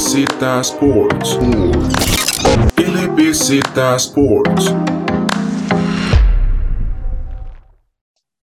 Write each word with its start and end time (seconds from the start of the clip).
LBZ 0.00 0.60
Sports. 0.60 1.38
LBZ 2.78 3.60
Sports. 3.96 4.74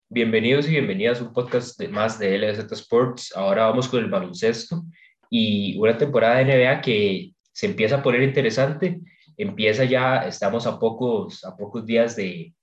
Bienvenidos 0.07 0.67
y 0.67 0.69
bienvenidas 0.69 1.19
a 1.19 1.23
un 1.23 1.33
podcast 1.33 1.79
de 1.79 1.87
más 1.87 2.19
de 2.19 2.37
LBZ 2.37 2.71
Sports. 2.73 3.33
Ahora 3.35 3.65
vamos 3.65 3.87
con 3.87 4.03
el 4.03 4.09
baloncesto 4.09 4.83
y 5.31 5.75
una 5.79 5.97
temporada 5.97 6.37
de 6.37 6.45
NBA 6.45 6.81
que 6.81 7.31
se 7.51 7.65
empieza 7.65 7.95
a 7.95 8.03
poner 8.03 8.21
interesante. 8.21 8.99
Empieza 9.35 9.83
ya, 9.83 10.27
estamos 10.27 10.67
a 10.67 10.77
pocos, 10.77 11.43
a 11.43 11.57
pocos 11.57 11.87
días 11.87 12.15
de, 12.15 12.53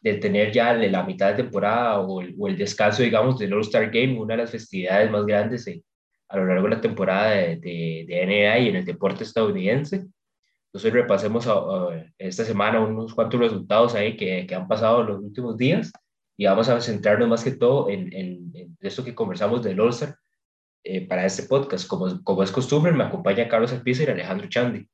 de 0.00 0.14
tener 0.14 0.52
ya 0.52 0.74
la 0.74 1.02
mitad 1.02 1.30
de 1.30 1.42
temporada 1.42 1.98
o 1.98 2.20
el, 2.20 2.36
o 2.38 2.46
el 2.46 2.56
descanso, 2.56 3.02
digamos, 3.02 3.36
del 3.36 3.52
All-Star 3.52 3.90
Game, 3.90 4.16
una 4.16 4.34
de 4.36 4.42
las 4.42 4.52
festividades 4.52 5.10
más 5.10 5.26
grandes 5.26 5.64
a 6.28 6.36
lo 6.36 6.46
largo 6.46 6.64
de 6.64 6.74
la 6.74 6.80
temporada 6.80 7.30
de, 7.30 7.56
de, 7.56 8.04
de, 8.06 8.26
NBA 8.26 8.58
y 8.58 8.68
en 8.68 8.76
el 8.76 8.84
deporte 8.84 9.24
estadounidense. 9.24 10.06
Entonces 10.66 10.92
repasemos 10.92 11.48
esta 12.18 12.44
semana 12.44 12.80
unos 12.80 13.14
cuantos 13.14 13.40
resultados 13.40 13.94
ahí 13.94 14.16
que, 14.16 14.46
que, 14.46 14.54
han 14.54 14.68
pasado 14.68 15.02
los 15.02 15.20
últimos 15.20 15.56
días 15.56 15.90
y 16.36 16.44
vamos 16.44 16.68
a 16.68 16.80
centrarnos 16.80 17.28
más 17.28 17.42
que 17.42 17.52
todo 17.52 17.88
en, 17.88 18.12
en, 18.12 18.52
en 18.54 18.76
esto 18.80 19.02
que 19.02 19.14
conversamos 19.14 19.62
del 19.62 19.80
All-Star 19.80 20.14
eh, 20.84 21.06
para 21.06 21.24
este 21.24 21.44
podcast. 21.44 21.88
Como, 21.88 22.22
como 22.22 22.42
es 22.42 22.52
costumbre, 22.52 22.92
me 22.92 23.04
acompaña 23.04 23.48
Carlos 23.48 23.72
Alpiza 23.72 24.04
y 24.04 24.06
Alejandro 24.06 24.48
Chandi. 24.48 24.86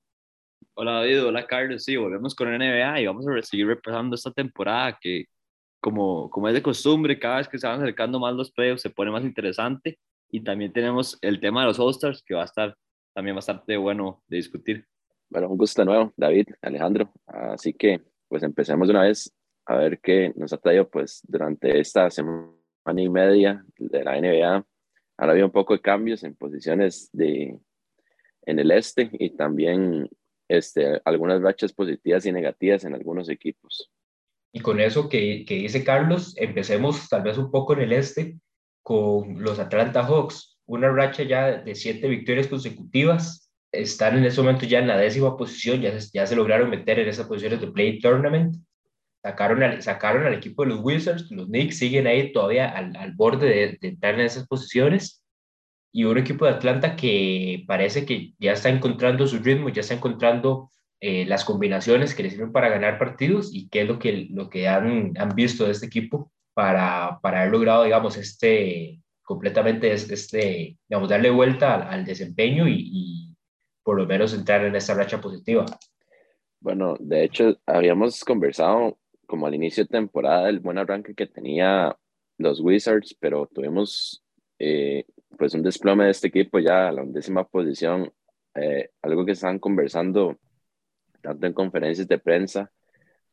Hola 0.74 0.92
David, 0.92 1.24
hola 1.24 1.46
Carlos, 1.46 1.84
sí, 1.84 1.96
volvemos 1.96 2.34
con 2.34 2.48
NBA 2.48 3.00
y 3.00 3.06
vamos 3.06 3.26
a 3.28 3.42
seguir 3.42 3.66
repasando 3.66 4.14
esta 4.14 4.32
temporada 4.32 4.96
que 5.00 5.26
como, 5.80 6.30
como 6.30 6.48
es 6.48 6.54
de 6.54 6.62
costumbre, 6.62 7.18
cada 7.18 7.36
vez 7.36 7.48
que 7.48 7.58
se 7.58 7.66
van 7.66 7.80
acercando 7.80 8.18
más 8.18 8.34
los 8.34 8.50
playoffs 8.50 8.82
se 8.82 8.90
pone 8.90 9.10
más 9.10 9.22
interesante 9.22 9.98
y 10.34 10.40
también 10.40 10.72
tenemos 10.72 11.16
el 11.22 11.38
tema 11.38 11.60
de 11.60 11.68
los 11.68 11.78
All-Stars 11.78 12.24
que 12.26 12.34
va 12.34 12.42
a 12.42 12.46
estar 12.46 12.76
también 13.14 13.36
bastante 13.36 13.76
bueno 13.76 14.24
de 14.26 14.38
discutir. 14.38 14.84
Bueno, 15.30 15.48
un 15.48 15.56
gusto 15.56 15.80
de 15.80 15.86
nuevo, 15.86 16.12
David, 16.16 16.48
Alejandro, 16.60 17.12
así 17.24 17.72
que 17.72 18.00
pues 18.26 18.42
empecemos 18.42 18.88
de 18.88 18.94
una 18.94 19.04
vez 19.04 19.32
a 19.64 19.76
ver 19.76 20.00
qué 20.00 20.32
nos 20.34 20.52
ha 20.52 20.56
traído 20.56 20.90
pues 20.90 21.20
durante 21.22 21.78
esta 21.78 22.10
semana 22.10 22.50
y 22.96 23.08
media 23.08 23.64
de 23.78 24.02
la 24.02 24.20
NBA. 24.20 24.66
Ahora 25.18 25.32
había 25.34 25.44
un 25.44 25.52
poco 25.52 25.74
de 25.74 25.80
cambios 25.80 26.24
en 26.24 26.34
posiciones 26.34 27.10
de, 27.12 27.56
en 28.42 28.58
el 28.58 28.72
este 28.72 29.10
y 29.12 29.36
también 29.36 30.10
este, 30.48 31.00
algunas 31.04 31.40
rachas 31.42 31.72
positivas 31.72 32.26
y 32.26 32.32
negativas 32.32 32.82
en 32.82 32.94
algunos 32.94 33.28
equipos. 33.28 33.88
Y 34.52 34.58
con 34.58 34.80
eso 34.80 35.08
que, 35.08 35.44
que, 35.46 35.54
dice 35.54 35.84
Carlos, 35.84 36.34
empecemos 36.36 37.08
tal 37.08 37.22
vez 37.22 37.38
un 37.38 37.52
poco 37.52 37.74
en 37.74 37.82
el 37.82 37.92
este 37.92 38.36
con 38.84 39.42
los 39.42 39.58
Atlanta 39.58 40.04
Hawks, 40.04 40.58
una 40.66 40.90
racha 40.90 41.24
ya 41.24 41.52
de 41.52 41.74
siete 41.74 42.06
victorias 42.06 42.46
consecutivas, 42.46 43.50
están 43.72 44.18
en 44.18 44.26
ese 44.26 44.40
momento 44.40 44.66
ya 44.66 44.78
en 44.78 44.88
la 44.88 44.98
décima 44.98 45.36
posición, 45.36 45.80
ya, 45.80 45.96
ya 46.12 46.26
se 46.26 46.36
lograron 46.36 46.70
meter 46.70 47.00
en 47.00 47.08
esas 47.08 47.26
posiciones 47.26 47.60
de 47.60 47.72
Play 47.72 47.98
Tournament, 47.98 48.56
sacaron 49.22 49.62
al, 49.62 49.82
sacaron 49.82 50.26
al 50.26 50.34
equipo 50.34 50.62
de 50.62 50.68
los 50.68 50.80
Wizards, 50.82 51.30
los 51.30 51.46
Knicks 51.46 51.78
siguen 51.78 52.06
ahí 52.06 52.30
todavía 52.32 52.68
al, 52.68 52.94
al 52.94 53.12
borde 53.14 53.48
de, 53.48 53.78
de 53.80 53.88
entrar 53.88 54.14
en 54.14 54.20
esas 54.20 54.46
posiciones, 54.46 55.24
y 55.90 56.04
un 56.04 56.18
equipo 56.18 56.44
de 56.44 56.50
Atlanta 56.50 56.94
que 56.94 57.64
parece 57.66 58.04
que 58.04 58.34
ya 58.38 58.52
está 58.52 58.68
encontrando 58.68 59.26
su 59.26 59.38
ritmo, 59.38 59.70
ya 59.70 59.80
está 59.80 59.94
encontrando 59.94 60.70
eh, 61.00 61.24
las 61.24 61.44
combinaciones 61.44 62.14
que 62.14 62.24
le 62.24 62.30
sirven 62.30 62.52
para 62.52 62.68
ganar 62.68 62.98
partidos 62.98 63.50
y 63.54 63.68
qué 63.68 63.82
es 63.82 63.88
lo 63.88 63.98
que, 63.98 64.26
lo 64.30 64.50
que 64.50 64.68
han, 64.68 65.14
han 65.16 65.28
visto 65.34 65.64
de 65.64 65.72
este 65.72 65.86
equipo 65.86 66.32
para, 66.54 67.18
para 67.20 67.40
haber 67.40 67.52
logrado, 67.52 67.84
digamos, 67.84 68.16
este, 68.16 69.02
completamente, 69.22 69.92
este, 69.92 70.78
digamos, 70.88 71.08
darle 71.08 71.30
vuelta 71.30 71.88
al, 71.88 72.04
desempeño 72.04 72.66
y, 72.68 73.36
por 73.82 73.98
lo 73.98 74.06
menos 74.06 74.32
entrar 74.32 74.64
en 74.64 74.74
esta 74.76 74.94
racha 74.94 75.20
positiva. 75.20 75.66
Bueno, 76.60 76.96
de 76.98 77.24
hecho, 77.24 77.58
habíamos 77.66 78.24
conversado 78.24 78.98
como 79.26 79.46
al 79.46 79.54
inicio 79.54 79.84
de 79.84 79.88
temporada 79.88 80.48
el 80.48 80.60
buen 80.60 80.78
arranque 80.78 81.14
que 81.14 81.26
tenía 81.26 81.94
los 82.38 82.60
Wizards, 82.60 83.14
pero 83.20 83.46
tuvimos 83.46 84.24
eh, 84.58 85.04
pues 85.36 85.52
un 85.54 85.62
desplome 85.62 86.04
de 86.04 86.10
este 86.12 86.28
equipo 86.28 86.58
ya 86.58 86.88
a 86.88 86.92
la 86.92 87.02
undécima 87.02 87.44
posición, 87.44 88.10
eh, 88.54 88.90
algo 89.02 89.26
que 89.26 89.32
están 89.32 89.58
conversando 89.58 90.38
tanto 91.20 91.46
en 91.46 91.52
conferencias 91.52 92.06
de 92.06 92.18
prensa 92.18 92.70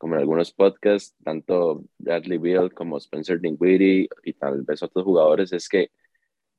como 0.02 0.16
en 0.16 0.20
algunos 0.22 0.52
podcasts, 0.52 1.14
tanto 1.22 1.84
Bradley 1.96 2.36
Beal 2.36 2.74
como 2.74 2.98
Spencer 2.98 3.40
Dinwiddie 3.40 4.08
y 4.24 4.32
tal 4.32 4.62
vez 4.62 4.82
otros 4.82 5.04
jugadores, 5.04 5.52
es 5.52 5.68
que 5.68 5.92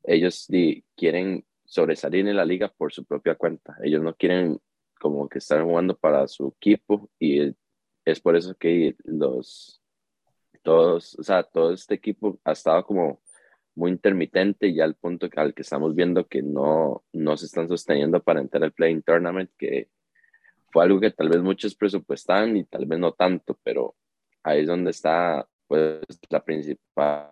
ellos 0.05 0.47
quieren 0.95 1.45
sobresalir 1.65 2.25
en 2.25 2.37
la 2.37 2.45
liga 2.45 2.69
por 2.69 2.93
su 2.93 3.03
propia 3.03 3.35
cuenta. 3.35 3.75
Ellos 3.83 4.01
no 4.01 4.15
quieren 4.15 4.57
como 4.97 5.27
que 5.27 5.39
estar 5.39 5.61
jugando 5.61 5.97
para 5.97 6.25
su 6.29 6.55
equipo 6.55 7.09
y 7.19 7.53
es 8.05 8.21
por 8.21 8.37
eso 8.37 8.55
que 8.55 8.95
los 9.03 9.81
todos, 10.61 11.19
o 11.19 11.23
sea, 11.23 11.43
todo 11.43 11.73
este 11.73 11.95
equipo 11.95 12.39
ha 12.45 12.53
estado 12.53 12.85
como 12.85 13.21
muy 13.75 13.91
intermitente 13.91 14.73
ya 14.73 14.85
al 14.85 14.95
punto 14.95 15.27
al 15.35 15.53
que 15.53 15.63
estamos 15.63 15.93
viendo 15.95 16.27
que 16.27 16.41
no, 16.41 17.03
no 17.11 17.35
se 17.35 17.47
están 17.47 17.67
sosteniendo 17.67 18.23
para 18.23 18.39
entrar 18.39 18.63
al 18.63 18.71
Playing 18.71 19.03
Tournament, 19.03 19.51
que 19.57 19.89
fue 20.73 20.83
algo 20.83 20.99
que 20.99 21.11
tal 21.11 21.29
vez 21.29 21.41
muchos 21.41 21.75
presupuestan 21.75 22.57
y 22.57 22.63
tal 22.65 22.87
vez 22.87 22.99
no 22.99 23.11
tanto, 23.13 23.57
pero 23.63 23.95
ahí 24.43 24.61
es 24.61 24.67
donde 24.67 24.89
está 24.89 25.47
pues 25.67 26.01
la 26.29 26.43
principal 26.43 27.29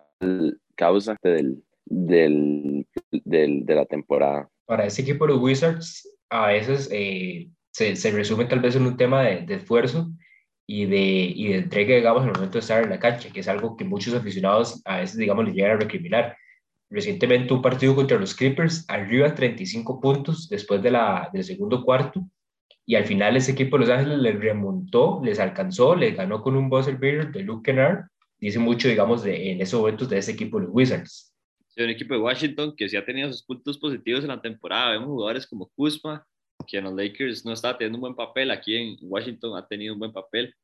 causa 0.76 1.16
del, 1.22 1.62
del, 1.84 2.86
del 3.10 3.66
de 3.66 3.74
la 3.74 3.84
temporada. 3.84 4.48
Para 4.64 4.86
ese 4.86 5.02
equipo 5.02 5.26
de 5.26 5.32
los 5.32 5.42
Wizards, 5.42 6.08
a 6.30 6.46
veces 6.46 6.88
eh, 6.92 7.50
se, 7.72 7.96
se, 7.96 8.10
resume 8.12 8.44
tal 8.44 8.60
vez 8.60 8.76
en 8.76 8.86
un 8.86 8.96
tema 8.96 9.22
de, 9.22 9.42
de 9.42 9.54
esfuerzo 9.56 10.10
y 10.66 10.86
de, 10.86 11.32
y 11.34 11.48
de 11.48 11.58
entrega, 11.58 11.96
digamos, 11.96 12.22
en 12.22 12.28
el 12.28 12.34
momento 12.34 12.54
de 12.54 12.60
estar 12.60 12.82
en 12.82 12.90
la 12.90 13.00
cancha, 13.00 13.30
que 13.30 13.40
es 13.40 13.48
algo 13.48 13.76
que 13.76 13.84
muchos 13.84 14.14
aficionados 14.14 14.80
a 14.84 14.98
veces, 14.98 15.16
digamos, 15.16 15.44
le 15.44 15.52
llegan 15.52 15.72
a 15.72 15.80
recriminar. 15.80 16.36
Recientemente 16.88 17.52
un 17.52 17.62
partido 17.62 17.94
contra 17.96 18.18
los 18.18 18.34
Clippers, 18.34 18.84
arriba 18.88 19.34
35 19.34 20.00
puntos 20.00 20.48
después 20.48 20.80
de 20.82 20.92
la, 20.92 21.28
del 21.32 21.42
segundo 21.42 21.84
cuarto, 21.84 22.24
y 22.84 22.96
al 22.96 23.04
final 23.04 23.36
ese 23.36 23.52
equipo 23.52 23.76
de 23.76 23.86
Los 23.86 23.90
Ángeles 23.90 24.18
les 24.18 24.38
remontó, 24.38 25.20
les 25.24 25.38
alcanzó, 25.38 25.94
les 25.94 26.16
ganó 26.16 26.42
con 26.42 26.56
un 26.56 26.68
buzzer 26.68 26.96
beater 26.96 27.30
de 27.30 27.42
Luke 27.42 27.70
Kennard, 27.70 28.06
dice 28.38 28.58
mucho, 28.58 28.88
digamos, 28.88 29.22
de, 29.22 29.52
en 29.52 29.60
esos 29.60 29.80
momentos 29.80 30.08
de 30.08 30.18
ese 30.18 30.32
equipo 30.32 30.58
de 30.58 30.66
los 30.66 30.74
Wizards. 30.74 31.32
Sí, 31.68 31.82
un 31.82 31.90
equipo 31.90 32.14
de 32.14 32.20
Washington 32.20 32.74
que 32.76 32.88
sí 32.88 32.96
ha 32.96 33.04
tenido 33.04 33.32
sus 33.32 33.44
puntos 33.44 33.78
positivos 33.78 34.22
en 34.22 34.28
la 34.28 34.42
temporada, 34.42 34.92
vemos 34.92 35.08
jugadores 35.08 35.46
como 35.46 35.70
Kuzma, 35.70 36.26
que 36.66 36.78
en 36.78 36.84
los 36.84 36.94
Lakers 36.94 37.44
no 37.44 37.52
está 37.52 37.76
teniendo 37.76 37.98
un 37.98 38.02
buen 38.02 38.14
papel, 38.14 38.50
aquí 38.50 38.76
en 38.76 38.96
Washington 39.02 39.56
ha 39.56 39.66
tenido 39.66 39.94
un 39.94 40.00
buen 40.00 40.12
papel. 40.12 40.54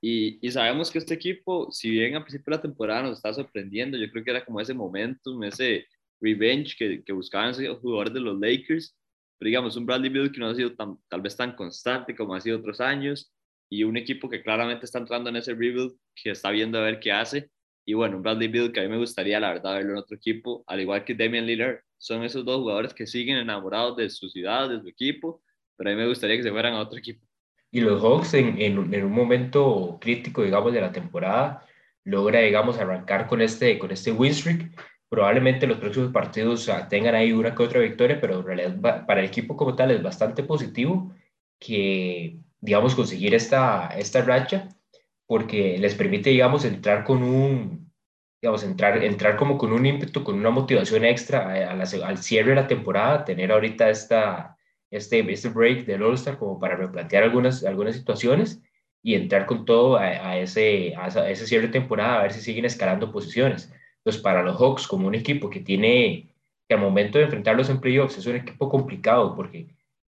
Y, 0.00 0.38
y, 0.46 0.50
sabemos 0.50 0.90
que 0.90 0.98
este 0.98 1.14
equipo, 1.14 1.70
si 1.70 1.88
bien 1.90 2.16
a 2.16 2.24
principio 2.24 2.50
de 2.50 2.56
la 2.56 2.62
temporada 2.62 3.02
nos 3.02 3.18
está 3.18 3.32
sorprendiendo, 3.32 3.96
yo 3.96 4.10
creo 4.10 4.24
que 4.24 4.30
era 4.32 4.44
como 4.44 4.60
ese 4.60 4.74
momentum, 4.74 5.44
ese 5.44 5.86
revenge 6.20 6.74
que, 6.76 7.04
que 7.04 7.12
buscaban 7.12 7.50
esos 7.50 7.78
jugadores 7.78 8.12
de 8.12 8.20
los 8.20 8.38
Lakers, 8.38 8.96
pero 9.42 9.48
digamos, 9.48 9.76
un 9.76 9.84
Bradley 9.84 10.08
Beal 10.08 10.30
que 10.30 10.38
no 10.38 10.46
ha 10.46 10.54
sido 10.54 10.72
tan, 10.76 10.98
tal 11.08 11.20
vez 11.20 11.36
tan 11.36 11.56
constante 11.56 12.14
como 12.14 12.32
ha 12.32 12.40
sido 12.40 12.58
otros 12.58 12.80
años, 12.80 13.34
y 13.68 13.82
un 13.82 13.96
equipo 13.96 14.30
que 14.30 14.40
claramente 14.40 14.86
está 14.86 15.00
entrando 15.00 15.30
en 15.30 15.34
ese 15.34 15.52
rebuild, 15.52 15.96
que 16.14 16.30
está 16.30 16.52
viendo 16.52 16.78
a 16.78 16.82
ver 16.82 17.00
qué 17.00 17.10
hace, 17.10 17.50
y 17.84 17.94
bueno, 17.94 18.18
un 18.18 18.22
Bradley 18.22 18.46
Beal 18.46 18.70
que 18.70 18.78
a 18.78 18.84
mí 18.84 18.88
me 18.88 18.98
gustaría, 18.98 19.40
la 19.40 19.52
verdad, 19.54 19.74
verlo 19.74 19.94
en 19.94 19.98
otro 19.98 20.16
equipo, 20.16 20.62
al 20.68 20.80
igual 20.80 21.04
que 21.04 21.16
Damian 21.16 21.44
Lillard, 21.44 21.80
son 21.98 22.22
esos 22.22 22.44
dos 22.44 22.58
jugadores 22.58 22.94
que 22.94 23.04
siguen 23.04 23.36
enamorados 23.36 23.96
de 23.96 24.10
su 24.10 24.28
ciudad, 24.28 24.70
de 24.70 24.80
su 24.80 24.86
equipo, 24.86 25.42
pero 25.76 25.90
a 25.90 25.92
mí 25.92 25.98
me 25.98 26.06
gustaría 26.06 26.36
que 26.36 26.44
se 26.44 26.52
fueran 26.52 26.74
a 26.74 26.80
otro 26.80 27.00
equipo. 27.00 27.26
Y 27.72 27.80
los 27.80 28.00
Hawks 28.00 28.34
en, 28.34 28.60
en, 28.60 28.94
en 28.94 29.04
un 29.04 29.12
momento 29.12 29.98
crítico, 30.00 30.44
digamos, 30.44 30.72
de 30.72 30.82
la 30.82 30.92
temporada, 30.92 31.66
logra, 32.04 32.38
digamos, 32.38 32.78
arrancar 32.78 33.26
con 33.26 33.40
este, 33.40 33.76
con 33.76 33.90
este 33.90 34.12
win 34.12 34.34
streak. 34.34 34.70
Probablemente 35.12 35.66
los 35.66 35.76
próximos 35.76 36.10
partidos 36.10 36.70
tengan 36.88 37.14
ahí 37.14 37.32
una 37.32 37.54
que 37.54 37.62
otra 37.62 37.80
victoria, 37.80 38.18
pero 38.18 38.38
en 38.38 38.46
realidad 38.46 39.04
para 39.06 39.20
el 39.20 39.26
equipo 39.26 39.58
como 39.58 39.76
tal 39.76 39.90
es 39.90 40.02
bastante 40.02 40.42
positivo 40.42 41.14
que, 41.58 42.38
digamos, 42.62 42.94
conseguir 42.94 43.34
esta, 43.34 43.88
esta 43.88 44.22
racha, 44.22 44.70
porque 45.26 45.76
les 45.76 45.94
permite, 45.94 46.30
digamos, 46.30 46.64
entrar 46.64 47.04
con 47.04 47.22
un, 47.22 47.92
digamos, 48.40 48.64
entrar, 48.64 49.04
entrar 49.04 49.36
como 49.36 49.58
con 49.58 49.74
un 49.74 49.84
ímpetu, 49.84 50.24
con 50.24 50.36
una 50.36 50.48
motivación 50.48 51.04
extra 51.04 51.70
al 51.70 52.16
cierre 52.16 52.48
de 52.48 52.56
la 52.56 52.66
temporada, 52.66 53.26
tener 53.26 53.52
ahorita 53.52 53.90
esta, 53.90 54.56
este, 54.90 55.30
este 55.30 55.50
break 55.50 55.84
del 55.84 56.04
All-Star 56.04 56.38
como 56.38 56.58
para 56.58 56.74
replantear 56.74 57.24
algunas, 57.24 57.62
algunas 57.64 57.96
situaciones 57.96 58.62
y 59.02 59.14
entrar 59.14 59.44
con 59.44 59.66
todo 59.66 59.98
a, 59.98 60.04
a 60.04 60.38
ese, 60.38 60.94
a 60.96 61.08
ese 61.28 61.46
cierre 61.46 61.66
de 61.66 61.72
temporada 61.74 62.20
a 62.20 62.22
ver 62.22 62.32
si 62.32 62.40
siguen 62.40 62.64
escalando 62.64 63.12
posiciones. 63.12 63.70
Entonces, 64.04 64.22
para 64.22 64.42
los 64.42 64.56
Hawks, 64.56 64.88
como 64.88 65.06
un 65.06 65.14
equipo 65.14 65.48
que 65.48 65.60
tiene, 65.60 66.28
que 66.68 66.74
al 66.74 66.80
momento 66.80 67.18
de 67.18 67.24
enfrentarlos 67.24 67.70
en 67.70 67.80
playoffs 67.80 68.18
es 68.18 68.26
un 68.26 68.36
equipo 68.36 68.68
complicado 68.68 69.34
porque 69.36 69.68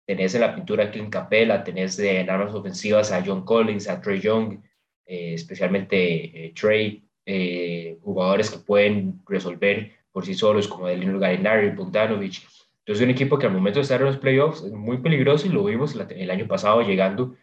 tenés 0.07 0.35
en 0.35 0.41
la 0.41 0.55
pintura 0.55 0.85
a 0.85 0.91
Clint 0.91 1.11
Capella, 1.11 1.63
tenés 1.63 1.99
en 2.01 2.29
armas 2.29 2.55
ofensivas 2.55 3.13
a 3.13 3.23
John 3.25 3.45
Collins, 3.45 3.89
a 3.89 4.01
Trey 4.01 4.21
Young, 4.21 4.59
eh, 5.07 5.35
especialmente 5.35 6.47
eh, 6.47 6.53
Trey, 6.61 7.05
eh, 7.25 7.99
jugadores 8.03 8.51
que 8.51 8.59
pueden 8.59 9.21
resolver 9.29 9.93
por 10.11 10.27
sí 10.27 10.35
solos 10.35 10.67
como 10.67 10.89
Delino 10.89 11.19
Galinari, 11.21 11.71
Bogdanovich, 11.71 12.45
Entonces, 12.81 13.05
un 13.05 13.11
equipo 13.11 13.39
que 13.39 13.47
al 13.47 13.53
momento 13.53 13.79
de 13.79 13.83
estar 13.83 14.01
en 14.01 14.07
los 14.07 14.19
playoffs 14.19 14.65
es 14.65 14.73
muy 14.73 14.99
peligroso 14.99 15.47
y 15.47 15.51
lo 15.51 15.65
vimos 15.65 15.95
el 15.95 16.31
año 16.31 16.49
pasado 16.49 16.83
llegando 16.83 17.37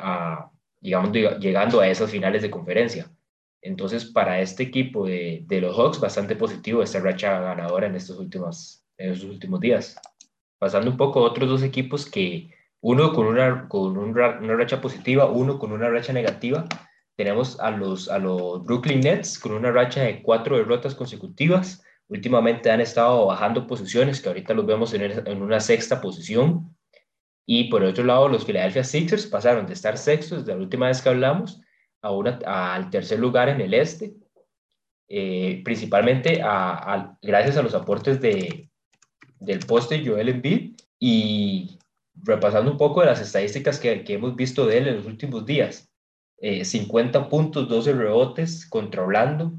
a, 0.00 0.50
digamos, 0.80 1.12
llegando 1.12 1.80
a 1.80 1.88
esas 1.88 2.10
finales 2.10 2.42
de 2.42 2.50
conferencia. 2.50 3.10
Entonces, 3.62 4.04
para 4.04 4.40
este 4.40 4.62
equipo 4.62 5.06
de, 5.06 5.44
de, 5.46 5.60
los 5.60 5.76
Hawks, 5.76 6.00
bastante 6.00 6.36
positivo 6.36 6.82
esta 6.82 7.00
racha 7.00 7.40
ganadora 7.40 7.86
en 7.86 7.96
estos 7.96 8.18
últimos, 8.18 8.84
en 8.96 9.12
estos 9.12 9.28
últimos 9.28 9.60
días. 9.60 10.00
Pasando 10.58 10.90
un 10.90 10.96
poco 10.96 11.20
a 11.20 11.24
otros 11.24 11.48
dos 11.48 11.62
equipos 11.62 12.08
que 12.08 12.50
uno 12.80 13.12
con 13.12 13.26
una, 13.26 13.68
con 13.68 13.96
una 13.96 14.54
racha 14.54 14.80
positiva, 14.80 15.26
uno 15.26 15.58
con 15.58 15.72
una 15.72 15.88
racha 15.88 16.12
negativa. 16.12 16.66
Tenemos 17.16 17.58
a 17.58 17.70
los, 17.70 18.08
a 18.08 18.18
los 18.18 18.64
Brooklyn 18.64 19.00
Nets 19.00 19.38
con 19.38 19.52
una 19.52 19.72
racha 19.72 20.02
de 20.02 20.22
cuatro 20.22 20.56
derrotas 20.56 20.94
consecutivas 20.94 21.82
últimamente 22.08 22.70
han 22.70 22.80
estado 22.80 23.26
bajando 23.26 23.66
posiciones, 23.66 24.20
que 24.20 24.28
ahorita 24.28 24.54
los 24.54 24.66
vemos 24.66 24.92
en, 24.94 25.02
en 25.02 25.42
una 25.42 25.60
sexta 25.60 26.00
posición. 26.00 26.74
Y 27.46 27.64
por 27.64 27.82
otro 27.82 28.04
lado, 28.04 28.28
los 28.28 28.44
Philadelphia 28.44 28.84
Sixers 28.84 29.26
pasaron 29.26 29.66
de 29.66 29.74
estar 29.74 29.96
sextos 29.96 30.40
desde 30.40 30.54
la 30.54 30.62
última 30.62 30.88
vez 30.88 31.00
que 31.00 31.08
hablamos 31.08 31.60
a 32.02 32.10
una, 32.12 32.38
al 32.46 32.90
tercer 32.90 33.18
lugar 33.18 33.48
en 33.48 33.60
el 33.60 33.74
este, 33.74 34.14
eh, 35.08 35.62
principalmente 35.64 36.40
a, 36.42 37.16
gracias 37.22 37.56
a 37.56 37.62
los 37.62 37.74
aportes 37.74 38.20
de, 38.20 38.70
del 39.40 39.60
poste 39.60 40.04
Joel 40.04 40.28
Embiid 40.28 40.74
y 40.98 41.78
repasando 42.14 42.70
un 42.70 42.76
poco 42.76 43.00
de 43.00 43.06
las 43.06 43.20
estadísticas 43.20 43.78
que, 43.80 44.04
que 44.04 44.14
hemos 44.14 44.36
visto 44.36 44.66
de 44.66 44.78
él 44.78 44.88
en 44.88 44.96
los 44.96 45.06
últimos 45.06 45.46
días. 45.46 45.90
50 46.40 47.18
eh, 47.18 47.22
puntos, 47.28 47.68
12 47.68 47.94
rebotes 47.94 48.66
contra 48.66 49.02
Orlando, 49.02 49.52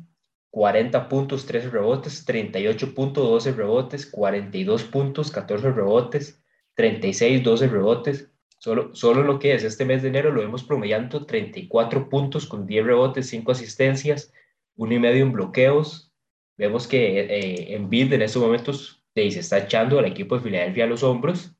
40 0.52 1.10
puntos, 1.10 1.46
13 1.46 1.70
rebotes, 1.70 2.26
38 2.26 2.94
puntos, 2.96 3.28
12 3.28 3.52
rebotes, 3.52 4.06
42 4.06 4.84
puntos, 4.86 5.32
14 5.32 5.72
rebotes, 5.72 6.42
36, 6.76 7.44
12 7.44 7.68
rebotes. 7.68 8.32
Solo, 8.60 8.94
solo 8.94 9.24
lo 9.24 9.40
que 9.40 9.54
es 9.54 9.64
este 9.64 9.86
mes 9.86 10.04
de 10.04 10.10
enero 10.10 10.32
lo 10.32 10.42
vemos 10.42 10.64
promediando 10.64 11.26
34 11.26 12.10
puntos 12.10 12.46
con 12.46 12.68
10 12.68 12.86
rebotes, 12.86 13.30
5 13.30 13.52
asistencias, 13.52 14.32
uno 14.76 14.94
y 14.94 15.00
medio 15.00 15.24
en 15.24 15.32
bloqueos. 15.32 16.14
Vemos 16.58 16.88
que 16.88 17.22
eh, 17.22 17.76
en 17.76 17.90
build 17.90 18.14
en 18.14 18.22
estos 18.22 18.42
momentos 18.42 19.00
se 19.28 19.40
está 19.40 19.58
echando 19.58 20.00
al 20.00 20.06
equipo 20.06 20.36
de 20.36 20.44
Filadelfia 20.44 20.86
a 20.86 20.88
los 20.88 21.04
hombros 21.04 21.54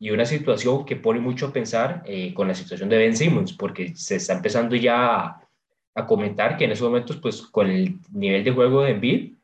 y 0.00 0.10
una 0.10 0.26
situación 0.26 0.84
que 0.84 0.96
pone 0.96 1.20
mucho 1.20 1.46
a 1.46 1.52
pensar 1.52 2.02
eh, 2.06 2.34
con 2.34 2.48
la 2.48 2.54
situación 2.54 2.88
de 2.88 2.98
Ben 2.98 3.16
Simmons, 3.16 3.52
porque 3.52 3.94
se 3.94 4.16
está 4.16 4.34
empezando 4.34 4.74
ya 4.74 5.40
a, 5.94 6.06
comentar 6.06 6.56
que 6.56 6.64
en 6.64 6.72
esos 6.72 6.88
momentos, 6.88 7.18
pues 7.18 7.42
con 7.42 7.70
el 7.70 8.00
nivel 8.10 8.42
de 8.42 8.50
juego 8.50 8.82
de 8.82 8.90
Embiid, 8.90 9.34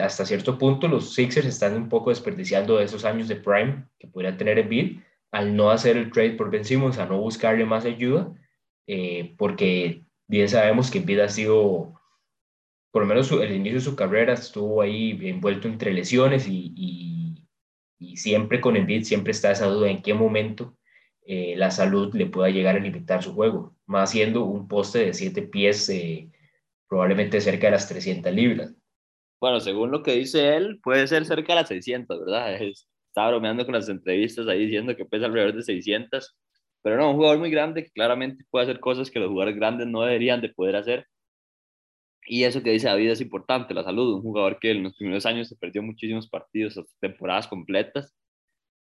hasta 0.00 0.24
cierto 0.24 0.56
punto 0.56 0.88
los 0.88 1.14
Sixers 1.14 1.46
están 1.46 1.76
un 1.76 1.88
poco 1.88 2.10
desperdiciando 2.10 2.80
esos 2.80 3.04
años 3.04 3.28
de 3.28 3.36
prime 3.36 3.84
que 3.98 4.06
podría 4.08 4.36
tener 4.36 4.58
Embiid 4.58 5.00
al 5.30 5.56
no 5.56 5.70
hacer 5.70 5.96
el 5.96 6.10
trade 6.10 6.32
por 6.32 6.50
Ben 6.50 6.64
Simmons, 6.64 6.98
a 6.98 7.06
no 7.06 7.20
buscarle 7.20 7.64
más 7.64 7.84
ayuda, 7.84 8.32
eh, 8.86 9.34
porque 9.36 10.04
bien 10.26 10.48
sabemos 10.48 10.90
que 10.90 10.98
Embiid 10.98 11.20
ha 11.20 11.28
sido, 11.28 11.94
por 12.90 13.02
lo 13.02 13.08
menos 13.08 13.30
el 13.32 13.52
inicio 13.52 13.78
de 13.78 13.84
su 13.84 13.96
carrera 13.96 14.34
estuvo 14.34 14.80
ahí 14.80 15.18
envuelto 15.22 15.68
entre 15.68 15.92
lesiones 15.92 16.46
y, 16.48 17.44
siempre 18.14 18.60
con 18.60 18.76
Embiid 18.76 19.04
siempre 19.04 19.30
está 19.30 19.52
esa 19.52 19.66
duda 19.66 19.90
en 19.90 20.02
qué 20.02 20.12
momento 20.12 20.76
eh, 21.24 21.54
la 21.56 21.70
salud 21.70 22.12
le 22.14 22.26
pueda 22.26 22.50
llegar 22.50 22.74
a 22.76 22.80
limitar 22.80 23.22
su 23.22 23.32
juego, 23.32 23.76
más 23.86 24.10
siendo 24.10 24.44
un 24.44 24.66
poste 24.66 24.98
de 25.06 25.14
7 25.14 25.42
pies, 25.42 25.88
eh, 25.88 26.28
probablemente 26.88 27.40
cerca 27.40 27.68
de 27.68 27.72
las 27.72 27.88
300 27.88 28.32
libras. 28.32 28.74
Bueno, 29.40 29.60
según 29.60 29.90
lo 29.92 30.02
que 30.02 30.12
dice 30.12 30.56
él, 30.56 30.80
puede 30.82 31.06
ser 31.06 31.24
cerca 31.26 31.52
de 31.52 31.60
las 31.60 31.68
600, 31.68 32.20
¿verdad? 32.20 32.58
Está 33.18 33.30
bromeando 33.30 33.64
con 33.64 33.74
las 33.74 33.88
entrevistas 33.88 34.46
ahí 34.46 34.66
diciendo 34.66 34.94
que 34.94 35.04
pesa 35.04 35.26
alrededor 35.26 35.52
de 35.56 35.64
600, 35.64 36.36
pero 36.82 36.96
no, 36.96 37.10
un 37.10 37.16
jugador 37.16 37.38
muy 37.40 37.50
grande 37.50 37.82
que 37.82 37.90
claramente 37.90 38.44
puede 38.48 38.62
hacer 38.62 38.78
cosas 38.78 39.10
que 39.10 39.18
los 39.18 39.28
jugadores 39.28 39.56
grandes 39.56 39.88
no 39.88 40.02
deberían 40.02 40.40
de 40.40 40.50
poder 40.50 40.76
hacer. 40.76 41.04
Y 42.26 42.44
eso 42.44 42.62
que 42.62 42.70
dice 42.70 42.86
David 42.86 43.10
es 43.10 43.20
importante, 43.20 43.74
la 43.74 43.82
salud. 43.82 44.14
Un 44.14 44.22
jugador 44.22 44.60
que 44.60 44.70
en 44.70 44.84
los 44.84 44.94
primeros 44.96 45.26
años 45.26 45.48
se 45.48 45.56
perdió 45.56 45.82
muchísimos 45.82 46.28
partidos, 46.28 46.80
temporadas 47.00 47.48
completas, 47.48 48.14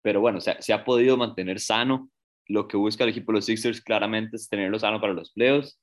pero 0.02 0.20
bueno, 0.20 0.40
se, 0.40 0.60
se 0.60 0.72
ha 0.72 0.84
podido 0.84 1.16
mantener 1.16 1.60
sano 1.60 2.10
lo 2.48 2.66
que 2.66 2.76
busca 2.76 3.04
el 3.04 3.10
equipo 3.10 3.30
de 3.30 3.36
los 3.38 3.46
Sixers 3.46 3.80
claramente 3.80 4.36
es 4.36 4.48
tenerlo 4.48 4.80
sano 4.80 5.00
para 5.00 5.12
los 5.12 5.30
playoffs. 5.32 5.80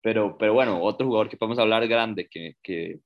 Pero, 0.00 0.38
pero 0.38 0.54
bueno, 0.54 0.82
otro 0.82 1.06
jugador 1.06 1.28
que 1.28 1.36
podemos 1.36 1.58
hablar 1.58 1.86
grande, 1.86 2.28
que, 2.30 2.54
que 2.62 3.00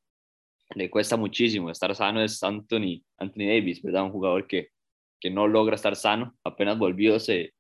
le 0.75 0.91
cuesta 0.91 1.17
muchísimo 1.17 1.71
estar 1.71 1.95
sano 1.95 2.23
es 2.23 2.43
Anthony, 2.43 3.03
Anthony 3.19 3.47
Davis, 3.47 3.83
¿verdad? 3.83 4.05
Un 4.05 4.13
jugador 4.13 4.47
que, 4.47 4.69
que 5.21 5.31
no 5.31 5.47
logra 5.47 5.77
estar 5.77 5.97
sano, 5.97 6.35
apenas 6.45 6.79
volvió, 6.79 7.19
se, 7.21 7.53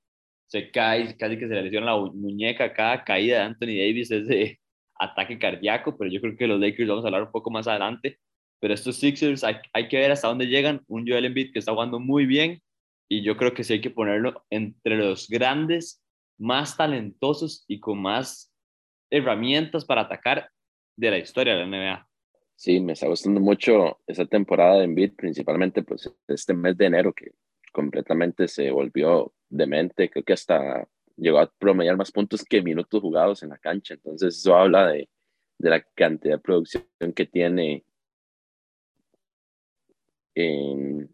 se 0.46 0.70
cae, 0.70 1.16
casi 1.16 1.38
que 1.38 1.48
se 1.48 1.54
le 1.54 1.62
lesiona 1.62 1.86
la 1.86 1.96
muñeca, 1.96 2.72
cada 2.72 3.04
caída 3.04 3.38
de 3.38 3.42
Anthony 3.44 3.78
Davis 3.78 4.10
es 4.10 4.26
de 4.26 4.58
ataque 4.98 5.38
cardíaco, 5.38 5.96
pero 5.96 6.10
yo 6.10 6.20
creo 6.20 6.36
que 6.36 6.46
los 6.46 6.60
Lakers 6.60 6.88
vamos 6.88 7.04
a 7.04 7.08
hablar 7.08 7.24
un 7.24 7.32
poco 7.32 7.50
más 7.50 7.66
adelante. 7.66 8.18
Pero 8.60 8.74
estos 8.74 8.96
Sixers 8.96 9.42
hay, 9.42 9.56
hay 9.72 9.88
que 9.88 9.98
ver 9.98 10.12
hasta 10.12 10.28
dónde 10.28 10.46
llegan. 10.46 10.82
Un 10.86 11.06
Joel 11.06 11.24
Embiid 11.24 11.52
que 11.52 11.58
está 11.58 11.72
jugando 11.72 11.98
muy 11.98 12.26
bien, 12.26 12.62
y 13.08 13.22
yo 13.22 13.36
creo 13.36 13.52
que 13.52 13.64
sí 13.64 13.74
hay 13.74 13.80
que 13.80 13.90
ponerlo 13.90 14.44
entre 14.50 14.96
los 14.96 15.28
grandes, 15.28 16.02
más 16.38 16.76
talentosos 16.76 17.64
y 17.68 17.80
con 17.80 18.00
más 18.00 18.52
herramientas 19.10 19.84
para 19.84 20.02
atacar 20.02 20.48
de 20.96 21.10
la 21.10 21.18
historia 21.18 21.54
de 21.54 21.66
la 21.66 21.66
NBA. 21.66 22.08
Sí, 22.62 22.78
me 22.78 22.92
está 22.92 23.08
gustando 23.08 23.40
mucho 23.40 23.98
esa 24.06 24.24
temporada 24.24 24.78
de 24.78 24.84
Embiid, 24.84 25.14
principalmente 25.16 25.82
pues 25.82 26.08
este 26.28 26.54
mes 26.54 26.76
de 26.76 26.86
enero 26.86 27.12
que 27.12 27.32
completamente 27.72 28.46
se 28.46 28.70
volvió 28.70 29.34
demente, 29.48 30.08
creo 30.08 30.22
que 30.24 30.34
hasta 30.34 30.86
llegó 31.16 31.40
a 31.40 31.50
promediar 31.58 31.96
más 31.96 32.12
puntos 32.12 32.44
que 32.44 32.62
minutos 32.62 33.00
jugados 33.00 33.42
en 33.42 33.48
la 33.48 33.58
cancha, 33.58 33.94
entonces 33.94 34.36
eso 34.38 34.54
habla 34.54 34.86
de, 34.92 35.08
de 35.58 35.70
la 35.70 35.82
cantidad 35.82 36.36
de 36.36 36.40
producción 36.40 36.84
que 37.16 37.26
tiene 37.26 37.84
en, 40.36 41.12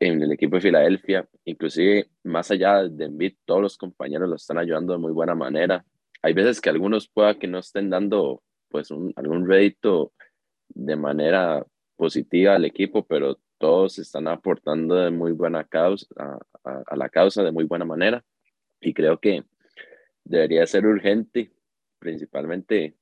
el 0.00 0.32
equipo 0.32 0.56
de 0.56 0.62
Filadelfia, 0.62 1.28
inclusive 1.44 2.10
más 2.24 2.50
allá 2.50 2.82
de 2.88 3.04
Embiid, 3.04 3.36
todos 3.44 3.62
los 3.62 3.76
compañeros 3.76 4.28
lo 4.28 4.34
están 4.34 4.58
ayudando 4.58 4.92
de 4.92 4.98
muy 4.98 5.12
buena 5.12 5.36
manera. 5.36 5.84
Hay 6.20 6.32
veces 6.32 6.60
que 6.60 6.68
algunos 6.68 7.08
pueda 7.08 7.38
que 7.38 7.46
no 7.46 7.60
estén 7.60 7.90
dando 7.90 8.42
pues 8.68 8.90
un, 8.90 9.12
algún 9.14 9.48
rédito 9.48 10.12
de 10.74 10.96
manera 10.96 11.64
positiva 11.96 12.54
al 12.54 12.64
equipo, 12.64 13.04
pero 13.06 13.38
todos 13.58 13.98
están 13.98 14.28
aportando 14.28 14.96
de 14.96 15.10
muy 15.10 15.32
buena 15.32 15.64
causa, 15.64 16.06
a, 16.16 16.82
a 16.86 16.96
la 16.96 17.08
causa 17.08 17.42
de 17.42 17.52
muy 17.52 17.64
buena 17.64 17.84
manera 17.84 18.24
y 18.80 18.92
creo 18.92 19.18
que 19.18 19.44
debería 20.24 20.66
ser 20.66 20.86
urgente, 20.86 21.52
principalmente 21.98 22.96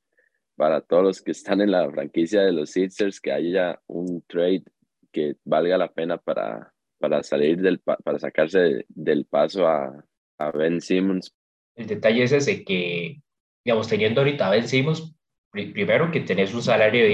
para 0.56 0.82
todos 0.82 1.02
los 1.02 1.22
que 1.22 1.30
están 1.30 1.60
en 1.62 1.70
la 1.70 1.90
franquicia 1.90 2.42
de 2.42 2.52
los 2.52 2.70
Sixers, 2.70 3.20
que 3.20 3.32
haya 3.32 3.80
un 3.86 4.22
trade 4.26 4.64
que 5.10 5.36
valga 5.44 5.78
la 5.78 5.90
pena 5.90 6.18
para, 6.18 6.72
para 6.98 7.22
salir 7.22 7.60
del, 7.62 7.80
para 7.80 8.18
sacarse 8.18 8.84
del 8.88 9.24
paso 9.24 9.66
a, 9.66 10.04
a, 10.38 10.50
Ben 10.50 10.80
Simmons. 10.80 11.34
El 11.74 11.86
detalle 11.86 12.24
es 12.24 12.32
ese 12.32 12.62
que, 12.62 13.22
digamos, 13.64 13.88
teniendo 13.88 14.20
ahorita 14.20 14.46
a 14.46 14.50
Ben 14.50 14.68
Simmons, 14.68 15.16
primero 15.50 16.10
que 16.10 16.20
tenés 16.20 16.52
un 16.52 16.62
salario 16.62 17.02
de 17.02 17.08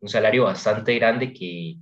un 0.00 0.08
salario 0.08 0.44
bastante 0.44 0.94
grande 0.94 1.32
que, 1.32 1.76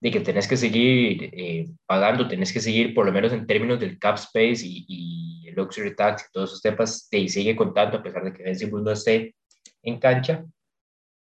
de 0.00 0.10
que 0.10 0.20
tenés 0.20 0.48
que 0.48 0.56
seguir 0.56 1.30
eh, 1.32 1.66
pagando, 1.86 2.28
tenés 2.28 2.52
que 2.52 2.60
seguir 2.60 2.94
por 2.94 3.06
lo 3.06 3.12
menos 3.12 3.32
en 3.32 3.46
términos 3.46 3.78
del 3.78 3.98
cap 3.98 4.16
space 4.16 4.64
y, 4.64 4.84
y 4.88 5.48
el 5.48 5.54
luxury 5.54 5.94
tax 5.94 6.26
y 6.28 6.32
todos 6.32 6.50
esos 6.50 6.62
temas, 6.62 7.08
te 7.08 7.28
sigue 7.28 7.54
contando 7.56 7.98
a 7.98 8.02
pesar 8.02 8.24
de 8.24 8.32
que 8.32 8.42
Ben 8.42 8.58
Simmons 8.58 8.84
no 8.84 8.90
esté 8.92 9.34
en 9.82 9.98
cancha. 9.98 10.44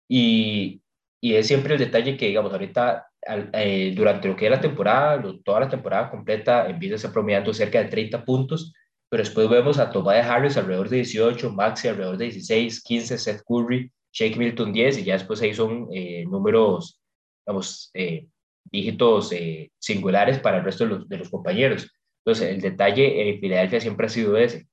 Y, 0.07 0.81
y 1.21 1.35
es 1.35 1.47
siempre 1.47 1.73
el 1.73 1.79
detalle 1.79 2.17
que, 2.17 2.27
digamos, 2.27 2.51
ahorita 2.51 3.07
eh, 3.53 3.93
durante 3.95 4.27
lo 4.27 4.35
que 4.35 4.45
es 4.45 4.51
la 4.51 4.61
temporada, 4.61 5.23
toda 5.43 5.61
la 5.61 5.69
temporada 5.69 6.09
completa, 6.11 6.69
empieza 6.69 6.95
a 6.95 6.97
estar 6.97 7.11
promediando 7.11 7.53
cerca 7.53 7.79
de 7.79 7.89
30 7.89 8.23
puntos, 8.23 8.73
pero 9.09 9.23
después 9.23 9.49
vemos 9.49 9.79
a 9.79 9.89
Tobias 9.89 10.27
Harris 10.27 10.57
alrededor 10.57 10.89
de 10.89 10.97
18, 10.97 11.51
Maxi 11.51 11.87
alrededor 11.87 12.17
de 12.17 12.25
16, 12.25 12.83
15, 12.83 13.17
Seth 13.17 13.41
Curry, 13.47 13.91
Shake 14.15 14.37
Milton 14.37 14.73
10, 14.73 14.99
y 14.99 15.03
ya 15.03 15.13
después 15.13 15.41
ahí 15.41 15.53
son 15.53 15.89
eh, 15.93 16.25
números, 16.25 16.99
digamos, 17.45 17.91
eh, 17.93 18.27
dígitos 18.63 19.31
singulares 19.77 20.39
para 20.39 20.57
el 20.57 20.63
resto 20.63 20.85
de 20.85 20.89
los, 20.91 21.07
de 21.07 21.17
los, 21.17 21.29
compañeros. 21.29 21.91
Entonces, 22.23 22.49
el 22.55 22.61
detalle 22.61 23.29
en 23.29 23.39
Filadelfia 23.39 23.79
siempre 23.79 24.07
ha 24.07 24.09
sido 24.09 24.37
ese. 24.37 24.67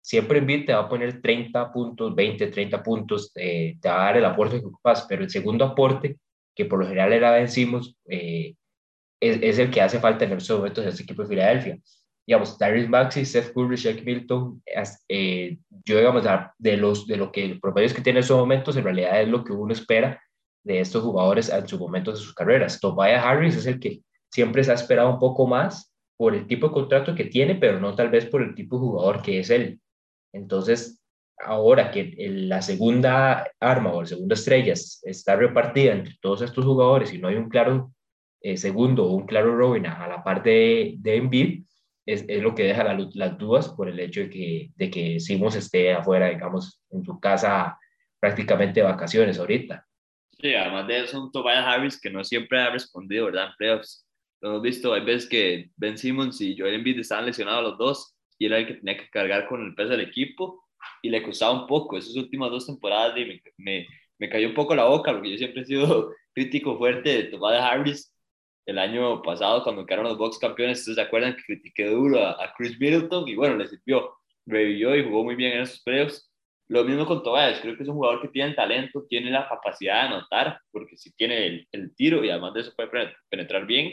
Siempre 0.00 0.38
en 0.38 0.66
te 0.66 0.72
va 0.72 0.80
a 0.80 0.88
poner 0.88 1.20
30 1.20 1.72
puntos, 1.72 2.14
20, 2.14 2.46
30 2.46 2.82
puntos, 2.82 3.32
te 3.32 3.78
va 3.84 4.02
a 4.02 4.04
dar 4.06 4.16
el 4.16 4.24
aporte 4.24 4.60
que 4.60 4.66
ocupas, 4.66 5.04
pero 5.08 5.24
el 5.24 5.30
segundo 5.30 5.64
aporte 5.64 6.16
que 6.54 6.64
por 6.64 6.78
lo 6.78 6.86
general 6.86 7.12
era 7.12 7.32
Ben 7.32 7.48
Simmons, 7.48 7.96
eh, 8.06 8.54
es, 9.20 9.38
es, 9.42 9.58
el 9.58 9.70
que 9.70 9.80
hace 9.80 9.98
falta 9.98 10.24
en 10.24 10.32
estos 10.32 10.58
momentos 10.58 10.84
en 10.84 10.90
este 10.90 11.02
equipo 11.02 11.22
de 11.22 11.28
Filadelfia. 11.28 11.78
Digamos, 12.26 12.58
Darius 12.58 12.88
Maxi, 12.88 13.24
Seth 13.24 13.52
Curry, 13.52 13.76
Shaq 13.76 14.02
Milton, 14.04 14.62
eh, 15.08 15.58
yo 15.84 15.98
digamos, 15.98 16.24
de, 16.58 16.76
los, 16.76 17.06
de 17.06 17.16
lo 17.16 17.30
que 17.30 17.48
los 17.48 17.60
promedios 17.60 17.92
que 17.92 18.00
tiene 18.00 18.20
en 18.20 18.22
estos 18.22 18.38
momentos, 18.38 18.76
en 18.76 18.84
realidad 18.84 19.20
es 19.20 19.28
lo 19.28 19.44
que 19.44 19.52
uno 19.52 19.72
espera 19.72 20.20
de 20.64 20.80
estos 20.80 21.02
jugadores 21.04 21.50
en 21.50 21.68
sus 21.68 21.78
momentos 21.78 22.18
de 22.18 22.24
sus 22.24 22.34
carreras. 22.34 22.80
Tobias 22.80 23.24
Harris 23.24 23.56
es 23.56 23.66
el 23.66 23.78
que 23.78 24.00
siempre 24.30 24.64
se 24.64 24.72
ha 24.72 24.74
esperado 24.74 25.10
un 25.10 25.18
poco 25.18 25.46
más 25.46 25.94
por 26.16 26.34
el 26.34 26.46
tipo 26.46 26.68
de 26.68 26.72
contrato 26.72 27.14
que 27.14 27.24
tiene, 27.24 27.56
pero 27.56 27.78
no 27.78 27.94
tal 27.94 28.08
vez 28.08 28.26
por 28.26 28.42
el 28.42 28.54
tipo 28.54 28.76
de 28.76 28.80
jugador 28.80 29.22
que 29.22 29.40
es 29.40 29.50
él. 29.50 29.80
Entonces, 30.32 31.04
ahora 31.38 31.90
que 31.90 32.14
la 32.18 32.62
segunda 32.62 33.50
arma 33.60 33.92
o 33.92 34.00
la 34.00 34.06
segunda 34.06 34.34
estrella 34.34 34.72
está 34.72 35.36
repartida 35.36 35.92
entre 35.92 36.14
todos 36.20 36.42
estos 36.42 36.64
jugadores 36.64 37.12
y 37.12 37.18
no 37.18 37.28
hay 37.28 37.36
un 37.36 37.48
claro 37.48 37.92
eh, 38.40 38.56
segundo 38.56 39.06
o 39.06 39.14
un 39.14 39.26
claro 39.26 39.56
Robin 39.56 39.86
a, 39.86 40.06
la 40.08 40.22
parte 40.22 40.50
de, 40.50 40.94
de 40.98 41.16
Embiid, 41.16 41.64
es, 42.06 42.24
es, 42.28 42.42
lo 42.42 42.54
que 42.54 42.64
deja 42.64 42.84
las 42.84 43.38
dudas 43.38 43.68
por 43.70 43.88
el 43.88 43.98
hecho 43.98 44.20
de 44.20 44.30
que, 44.30 44.70
de 44.76 44.90
que 44.90 45.20
Simons 45.20 45.56
esté 45.56 45.92
afuera, 45.92 46.28
digamos, 46.28 46.80
en 46.90 47.04
su 47.04 47.18
casa 47.18 47.78
prácticamente 48.20 48.80
de 48.80 48.86
vacaciones 48.86 49.38
ahorita. 49.38 49.86
Sí, 50.40 50.54
además 50.54 50.86
de 50.86 51.04
eso, 51.04 51.22
un 51.22 51.32
Tobias 51.32 51.64
Harris 51.64 52.00
que 52.00 52.10
no 52.10 52.24
siempre 52.24 52.60
ha 52.60 52.70
respondido, 52.70 53.26
¿verdad? 53.26 53.48
En 53.48 53.56
playoffs. 53.56 54.06
Lo 54.40 54.50
hemos 54.50 54.62
visto, 54.62 54.92
hay 54.92 55.04
veces 55.04 55.28
que 55.28 55.70
Ben 55.76 55.96
Simmons 55.96 56.40
y 56.40 56.56
Joel 56.58 56.74
Embiid 56.74 56.98
estaban 56.98 57.24
lesionados 57.24 57.62
los 57.62 57.78
dos 57.78 58.16
y 58.38 58.46
era 58.46 58.58
el 58.58 58.66
que 58.66 58.74
tenía 58.74 58.98
que 58.98 59.08
cargar 59.08 59.48
con 59.48 59.64
el 59.64 59.74
peso 59.74 59.90
del 59.90 60.00
equipo 60.00 60.64
y 61.02 61.08
le 61.08 61.22
costaba 61.22 61.52
un 61.52 61.66
poco. 61.66 61.96
Esas 61.96 62.16
últimas 62.16 62.50
dos 62.50 62.66
temporadas 62.66 63.14
me, 63.14 63.40
me, 63.56 63.86
me 64.18 64.28
cayó 64.28 64.48
un 64.48 64.54
poco 64.54 64.74
la 64.74 64.84
boca 64.84 65.12
porque 65.12 65.30
yo 65.30 65.38
siempre 65.38 65.62
he 65.62 65.64
sido 65.64 66.12
crítico 66.34 66.76
fuerte 66.76 67.10
de 67.10 67.24
Tobias 67.24 67.62
Harris 67.62 68.13
el 68.66 68.78
año 68.78 69.22
pasado 69.22 69.62
cuando 69.62 69.84
quedaron 69.84 70.06
los 70.06 70.18
Bucks 70.18 70.38
campeones, 70.38 70.80
¿ustedes 70.80 70.96
se 70.96 71.02
acuerdan 71.02 71.36
que 71.36 71.42
critiqué 71.42 71.86
duro 71.86 72.24
a, 72.24 72.52
Chris 72.56 72.78
Middleton? 72.78 73.28
Y 73.28 73.34
bueno, 73.34 73.56
le 73.56 73.66
sirvió, 73.66 74.16
revivió 74.46 74.96
y 74.96 75.04
jugó 75.04 75.24
muy 75.24 75.34
bien 75.34 75.52
en 75.52 75.60
esos 75.62 75.82
playoffs. 75.82 76.30
Lo 76.68 76.84
mismo 76.84 77.04
con 77.04 77.22
Tobias, 77.22 77.60
creo 77.60 77.76
que 77.76 77.82
es 77.82 77.88
un 77.88 77.96
jugador 77.96 78.22
que 78.22 78.28
tiene 78.28 78.54
talento, 78.54 79.04
tiene 79.06 79.30
la 79.30 79.46
capacidad 79.48 79.94
de 79.94 80.14
anotar, 80.14 80.58
porque 80.70 80.96
si 80.96 81.12
tiene 81.12 81.46
el, 81.46 81.68
el, 81.72 81.94
tiro 81.94 82.24
y 82.24 82.30
además 82.30 82.54
de 82.54 82.60
eso 82.62 82.72
puede 82.74 83.12
penetrar 83.28 83.66
bien, 83.66 83.92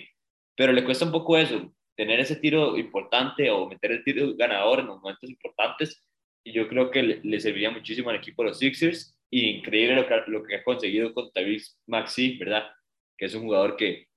pero 0.56 0.72
le 0.72 0.86
cuesta 0.86 1.04
un 1.04 1.12
poco 1.12 1.38
eso, 1.38 1.74
tener 1.98 2.22
ese 2.22 2.38
tiro 2.38 2.78
importante 2.78 3.50
o 3.52 3.68
meter 3.68 3.92
el 3.92 4.04
tiro 4.06 4.36
ganador 4.38 4.80
en 4.80 4.88
los 4.88 5.02
momentos 5.02 5.30
importantes, 5.30 6.02
y 6.46 6.54
yo 6.54 6.68
creo 6.70 6.90
que 6.90 7.04
le, 7.04 7.40
serviría 7.42 7.72
muchísimo 7.72 8.10
al 8.10 8.16
equipo 8.16 8.42
de 8.42 8.50
los 8.50 8.60
Sixers, 8.60 9.18
y 9.30 9.50
increíble 9.50 9.96
lo 9.96 10.08
que, 10.08 10.16
lo 10.28 10.44
que 10.44 10.56
ha 10.56 10.64
conseguido 10.64 11.14
con 11.14 11.32
Tyrese 11.32 11.76
Maxi, 11.88 12.38
¿verdad? 12.38 12.70
Que 13.18 13.26
es 13.26 13.36
un 13.36 13.44
jugador 13.44 13.76
que 13.76 14.08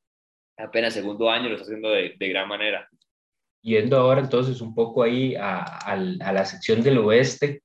apenas 0.57 0.95
segundo 0.95 1.31
año 1.31 1.49
lo 1.49 1.55
está 1.55 1.65
haciendo 1.65 1.91
de, 1.91 2.15
de 2.19 2.29
gran 2.29 2.49
manera. 2.49 2.89
Yendo 3.63 3.97
ahora 3.97 4.21
entonces 4.21 4.61
un 4.61 4.75
poco 4.75 5.03
ahí 5.03 5.35
a, 5.35 5.63
a, 5.63 5.93
a, 5.93 5.97
la 6.33 6.45
sección 6.45 6.83
del 6.83 6.99
oeste, 6.99 7.63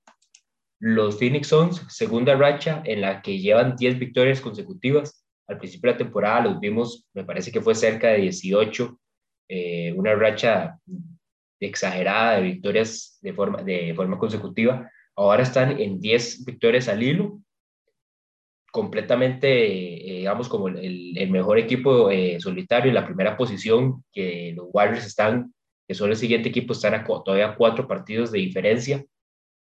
los 0.80 1.20
Phoenix 1.20 1.48
Suns, 1.48 1.86
segunda 1.90 2.36
racha 2.36 2.82
en 2.86 3.02
la 3.02 3.22
que 3.22 3.40
llevan 3.40 3.76
10 3.76 4.00
victorias 4.00 4.40
consecutivas. 4.40 5.26
Al 5.48 5.58
principio 5.58 5.90
de 5.90 5.94
la 5.96 5.98
temporada 5.98 6.42
los 6.42 6.60
vimos, 6.60 7.06
me 7.14 7.26
parece 7.26 7.52
que 7.52 7.60
fue 7.60 7.76
cerca 7.76 8.10
de 8.10 8.20
18, 8.20 9.00
eh, 9.50 9.94
una 9.94 10.16
racha 10.16 10.80
exagerada 11.60 12.38
de 12.38 12.44
victorias 12.44 13.18
de 13.22 13.34
forma, 13.34 13.62
de 13.62 13.94
forma 13.94 14.18
consecutiva. 14.18 14.90
Ahora 15.18 15.44
están 15.44 15.82
en 15.82 16.00
10 16.00 16.46
victorias 16.46 16.88
al 16.88 17.04
hilo 17.04 17.42
completamente, 18.72 19.48
eh, 19.48 20.18
digamos, 20.20 20.50
como 20.50 20.68
el, 20.68 21.30
mejor 21.30 21.58
equipo 21.58 22.10
eh, 22.12 22.40
solitario 22.40 22.90
en 22.90 22.96
la 22.96 23.06
primera 23.06 23.38
posición, 23.38 24.04
que 24.12 24.54
los 24.56 24.68
Warriors 24.72 25.06
están, 25.06 25.54
que 25.88 25.94
son 25.94 26.10
el 26.10 26.16
siguiente 26.16 26.50
equipo, 26.50 26.74
están 26.74 26.94
a, 26.94 27.04
todavía 27.04 27.56
cuatro 27.56 27.88
partidos 27.88 28.32
de 28.32 28.40
diferencia, 28.40 29.04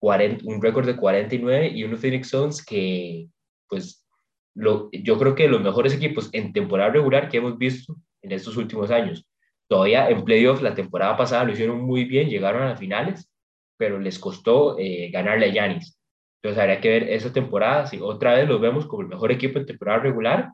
40, 0.01 0.45
un 0.47 0.63
récord 0.63 0.87
de 0.87 0.97
49 0.97 1.69
y 1.75 1.85
unos 1.85 2.01
Phoenix 2.01 2.29
Suns 2.29 2.65
que, 2.65 3.29
pues, 3.69 4.07
lo, 4.55 4.91
yo 4.93 5.19
creo 5.19 5.35
que 5.35 5.49
los 5.49 5.63
mejores 5.63 5.95
equipos 5.95 6.31
en 6.33 6.53
temporada 6.53 6.91
regular 6.91 7.29
que 7.29 7.39
hemos 7.39 7.59
visto 7.59 7.97
en 8.23 8.33
estos 8.33 8.57
últimos 8.57 8.91
años. 8.91 9.27
Todavía 9.69 10.09
en 10.09 10.25
playoffs 10.25 10.63
la 10.63 10.75
temporada 10.75 11.17
pasada 11.17 11.45
lo 11.45 11.53
hicieron 11.53 11.81
muy 11.81 12.05
bien, 12.05 12.29
llegaron 12.29 12.63
a 12.63 12.71
las 12.71 12.79
finales, 12.79 13.29
pero 13.77 13.99
les 13.99 14.19
costó 14.19 14.79
eh, 14.79 15.11
ganarle 15.11 15.47
a 15.47 15.53
Yanis. 15.53 15.99
Entonces 16.45 16.61
habría 16.61 16.81
que 16.83 16.91
ver 16.91 17.03
esa 17.05 17.33
temporada, 17.33 17.87
si 17.87 17.99
otra 18.03 18.35
vez 18.35 18.47
los 18.47 18.61
vemos 18.61 18.87
como 18.87 19.01
el 19.01 19.09
mejor 19.09 19.33
equipo 19.33 19.59
en 19.59 19.65
temporada 19.65 20.01
regular, 20.01 20.53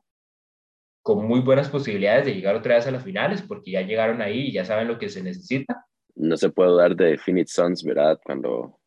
con 1.02 1.26
muy 1.26 1.40
buenas 1.40 1.68
posibilidades 1.68 2.26
de 2.26 2.35
llegar 2.35 2.54
otra 2.54 2.76
vez 2.76 2.87
a 2.87 2.92
las 2.92 3.02
finales, 3.02 3.42
porque 3.42 3.73
ya 3.73 3.82
llegaron 3.82 4.23
ahí 4.23 4.42
y 4.42 4.52
ya 4.52 4.64
saben 4.64 4.87
lo 4.87 5.00
que 5.00 5.09
se 5.09 5.20
necesita. 5.20 5.85
No 6.14 6.37
se 6.37 6.49
puede 6.50 6.76
dar 6.76 6.94
de 6.94 7.18
Phoenix 7.18 7.54
Suns, 7.54 7.82
¿verdad? 7.82 8.20
Cuando 8.25 8.78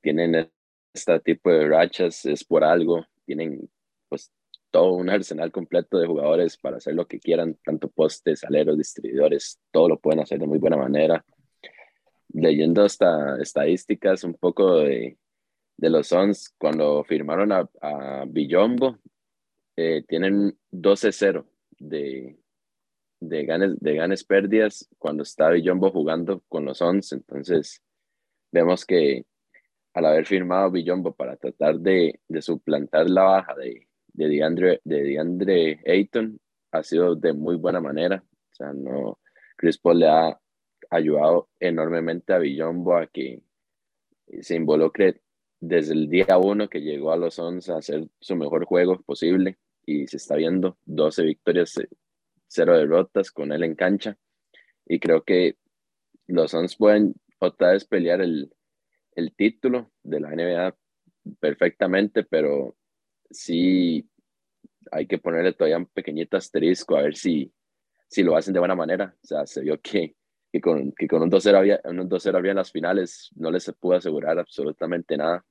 tienen 0.00 0.50
este 0.94 1.20
tipo 1.20 1.50
de 1.50 1.68
rachas 1.68 2.24
es 2.24 2.42
por 2.42 2.64
algo, 2.64 3.04
tienen 3.26 3.68
pues 4.08 4.32
todo 4.70 4.94
un 4.94 5.10
arsenal 5.10 5.52
completo 5.52 5.98
de 5.98 6.06
jugadores 6.06 6.56
para 6.56 6.78
hacer 6.78 6.94
lo 6.94 7.06
que 7.06 7.20
quieran, 7.20 7.58
tanto 7.66 7.90
postes, 7.90 8.44
aleros, 8.44 8.78
distribuidores, 8.78 9.60
todo 9.70 9.90
lo 9.90 9.98
pueden 9.98 10.20
hacer 10.20 10.38
de 10.38 10.46
muy 10.46 10.58
buena 10.58 10.78
manera. 10.78 11.22
Leyendo 12.32 12.82
hasta 12.82 13.42
estadísticas 13.42 14.24
un 14.24 14.32
poco 14.32 14.76
de, 14.78 15.18
de 15.76 15.90
los 15.90 16.08
Suns 16.08 16.54
cuando 16.58 17.04
firmaron 17.04 17.52
a, 17.52 17.68
a 17.80 18.24
Billombo, 18.26 18.98
eh, 19.76 20.02
tienen 20.08 20.56
12-0 20.72 21.44
de, 21.78 22.38
de, 23.20 23.44
ganes, 23.44 23.78
de 23.78 23.94
ganes 23.94 24.24
pérdidas 24.24 24.88
cuando 24.98 25.22
está 25.22 25.50
Billombo 25.50 25.90
jugando 25.90 26.42
con 26.48 26.64
los 26.64 26.78
Suns. 26.78 27.12
Entonces, 27.12 27.82
vemos 28.50 28.86
que 28.86 29.26
al 29.94 30.06
haber 30.06 30.26
firmado 30.26 30.70
Billombo 30.70 31.14
para 31.14 31.36
tratar 31.36 31.78
de, 31.78 32.20
de 32.28 32.42
suplantar 32.42 33.08
la 33.08 33.22
baja 33.22 33.54
de, 33.54 33.86
de, 34.08 34.28
DeAndre, 34.28 34.80
de 34.84 35.02
DeAndre 35.02 35.80
Ayton, 35.86 36.38
ha 36.72 36.82
sido 36.82 37.14
de 37.14 37.32
muy 37.32 37.56
buena 37.56 37.80
manera. 37.80 38.22
O 38.52 38.54
sea, 38.54 38.72
no, 38.72 39.18
Chris 39.56 39.78
Paul 39.78 40.00
le 40.00 40.08
ha 40.08 40.40
ayudado 40.90 41.48
enormemente 41.60 42.32
a 42.32 42.38
Billombo 42.38 42.96
a 42.96 43.06
que 43.06 43.42
se 44.40 44.56
involucre 44.56 45.20
desde 45.60 45.94
el 45.94 46.08
día 46.08 46.38
uno 46.38 46.68
que 46.68 46.80
llegó 46.80 47.12
a 47.12 47.16
los 47.16 47.34
Suns 47.34 47.68
a 47.68 47.78
hacer 47.78 48.08
su 48.20 48.36
mejor 48.36 48.64
juego 48.64 49.00
posible 49.02 49.58
y 49.84 50.06
se 50.06 50.18
está 50.18 50.36
viendo 50.36 50.78
12 50.84 51.22
victorias, 51.22 51.74
0 52.48 52.74
eh, 52.74 52.78
derrotas 52.78 53.30
con 53.30 53.52
él 53.52 53.62
en 53.62 53.74
cancha 53.74 54.16
y 54.86 54.98
creo 55.00 55.24
que 55.24 55.56
los 56.26 56.50
Suns 56.50 56.76
pueden 56.76 57.14
otra 57.38 57.72
vez 57.72 57.84
pelear 57.84 58.20
el, 58.20 58.52
el 59.14 59.34
título 59.34 59.92
de 60.02 60.20
la 60.20 60.30
NBA 60.30 60.76
perfectamente, 61.40 62.24
pero 62.24 62.76
sí 63.30 64.08
hay 64.90 65.06
que 65.06 65.18
ponerle 65.18 65.52
todavía 65.52 65.78
un 65.78 65.86
pequeñito 65.86 66.36
asterisco 66.36 66.96
a 66.96 67.02
ver 67.02 67.16
si, 67.16 67.52
si 68.08 68.22
lo 68.22 68.36
hacen 68.36 68.54
de 68.54 68.60
buena 68.60 68.74
manera. 68.74 69.14
O 69.22 69.26
sea, 69.26 69.46
se 69.46 69.62
vio 69.62 69.80
que 69.80 70.14
que 70.56 70.60
con, 70.60 70.92
que 70.92 71.06
con 71.06 71.22
un 71.22 71.30
2-0 71.30 71.54
había, 71.54 71.80
un 71.84 72.08
2 72.08 72.26
había 72.28 72.52
en 72.52 72.56
las 72.56 72.72
finales, 72.72 73.30
no 73.34 73.50
les 73.50 73.70
pudo 73.78 73.96
asegurar 73.96 74.38
absolutamente 74.38 75.16
nada. 75.16 75.44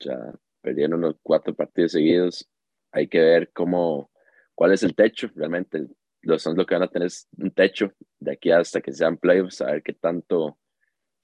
O 0.00 0.02
sea, 0.02 0.32
perdieron 0.62 1.00
los 1.00 1.16
cuatro 1.22 1.54
partidos 1.54 1.92
seguidos. 1.92 2.48
Hay 2.92 3.08
que 3.08 3.20
ver 3.20 3.50
cómo, 3.52 4.10
cuál 4.54 4.72
es 4.72 4.82
el 4.82 4.94
techo 4.94 5.28
realmente. 5.34 5.86
Los 6.22 6.42
son 6.42 6.56
lo 6.56 6.64
que 6.64 6.74
van 6.74 6.84
a 6.84 6.88
tener 6.88 7.06
es 7.06 7.28
un 7.36 7.50
techo 7.50 7.92
de 8.18 8.32
aquí 8.32 8.50
hasta 8.50 8.80
que 8.80 8.92
sean 8.92 9.18
playoffs, 9.18 9.60
a 9.60 9.72
ver 9.72 9.82
qué 9.82 9.92
tanto 9.92 10.58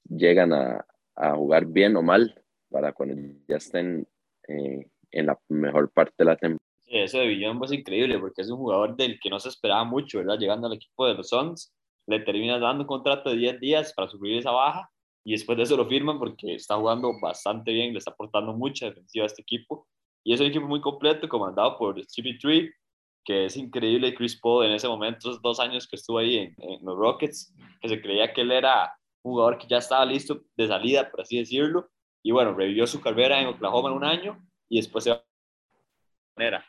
llegan 0.07 0.53
a, 0.53 0.85
a 1.15 1.35
jugar 1.35 1.65
bien 1.65 1.95
o 1.97 2.03
mal 2.03 2.39
para 2.69 2.93
cuando 2.93 3.15
ya 3.47 3.57
estén 3.57 4.07
eh, 4.47 4.87
en 5.11 5.25
la 5.25 5.39
mejor 5.49 5.91
parte 5.91 6.13
de 6.19 6.25
la 6.25 6.35
temporada. 6.35 6.59
Sí, 6.81 6.97
eso 6.99 7.17
de 7.17 7.27
Villón 7.27 7.59
es 7.63 7.71
increíble 7.71 8.19
porque 8.19 8.43
es 8.43 8.49
un 8.49 8.57
jugador 8.57 8.95
del 8.95 9.19
que 9.19 9.29
no 9.29 9.39
se 9.39 9.49
esperaba 9.49 9.83
mucho, 9.83 10.19
¿verdad? 10.19 10.37
Llegando 10.37 10.67
al 10.67 10.73
equipo 10.73 11.07
de 11.07 11.15
los 11.15 11.29
Suns 11.29 11.73
le 12.07 12.19
terminas 12.19 12.61
dando 12.61 12.83
un 12.83 12.87
contrato 12.87 13.29
de 13.29 13.37
10 13.37 13.59
días 13.59 13.93
para 13.93 14.07
suplir 14.09 14.37
esa 14.37 14.51
baja 14.51 14.89
y 15.23 15.31
después 15.31 15.57
de 15.57 15.63
eso 15.63 15.77
lo 15.77 15.87
firman 15.87 16.19
porque 16.19 16.55
está 16.55 16.75
jugando 16.75 17.13
bastante 17.21 17.71
bien, 17.71 17.93
le 17.93 17.99
está 17.99 18.11
aportando 18.11 18.53
mucha 18.53 18.87
defensiva 18.87 19.23
a 19.23 19.27
este 19.27 19.41
equipo. 19.41 19.87
Y 20.23 20.33
es 20.33 20.39
un 20.39 20.47
equipo 20.47 20.67
muy 20.67 20.81
completo, 20.81 21.29
comandado 21.29 21.77
por 21.77 22.01
Stevie 22.03 22.37
Tree, 22.37 22.71
que 23.23 23.45
es 23.45 23.55
increíble. 23.55 24.13
Chris 24.13 24.39
Paul 24.39 24.65
en 24.65 24.73
ese 24.73 24.87
momento, 24.87 25.37
dos 25.37 25.59
años 25.59 25.87
que 25.87 25.95
estuvo 25.95 26.17
ahí 26.17 26.37
en, 26.37 26.85
los 26.85 26.97
Rockets, 26.97 27.53
que 27.81 27.89
se 27.89 28.01
creía 28.01 28.33
que 28.33 28.41
él 28.41 28.51
era 28.51 28.93
un 29.23 29.33
jugador 29.33 29.57
que 29.57 29.67
ya 29.67 29.77
estaba 29.77 30.05
listo 30.05 30.41
de 30.55 30.67
salida, 30.67 31.09
por 31.09 31.21
así 31.21 31.37
decirlo. 31.37 31.89
Y 32.21 32.31
bueno, 32.31 32.53
revivió 32.53 32.85
su 32.87 33.01
carrera 33.01 33.41
en 33.41 33.47
Oklahoma 33.47 33.89
en 33.89 33.95
un 33.95 34.03
año 34.03 34.45
y 34.69 34.77
después 34.77 35.05
se 35.05 35.11
va 35.11 35.23
a 36.37 36.63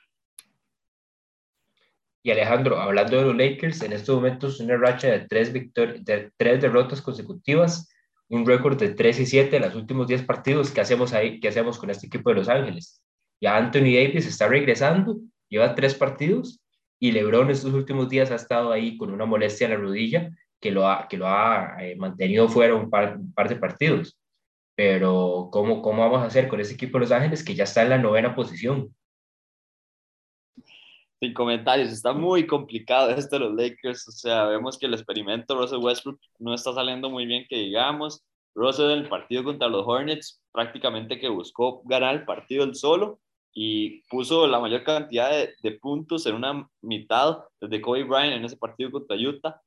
y 2.25 2.31
Alejandro, 2.31 2.81
hablando 2.81 3.19
de 3.19 3.25
los 3.27 3.37
Lakers, 3.37 3.83
en 3.83 3.93
estos 3.93 4.17
momentos 4.17 4.59
una 4.59 4.79
racha 4.79 5.09
de 5.09 5.29
tres, 5.29 5.53
de 5.53 6.31
tres 6.39 6.61
derrotas 6.63 7.03
consecutivas, 7.03 7.95
un 8.29 8.47
récord 8.47 8.79
de 8.79 8.95
3 8.95 9.21
y 9.21 9.27
7 9.27 9.57
en 9.57 9.63
los 9.63 9.75
últimos 9.75 10.07
10 10.07 10.25
partidos. 10.25 10.71
¿Qué 10.71 10.81
hacemos 10.81 11.13
ahí? 11.13 11.39
¿Qué 11.39 11.49
hacemos 11.49 11.77
con 11.79 11.91
este 11.91 12.07
equipo 12.07 12.31
de 12.31 12.37
Los 12.37 12.49
Ángeles? 12.49 13.03
Ya 13.43 13.59
Anthony 13.59 13.93
Davis 13.93 14.27
está 14.27 14.49
regresando, 14.49 15.19
lleva 15.51 15.75
tres 15.75 15.95
partidos 15.95 16.63
y 16.99 17.13
LeBron 17.13 17.51
estos 17.51 17.75
últimos 17.75 18.09
días 18.09 18.31
ha 18.31 18.37
estado 18.37 18.73
ahí 18.73 18.97
con 18.97 19.11
una 19.11 19.27
molestia 19.27 19.67
en 19.67 19.73
la 19.73 19.79
rodilla 19.79 20.31
que 20.59 20.71
lo 20.71 20.89
ha, 20.89 21.07
que 21.09 21.19
lo 21.19 21.29
ha 21.29 21.77
eh, 21.81 21.95
mantenido 21.97 22.49
fuera 22.49 22.75
un 22.75 22.89
par, 22.89 23.19
un 23.19 23.35
par 23.35 23.51
de 23.51 23.57
partidos. 23.57 24.19
Pero 24.75 25.51
¿cómo, 25.53 25.83
¿cómo 25.83 26.03
vamos 26.03 26.23
a 26.23 26.27
hacer 26.27 26.49
con 26.49 26.59
ese 26.59 26.73
equipo 26.73 26.97
de 26.97 27.03
Los 27.03 27.13
Ángeles 27.13 27.45
que 27.45 27.55
ya 27.55 27.65
está 27.65 27.83
en 27.83 27.91
la 27.91 27.99
novena 27.99 28.35
posición? 28.35 28.95
Sin 31.25 31.35
comentarios, 31.35 31.91
está 31.91 32.13
muy 32.13 32.47
complicado 32.47 33.11
esto 33.11 33.39
de 33.39 33.45
los 33.47 33.55
Lakers, 33.55 34.09
o 34.09 34.13
sea, 34.13 34.45
vemos 34.45 34.79
que 34.79 34.87
el 34.87 34.95
experimento 34.95 35.57
Russell 35.57 35.83
Westbrook 35.83 36.21
no 36.39 36.55
está 36.55 36.73
saliendo 36.73 37.09
muy 37.11 37.27
bien, 37.27 37.47
que 37.49 37.57
digamos, 37.57 38.23
Russell 38.55 38.91
en 38.91 38.99
el 38.99 39.09
partido 39.09 39.43
contra 39.43 39.69
los 39.69 39.87
Hornets 39.87 40.41
prácticamente 40.53 41.19
que 41.19 41.29
buscó 41.29 41.83
ganar 41.85 42.15
el 42.15 42.25
partido 42.25 42.65
él 42.65 42.75
solo 42.75 43.21
y 43.53 44.03
puso 44.09 44.47
la 44.47 44.61
mayor 44.61 44.85
cantidad 44.85 45.31
de, 45.31 45.55
de 45.63 45.73
puntos 45.73 46.27
en 46.27 46.35
una 46.35 46.69
mitad 46.83 47.39
desde 47.61 47.81
Kobe 47.81 48.05
Bryant 48.05 48.35
en 48.35 48.45
ese 48.45 48.57
partido 48.57 48.91
contra 48.91 49.17
Utah. 49.17 49.61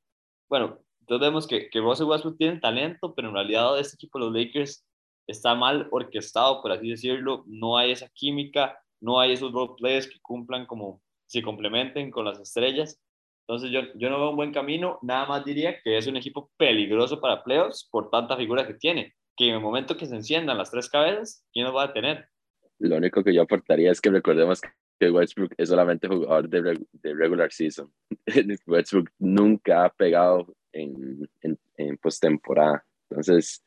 Bueno, 0.50 0.80
entonces 1.02 1.28
vemos 1.28 1.48
que, 1.48 1.70
que 1.70 1.80
Russell 1.80 2.08
Westbrook 2.08 2.38
tiene 2.38 2.60
talento, 2.60 3.14
pero 3.16 3.30
en 3.30 3.34
realidad 3.34 3.80
este 3.80 3.96
equipo, 3.96 4.20
los 4.20 4.34
Lakers, 4.34 4.86
está 5.26 5.56
mal 5.56 5.88
orquestado, 5.92 6.62
por 6.62 6.72
así 6.72 6.90
decirlo, 6.90 7.44
no 7.48 7.78
hay 7.78 7.92
esa 7.92 8.08
química, 8.10 8.78
no 9.02 9.20
hay 9.20 9.34
esos 9.34 9.52
role 9.52 9.74
players 9.78 10.08
que 10.08 10.20
cumplan 10.22 10.66
como 10.66 11.02
se 11.28 11.42
complementen 11.42 12.10
con 12.10 12.26
las 12.26 12.40
estrellas. 12.40 13.00
Entonces 13.48 13.72
yo, 13.72 13.82
yo 13.96 14.10
no 14.10 14.20
veo 14.20 14.32
un 14.32 14.36
buen 14.36 14.52
camino, 14.52 15.00
nada 15.02 15.26
más 15.26 15.46
diría 15.46 15.80
que 15.82 15.98
es 15.98 16.08
un 16.08 16.18
equipo 16.18 16.52
peligroso 16.58 17.22
para 17.22 17.44
playoffs 17.44 17.88
por 17.90 18.10
tanta 18.10 18.36
figura 18.36 18.68
que 18.68 18.74
tiene, 18.74 19.16
que 19.38 19.50
en 19.50 19.56
el 19.56 19.62
momento 19.62 19.96
que 19.96 20.06
se 20.06 20.16
enciendan 20.16 20.58
las 20.58 20.72
tres 20.72 20.90
cabezas, 20.90 21.46
¿quién 21.54 21.66
nos 21.66 21.76
va 21.76 21.84
a 21.84 21.94
tener? 21.94 22.28
Lo 22.80 22.98
único 22.98 23.24
que 23.24 23.34
yo 23.34 23.44
aportaría 23.44 23.92
es 23.92 24.02
que 24.02 24.10
recordemos 24.10 24.62
que 25.00 25.12
Westbrook 25.12 25.54
es 25.58 25.70
solamente 25.70 26.08
jugador 26.08 26.50
de, 26.50 26.86
de 26.92 27.14
regular 27.14 27.52
season. 27.52 27.92
Westbrook 28.68 29.10
nunca 29.20 29.86
ha 29.86 29.90
pegado 29.90 30.54
en, 30.74 31.30
en, 31.42 31.58
en 31.78 31.98
postemporada. 31.98 32.84
Entonces, 33.10 33.64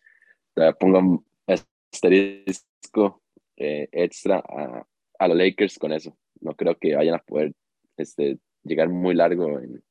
pongo 0.78 1.24
asterisco 1.46 3.22
eh, 3.56 3.88
extra 3.92 4.38
a, 4.38 4.86
a 5.18 5.28
los 5.28 5.36
Lakers 5.36 5.78
con 5.78 5.92
eso 5.92 6.16
no 6.40 6.54
creo 6.54 6.76
que 6.76 6.94
vayan 6.94 7.14
a 7.14 7.18
poder 7.18 7.52
este, 7.96 8.38
llegar 8.64 8.88
muy 8.88 9.14
largo 9.14 9.58
en, 9.58 9.82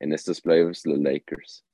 en 0.00 0.12
estos 0.12 0.40
playoffs 0.40 0.86
los 0.86 0.98
Lakers. 0.98 1.64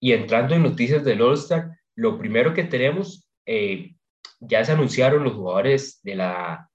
Y 0.00 0.12
entrando 0.12 0.54
en 0.54 0.62
noticias 0.62 1.04
del 1.04 1.20
All-Star, 1.20 1.78
lo 1.94 2.18
primero 2.18 2.54
que 2.54 2.64
tenemos, 2.64 3.28
eh, 3.44 3.94
ya 4.40 4.64
se 4.64 4.72
anunciaron 4.72 5.24
los 5.24 5.34
jugadores 5.34 6.00
de, 6.02 6.14
la, 6.14 6.70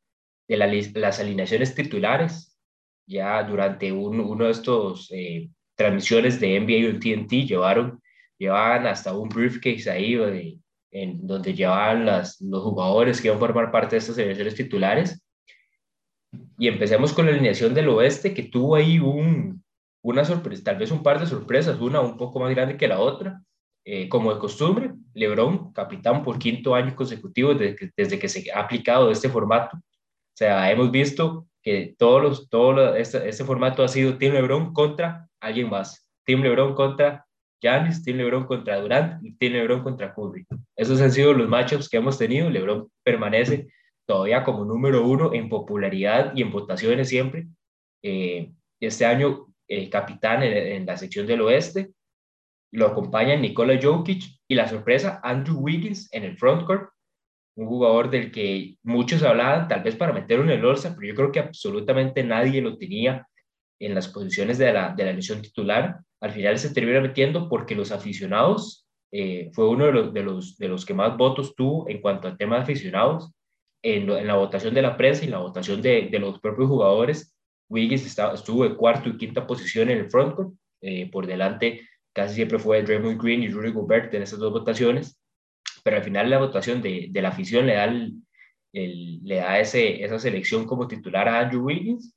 de 0.47 0.57
la, 0.57 0.67
las 0.67 1.19
alineaciones 1.19 1.73
titulares, 1.73 2.55
ya 3.07 3.43
durante 3.43 3.91
un, 3.91 4.19
uno 4.19 4.45
de 4.45 4.51
estos 4.51 5.11
eh, 5.11 5.49
transmisiones 5.75 6.39
de 6.39 6.59
NBA 6.59 6.95
o 6.95 6.99
TNT 6.99 7.47
llevaron, 7.47 8.01
llevaban 8.37 8.85
hasta 8.85 9.17
un 9.17 9.29
briefcase 9.29 9.89
ahí 9.89 10.15
en 10.91 11.25
donde 11.27 11.53
llevaban 11.53 12.05
las, 12.05 12.39
los 12.41 12.63
jugadores 12.63 13.21
que 13.21 13.27
iban 13.27 13.37
a 13.37 13.39
formar 13.39 13.71
parte 13.71 13.95
de 13.95 13.99
estas 13.99 14.15
selecciones 14.15 14.55
titulares. 14.55 15.21
Y 16.57 16.67
empecemos 16.67 17.13
con 17.13 17.25
la 17.25 17.31
alineación 17.31 17.73
del 17.73 17.89
oeste, 17.89 18.33
que 18.33 18.43
tuvo 18.43 18.75
ahí 18.75 18.99
un, 18.99 19.63
una 20.01 20.23
sorpresa, 20.23 20.63
tal 20.63 20.77
vez 20.77 20.91
un 20.91 21.03
par 21.03 21.19
de 21.19 21.27
sorpresas, 21.27 21.79
una 21.79 21.99
un 22.01 22.17
poco 22.17 22.39
más 22.39 22.53
grande 22.53 22.77
que 22.77 22.87
la 22.87 22.99
otra. 22.99 23.41
Eh, 23.87 24.09
como 24.09 24.33
de 24.33 24.39
costumbre, 24.39 24.93
Lebron, 25.13 25.71
capitán 25.71 26.23
por 26.23 26.39
quinto 26.39 26.73
año 26.73 26.95
consecutivo 26.95 27.53
desde 27.53 27.75
que, 27.75 27.91
desde 27.95 28.17
que 28.17 28.27
se 28.27 28.51
ha 28.51 28.61
aplicado 28.61 29.11
este 29.11 29.29
formato. 29.29 29.77
O 29.77 30.37
sea, 30.37 30.71
hemos 30.71 30.89
visto 30.91 31.47
que 31.61 31.95
todos 31.97 32.49
todo 32.49 32.95
este, 32.95 33.29
este, 33.29 33.43
formato 33.43 33.83
ha 33.83 33.87
sido 33.87 34.17
Team 34.17 34.33
Lebron 34.33 34.73
contra 34.73 35.27
alguien 35.39 35.69
más. 35.69 36.07
Team 36.25 36.41
Lebron 36.41 36.73
contra 36.73 37.24
Giannis, 37.61 38.03
tiene 38.03 38.23
LeBron 38.23 38.45
contra 38.45 38.79
Durant 38.79 39.23
y 39.25 39.33
tiene 39.37 39.59
LeBron 39.59 39.83
contra 39.83 40.13
Curry. 40.13 40.45
Esos 40.75 41.01
han 41.01 41.11
sido 41.11 41.33
los 41.33 41.47
matchups 41.47 41.89
que 41.89 41.97
hemos 41.97 42.17
tenido. 42.17 42.49
LeBron 42.49 42.89
permanece 43.03 43.67
todavía 44.05 44.43
como 44.43 44.65
número 44.65 45.05
uno 45.05 45.33
en 45.33 45.49
popularidad 45.49 46.33
y 46.35 46.41
en 46.41 46.51
votaciones 46.51 47.09
siempre. 47.09 47.47
Eh, 48.03 48.51
este 48.79 49.05
año, 49.05 49.47
el 49.67 49.89
capitán 49.89 50.43
en, 50.43 50.85
la 50.85 50.97
sección 50.97 51.25
del 51.25 51.41
oeste. 51.41 51.91
Lo 52.71 52.87
acompañan 52.87 53.41
Nikola 53.41 53.79
Jokic 53.81 54.23
y 54.47 54.55
la 54.55 54.67
sorpresa, 54.67 55.19
Andrew 55.23 55.57
Wiggins 55.57 56.11
en 56.11 56.23
el 56.23 56.37
frontcourt, 56.37 56.89
un 57.55 57.67
jugador 57.67 58.09
del 58.09 58.31
que 58.31 58.75
muchos 58.83 59.23
hablaban, 59.23 59.67
tal 59.67 59.81
vez 59.81 59.95
para 59.95 60.11
meterlo 60.11 60.43
en 60.43 60.51
el 60.51 60.65
Orsa, 60.65 60.93
pero 60.93 61.07
yo 61.07 61.15
creo 61.15 61.31
que 61.31 61.39
absolutamente 61.39 62.21
nadie 62.21 62.61
lo 62.61 62.77
tenía 62.77 63.27
en 63.79 63.95
las 63.95 64.09
posiciones 64.09 64.57
de 64.57 64.73
la, 64.73 64.93
de 64.93 65.05
la 65.05 65.11
elección 65.11 65.41
titular 65.41 65.99
al 66.21 66.31
final 66.31 66.57
se 66.57 66.73
termina 66.73 67.01
metiendo 67.01 67.49
porque 67.49 67.75
los 67.75 67.91
aficionados, 67.91 68.87
eh, 69.11 69.49
fue 69.53 69.69
uno 69.69 69.85
de 69.85 69.91
los, 69.91 70.13
de, 70.13 70.23
los, 70.23 70.57
de 70.57 70.67
los 70.67 70.85
que 70.85 70.93
más 70.93 71.15
votos 71.17 71.55
tuvo 71.55 71.87
en 71.89 72.01
cuanto 72.01 72.27
al 72.27 72.37
tema 72.37 72.55
de 72.57 72.63
aficionados, 72.63 73.31
en, 73.83 74.09
en 74.09 74.27
la 74.27 74.35
votación 74.35 74.73
de 74.73 74.81
la 74.81 74.97
prensa 74.97 75.23
y 75.23 75.27
la 75.27 75.37
votación 75.37 75.81
de, 75.81 76.09
de 76.11 76.19
los 76.19 76.39
propios 76.39 76.67
jugadores. 76.67 77.35
Wiggins 77.69 78.05
estaba, 78.05 78.33
estuvo 78.33 78.63
de 78.63 78.75
cuarto 78.75 79.09
y 79.09 79.17
quinta 79.17 79.45
posición 79.45 79.89
en 79.89 79.99
el 79.99 80.09
frontcourt, 80.09 80.53
eh, 80.81 81.09
por 81.11 81.25
delante 81.25 81.81
casi 82.13 82.35
siempre 82.35 82.59
fue 82.59 82.81
Draymond 82.81 83.21
Green 83.21 83.43
y 83.43 83.49
Rudy 83.49 83.71
Gobert 83.71 84.13
en 84.13 84.23
esas 84.23 84.39
dos 84.39 84.53
votaciones, 84.53 85.21
pero 85.83 85.97
al 85.97 86.03
final 86.03 86.29
la 86.29 86.39
votación 86.39 86.81
de, 86.81 87.07
de 87.11 87.21
la 87.21 87.29
afición 87.29 87.65
le 87.65 87.73
da, 87.73 87.85
el, 87.85 88.13
le 89.23 89.35
da 89.35 89.59
ese, 89.59 90.01
esa 90.03 90.17
selección 90.17 90.65
como 90.65 90.87
titular 90.87 91.27
a 91.27 91.41
Andrew 91.41 91.65
Wiggins 91.65 92.15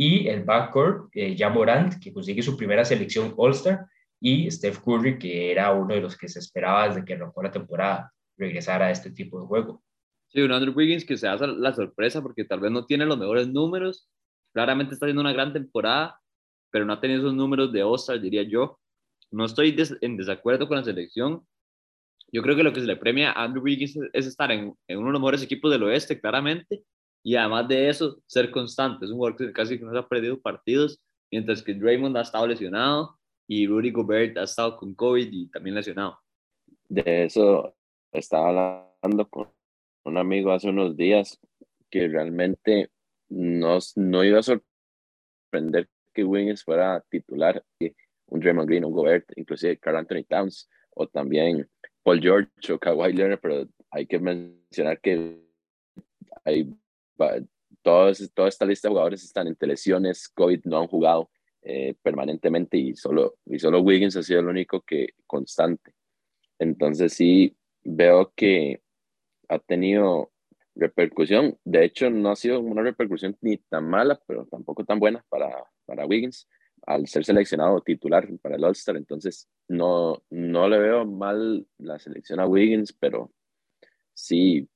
y 0.00 0.28
el 0.28 0.44
backcourt, 0.44 1.14
eh, 1.14 1.36
ya 1.36 1.50
Morant, 1.50 2.02
que 2.02 2.10
consigue 2.10 2.40
su 2.40 2.56
primera 2.56 2.86
selección 2.86 3.34
All-Star, 3.36 3.84
y 4.18 4.50
Steph 4.50 4.78
Curry, 4.82 5.18
que 5.18 5.52
era 5.52 5.72
uno 5.72 5.94
de 5.94 6.00
los 6.00 6.16
que 6.16 6.26
se 6.26 6.38
esperaba 6.38 6.88
desde 6.88 7.04
que 7.04 7.12
arrancó 7.12 7.42
la 7.42 7.50
temporada 7.50 8.10
regresar 8.38 8.82
a 8.82 8.90
este 8.90 9.10
tipo 9.10 9.38
de 9.38 9.46
juego. 9.46 9.82
Sí, 10.28 10.40
un 10.40 10.52
Andrew 10.52 10.72
Wiggins 10.74 11.04
que 11.04 11.18
se 11.18 11.28
hace 11.28 11.46
la 11.46 11.74
sorpresa 11.74 12.22
porque 12.22 12.46
tal 12.46 12.60
vez 12.60 12.70
no 12.70 12.86
tiene 12.86 13.04
los 13.04 13.18
mejores 13.18 13.48
números, 13.48 14.08
claramente 14.54 14.94
está 14.94 15.04
haciendo 15.04 15.20
una 15.20 15.34
gran 15.34 15.52
temporada, 15.52 16.18
pero 16.70 16.86
no 16.86 16.94
ha 16.94 17.00
tenido 17.02 17.20
esos 17.20 17.34
números 17.34 17.70
de 17.70 17.82
All-Star, 17.82 18.18
diría 18.22 18.44
yo. 18.44 18.80
No 19.30 19.44
estoy 19.44 19.76
en 20.00 20.16
desacuerdo 20.16 20.66
con 20.66 20.78
la 20.78 20.84
selección. 20.84 21.46
Yo 22.32 22.40
creo 22.40 22.56
que 22.56 22.62
lo 22.62 22.72
que 22.72 22.80
se 22.80 22.86
le 22.86 22.96
premia 22.96 23.32
a 23.32 23.44
Andrew 23.44 23.62
Wiggins 23.62 23.98
es, 24.14 24.26
estar 24.26 24.50
en, 24.50 24.74
en 24.88 24.96
uno 24.96 25.08
de 25.08 25.12
los 25.12 25.20
mejores 25.20 25.42
equipos 25.42 25.70
del 25.70 25.82
oeste, 25.82 26.18
claramente, 26.18 26.84
y 27.22 27.36
además 27.36 27.68
de 27.68 27.88
eso, 27.88 28.22
ser 28.26 28.50
constante. 28.50 29.04
Es 29.04 29.10
un 29.10 29.18
jugador 29.18 29.36
que 29.36 29.52
casi 29.52 29.78
que 29.78 29.84
no 29.84 29.92
se 29.92 29.98
ha 29.98 30.08
perdido 30.08 30.40
partidos, 30.40 31.00
mientras 31.30 31.62
que 31.62 31.74
Draymond 31.74 32.16
ha 32.16 32.22
estado 32.22 32.46
lesionado 32.46 33.18
y 33.46 33.66
Rudy 33.66 33.90
Gobert 33.90 34.38
ha 34.38 34.44
estado 34.44 34.76
con 34.76 34.94
COVID 34.94 35.28
y 35.30 35.48
también 35.50 35.74
lesionado. 35.74 36.18
De 36.88 37.24
eso 37.24 37.74
estaba 38.12 38.88
hablando 39.02 39.28
con 39.28 39.48
un 40.04 40.16
amigo 40.16 40.52
hace 40.52 40.68
unos 40.68 40.96
días 40.96 41.38
que 41.90 42.08
realmente 42.08 42.90
no, 43.28 43.78
no 43.96 44.24
iba 44.24 44.38
a 44.38 44.42
sorprender 44.42 45.88
que 46.14 46.24
Wiggins 46.24 46.64
fuera 46.64 47.04
titular, 47.10 47.62
un 48.26 48.40
Draymond 48.40 48.68
Green, 48.68 48.84
un 48.84 48.92
Gobert, 48.92 49.30
inclusive 49.36 49.78
Carl 49.78 49.96
Anthony 49.96 50.24
Towns 50.28 50.68
o 50.90 51.06
también 51.06 51.68
Paul 52.02 52.20
George 52.20 52.72
o 52.72 52.78
Kawhi 52.78 53.12
Leonard, 53.12 53.40
pero 53.40 53.68
hay 53.90 54.06
que 54.06 54.18
mencionar 54.18 55.00
que 55.00 55.40
hay 56.44 56.72
todos, 57.82 58.30
toda 58.34 58.48
esta 58.48 58.64
lista 58.64 58.88
de 58.88 58.92
jugadores 58.92 59.24
están 59.24 59.46
entre 59.46 59.68
lesiones, 59.68 60.28
COVID 60.28 60.60
no 60.64 60.80
han 60.80 60.86
jugado 60.86 61.30
eh, 61.62 61.94
permanentemente 62.02 62.78
y 62.78 62.94
solo, 62.94 63.36
y 63.44 63.58
solo 63.58 63.80
Wiggins 63.80 64.16
ha 64.16 64.22
sido 64.22 64.40
el 64.40 64.46
único 64.46 64.80
que 64.82 65.10
constante. 65.26 65.92
Entonces 66.58 67.12
sí 67.12 67.56
veo 67.82 68.32
que 68.34 68.82
ha 69.48 69.58
tenido 69.58 70.32
repercusión. 70.74 71.58
De 71.64 71.84
hecho, 71.84 72.10
no 72.10 72.30
ha 72.30 72.36
sido 72.36 72.60
una 72.60 72.82
repercusión 72.82 73.36
ni 73.40 73.58
tan 73.58 73.88
mala, 73.88 74.20
pero 74.26 74.46
tampoco 74.46 74.84
tan 74.84 74.98
buena 74.98 75.24
para, 75.28 75.64
para 75.86 76.06
Wiggins 76.06 76.48
al 76.86 77.06
ser 77.06 77.24
seleccionado 77.24 77.80
titular 77.82 78.26
para 78.40 78.56
el 78.56 78.64
All-Star. 78.64 78.96
Entonces, 78.96 79.48
no, 79.68 80.22
no 80.30 80.68
le 80.68 80.78
veo 80.78 81.04
mal 81.04 81.66
la 81.78 81.98
selección 81.98 82.40
a 82.40 82.46
Wiggins, 82.46 82.92
pero 82.92 83.32
sí 84.14 84.68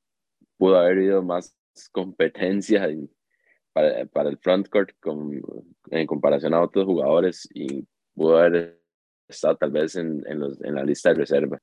pudo 0.58 0.78
haber 0.78 0.98
ido 0.98 1.22
más 1.22 1.56
competencia 1.92 2.88
para, 3.72 4.06
para, 4.06 4.30
el 4.30 4.38
frontcourt 4.38 4.90
con, 5.00 5.40
en 5.90 6.06
comparación 6.06 6.54
a 6.54 6.62
otros 6.62 6.84
jugadores 6.84 7.48
y 7.52 7.86
pudo 8.14 8.38
haber 8.38 8.80
estado 9.28 9.56
tal 9.56 9.70
vez 9.70 9.96
en, 9.96 10.22
en, 10.26 10.38
los, 10.38 10.60
en 10.62 10.74
la 10.74 10.84
lista 10.84 11.10
de 11.10 11.16
reserva. 11.16 11.60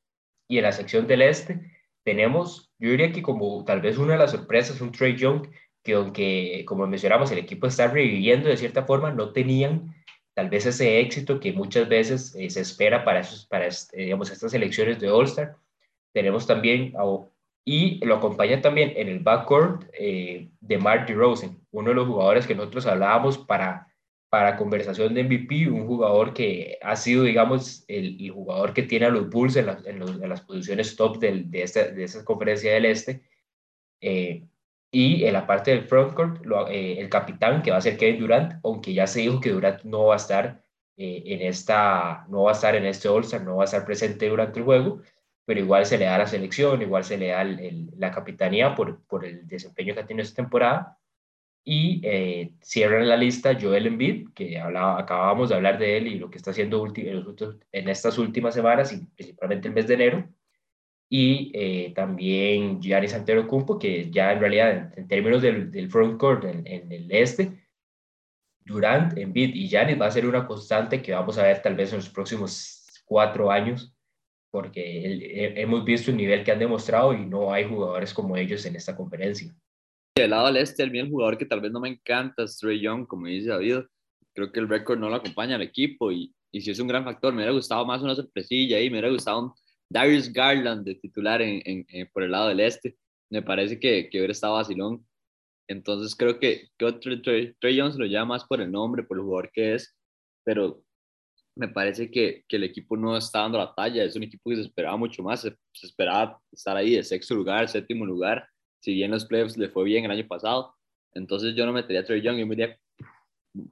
Y 0.47 0.57
en 0.57 0.63
la 0.63 0.71
sección 0.71 1.07
del 1.07 1.21
este 1.21 1.59
tenemos, 2.03 2.71
yo 2.79 2.89
diría 2.89 3.11
que 3.11 3.21
como 3.21 3.63
tal 3.63 3.81
vez 3.81 3.97
una 3.97 4.13
de 4.13 4.19
las 4.19 4.31
sorpresas, 4.31 4.81
un 4.81 4.91
Trey 4.91 5.15
Young, 5.15 5.47
que 5.83 5.93
aunque, 5.93 6.63
como 6.67 6.85
mencionamos, 6.87 7.31
el 7.31 7.39
equipo 7.39 7.67
está 7.67 7.87
reviviendo 7.87 8.49
de 8.49 8.57
cierta 8.57 8.83
forma, 8.83 9.11
no 9.11 9.31
tenían 9.31 9.93
tal 10.33 10.49
vez 10.49 10.65
ese 10.65 10.99
éxito 10.99 11.39
que 11.39 11.53
muchas 11.53 11.87
veces 11.89 12.35
eh, 12.35 12.49
se 12.49 12.61
espera 12.61 13.03
para, 13.03 13.19
esos, 13.19 13.45
para 13.45 13.67
eh, 13.67 13.71
digamos, 13.93 14.31
estas 14.31 14.53
elecciones 14.53 14.99
de 14.99 15.09
All-Star. 15.09 15.55
Tenemos 16.13 16.47
también 16.47 16.93
a 16.97 17.03
y 17.65 18.03
lo 18.05 18.15
acompaña 18.15 18.61
también 18.61 18.93
en 18.95 19.07
el 19.07 19.19
backcourt 19.19 19.89
eh, 19.93 20.49
de 20.59 20.77
Mark 20.77 21.05
DeRozan, 21.07 21.59
uno 21.71 21.89
de 21.89 21.95
los 21.95 22.07
jugadores 22.07 22.47
que 22.47 22.55
nosotros 22.55 22.85
hablábamos 22.87 23.37
para, 23.37 23.87
para 24.29 24.57
conversación 24.57 25.13
de 25.13 25.23
MVP, 25.23 25.69
un 25.69 25.87
jugador 25.87 26.33
que 26.33 26.77
ha 26.81 26.95
sido, 26.95 27.23
digamos, 27.23 27.85
el, 27.87 28.29
jugador 28.31 28.73
que 28.73 28.83
tiene 28.83 29.05
a 29.07 29.09
los 29.09 29.29
Bulls 29.29 29.55
en, 29.57 29.69
en, 29.85 30.29
las 30.29 30.41
posiciones 30.41 30.95
top 30.95 31.19
del, 31.19 31.51
de, 31.51 31.63
esta, 31.63 31.87
de 31.89 32.03
esa 32.03 32.25
conferencia 32.25 32.73
del 32.73 32.85
Este. 32.85 33.23
Eh, 34.01 34.47
Y 34.91 35.25
en 35.25 35.33
la 35.33 35.47
parte 35.47 35.71
del 35.71 35.85
frontcourt, 35.85 36.45
eh, 36.69 36.99
el 36.99 37.09
capitán, 37.09 37.61
que 37.61 37.71
va 37.71 37.77
a 37.77 37.81
ser 37.81 37.97
Kevin 37.97 38.19
Durant, 38.21 38.53
aunque 38.63 38.93
ya 38.93 39.07
se 39.07 39.21
dijo 39.21 39.39
que 39.39 39.51
Durant 39.51 39.83
no 39.83 40.05
va 40.07 40.15
a 40.15 40.17
estar 40.17 40.63
eh, 40.97 41.23
en 41.25 41.41
esta, 41.41 42.25
no 42.29 42.43
va 42.43 42.51
a 42.51 42.53
estar 42.53 42.75
en 42.75 42.85
este 42.85 43.07
All-Star, 43.07 43.43
no 43.43 43.57
va 43.57 43.63
a 43.63 43.65
estar 43.65 43.85
presente 43.85 44.27
durante 44.29 44.59
el 44.59 44.65
juego, 44.65 45.01
pero 45.51 45.59
igual 45.59 45.85
se 45.85 45.97
le 45.97 46.05
da 46.05 46.17
la 46.17 46.27
selección, 46.27 46.81
igual 46.81 47.03
se 47.03 47.17
le 47.17 47.27
da 47.27 47.43
la 47.43 48.09
capitanía 48.09 48.73
por, 48.73 49.03
por 49.03 49.25
el 49.25 49.45
desempeño 49.49 49.93
que 49.93 49.99
ha 49.99 50.05
tenido 50.05 50.23
esta 50.23 50.41
temporada. 50.41 50.97
Y 51.61 51.99
eh, 52.05 52.53
cierran 52.61 53.09
la 53.09 53.17
lista 53.17 53.57
Joel 53.59 53.87
Embiid, 53.87 54.29
que 54.33 54.57
hablaba, 54.57 54.97
acabábamos 54.97 55.49
de 55.49 55.55
hablar 55.55 55.77
de 55.77 55.97
él 55.97 56.07
y 56.07 56.19
lo 56.19 56.29
que 56.29 56.37
está 56.37 56.51
haciendo 56.51 56.87
en 56.95 57.89
estas 57.89 58.17
últimas 58.17 58.53
semanas 58.53 58.93
y 58.93 59.05
principalmente 59.07 59.67
el 59.67 59.73
mes 59.73 59.87
de 59.87 59.93
enero 59.93 60.29
y 61.09 61.51
eh, 61.53 61.91
también 61.93 62.81
Giannis 62.81 63.13
Antetokounmpo, 63.13 63.77
que 63.77 64.09
ya 64.09 64.31
en 64.31 64.39
realidad 64.39 64.97
en, 64.97 65.05
términos 65.09 65.41
del, 65.41 65.69
del 65.69 65.91
frontcourt 65.91 66.45
en, 66.45 66.65
en, 66.65 66.89
el 66.89 67.11
este, 67.11 67.67
Durant, 68.61 69.17
Embiid 69.17 69.53
y 69.53 69.67
Giannis 69.67 69.99
va 69.99 70.05
a 70.05 70.11
ser 70.11 70.25
una 70.25 70.47
constante 70.47 71.01
que 71.01 71.11
vamos 71.11 71.37
a 71.37 71.43
ver 71.43 71.61
tal 71.61 71.75
vez 71.75 71.91
en 71.91 71.97
los 71.97 72.07
próximos 72.07 72.87
cuatro 73.03 73.51
años, 73.51 73.93
porque 74.51 75.53
hemos 75.55 75.85
visto 75.85 76.11
el 76.11 76.17
nivel 76.17 76.43
que 76.43 76.51
han 76.51 76.59
demostrado 76.59 77.13
y 77.13 77.25
no 77.25 77.53
hay 77.53 77.63
jugadores 77.63 78.13
como 78.13 78.35
ellos 78.35 78.65
en 78.65 78.75
esta 78.75 78.95
conferencia. 78.95 79.53
Del 80.15 80.31
lado 80.31 80.47
del 80.47 80.57
este, 80.57 80.83
el 80.83 81.09
jugador 81.09 81.37
que 81.37 81.45
tal 81.45 81.61
vez 81.61 81.71
no 81.71 81.79
me 81.79 81.89
encanta 81.89 82.43
es 82.43 82.57
Trey 82.57 82.81
Young, 82.81 83.07
como 83.07 83.27
dice 83.27 83.49
David. 83.49 83.79
Creo 84.33 84.51
que 84.51 84.59
el 84.59 84.67
récord 84.67 84.99
no 84.99 85.09
lo 85.09 85.15
acompaña 85.15 85.55
al 85.55 85.61
equipo 85.61 86.11
y, 86.11 86.33
y 86.51 86.61
si 86.61 86.71
es 86.71 86.79
un 86.79 86.87
gran 86.87 87.05
factor, 87.05 87.33
me 87.33 87.37
hubiera 87.37 87.53
gustado 87.53 87.85
más 87.85 88.01
una 88.01 88.15
sorpresilla 88.15 88.77
ahí, 88.77 88.89
me 88.89 88.97
hubiera 88.97 89.09
gustado 89.09 89.45
un 89.45 89.53
Darius 89.89 90.31
Garland 90.31 90.85
de 90.85 90.95
titular 90.95 91.41
en, 91.41 91.85
por 92.13 92.23
el 92.23 92.31
lado 92.31 92.49
del 92.49 92.59
este. 92.59 92.97
Me 93.29 93.41
parece 93.41 93.79
que, 93.79 94.09
que 94.09 94.17
hubiera 94.17 94.33
estado 94.33 94.55
vacilón. 94.55 95.05
Entonces 95.69 96.15
creo 96.15 96.39
que, 96.39 96.67
que 96.77 96.91
Trey, 96.93 97.53
Trey 97.59 97.79
Jones 97.79 97.95
lo 97.95 98.05
llama 98.05 98.35
más 98.35 98.45
por 98.45 98.61
el 98.61 98.71
nombre, 98.71 99.03
por 99.03 99.17
el 99.17 99.23
jugador 99.23 99.51
que 99.53 99.75
es, 99.75 99.95
pero 100.43 100.83
me 101.55 101.67
parece 101.67 102.09
que, 102.09 102.43
que, 102.47 102.55
el 102.55 102.63
equipo 102.63 102.95
no 102.95 103.17
está 103.17 103.39
dando 103.39 103.57
la 103.57 103.73
talla. 103.73 104.03
Es 104.03 104.15
un 104.15 104.23
equipo 104.23 104.49
que 104.49 104.55
se 104.55 104.61
esperaba 104.63 104.97
mucho 104.97 105.21
más. 105.23 105.41
Se, 105.41 105.55
esperaba 105.83 106.39
estar 106.51 106.77
ahí 106.77 106.95
de 106.95 107.03
sexto 107.03 107.35
lugar, 107.35 107.67
séptimo 107.67 108.05
lugar. 108.05 108.47
Si 108.79 108.93
bien 108.93 109.11
los 109.11 109.25
playoffs 109.25 109.57
le 109.57 109.69
fue 109.69 109.83
bien 109.83 110.05
el 110.05 110.11
año 110.11 110.27
pasado. 110.27 110.75
Entonces 111.13 111.55
yo 111.55 111.65
no 111.65 111.73
metería 111.73 112.01
a 112.01 112.05
Trey 112.05 112.21
Young, 112.21 112.37
yo 112.37 112.47
metería 112.47 112.77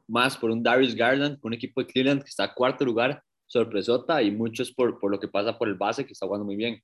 más 0.08 0.38
por 0.38 0.52
un 0.52 0.62
Darius 0.62 0.94
Garland, 0.94 1.40
un 1.42 1.54
equipo 1.54 1.82
de 1.82 1.88
Cleveland 1.88 2.22
que 2.22 2.30
está 2.30 2.54
cuarto 2.54 2.84
lugar 2.84 3.24
sorpresota 3.50 4.22
y 4.22 4.30
muchos 4.30 4.72
por, 4.72 5.00
por 5.00 5.10
lo 5.10 5.20
que 5.20 5.28
pasa 5.28 5.58
por 5.58 5.68
el 5.68 5.76
base 5.76 6.06
que 6.06 6.14
está 6.14 6.26
jugando 6.26 6.46
muy 6.46 6.56
bien. 6.56 6.82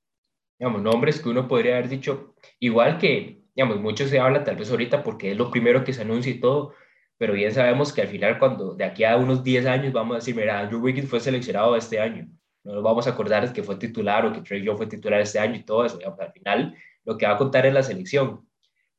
Digamos, 0.58 0.82
nombres 0.82 1.20
que 1.20 1.28
uno 1.28 1.46
podría 1.46 1.76
haber 1.76 1.88
dicho, 1.88 2.34
igual 2.58 2.98
que, 2.98 3.42
digamos, 3.54 3.80
mucho 3.80 4.08
se 4.08 4.18
habla 4.18 4.42
tal 4.42 4.56
vez 4.56 4.70
ahorita 4.70 5.02
porque 5.04 5.32
es 5.32 5.36
lo 5.36 5.50
primero 5.50 5.84
que 5.84 5.92
se 5.92 6.02
anuncia 6.02 6.32
y 6.32 6.40
todo, 6.40 6.74
pero 7.18 7.32
bien 7.32 7.52
sabemos 7.52 7.92
que 7.92 8.02
al 8.02 8.08
final 8.08 8.38
cuando 8.38 8.74
de 8.74 8.84
aquí 8.84 9.04
a 9.04 9.16
unos 9.16 9.42
10 9.42 9.66
años 9.66 9.92
vamos 9.92 10.14
a 10.14 10.18
decir, 10.18 10.34
mira, 10.34 10.60
Andrew 10.60 10.80
Wiggins 10.80 11.08
fue 11.08 11.20
seleccionado 11.20 11.76
este 11.76 12.00
año, 12.00 12.28
no 12.64 12.74
nos 12.74 12.82
vamos 12.82 13.06
a 13.06 13.10
acordar 13.10 13.52
que 13.52 13.62
fue 13.62 13.76
titular 13.76 14.26
o 14.26 14.32
que 14.32 14.40
Trey 14.42 14.62
Young 14.62 14.76
fue 14.76 14.86
titular 14.86 15.20
este 15.20 15.38
año 15.38 15.56
y 15.56 15.64
todo 15.64 15.84
eso, 15.84 15.98
al 16.18 16.32
final 16.32 16.76
lo 17.04 17.16
que 17.16 17.26
va 17.26 17.32
a 17.34 17.38
contar 17.38 17.66
es 17.66 17.74
la 17.74 17.82
selección, 17.82 18.46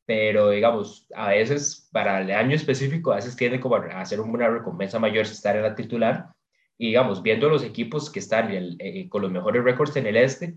pero 0.06 0.52
digamos, 0.52 1.08
a 1.14 1.30
veces 1.30 1.90
para 1.92 2.22
el 2.22 2.32
año 2.32 2.56
específico, 2.56 3.12
a 3.12 3.18
veces 3.18 3.36
tiene 3.36 3.60
como 3.60 3.76
a 3.76 4.02
hacer 4.02 4.22
una 4.22 4.48
recompensa 4.48 5.00
mayor 5.00 5.26
estar 5.26 5.56
en 5.56 5.64
la 5.64 5.76
titular, 5.76 6.30
y 6.78 6.88
digamos, 6.88 7.24
viendo 7.24 7.50
los 7.50 7.64
equipos 7.64 8.10
que 8.10 8.20
están 8.20 8.50
eh, 8.52 9.10
con 9.10 9.22
los 9.22 9.32
mejores 9.32 9.64
récords 9.64 9.96
en 9.98 10.08
el 10.08 10.16
este, 10.16 10.56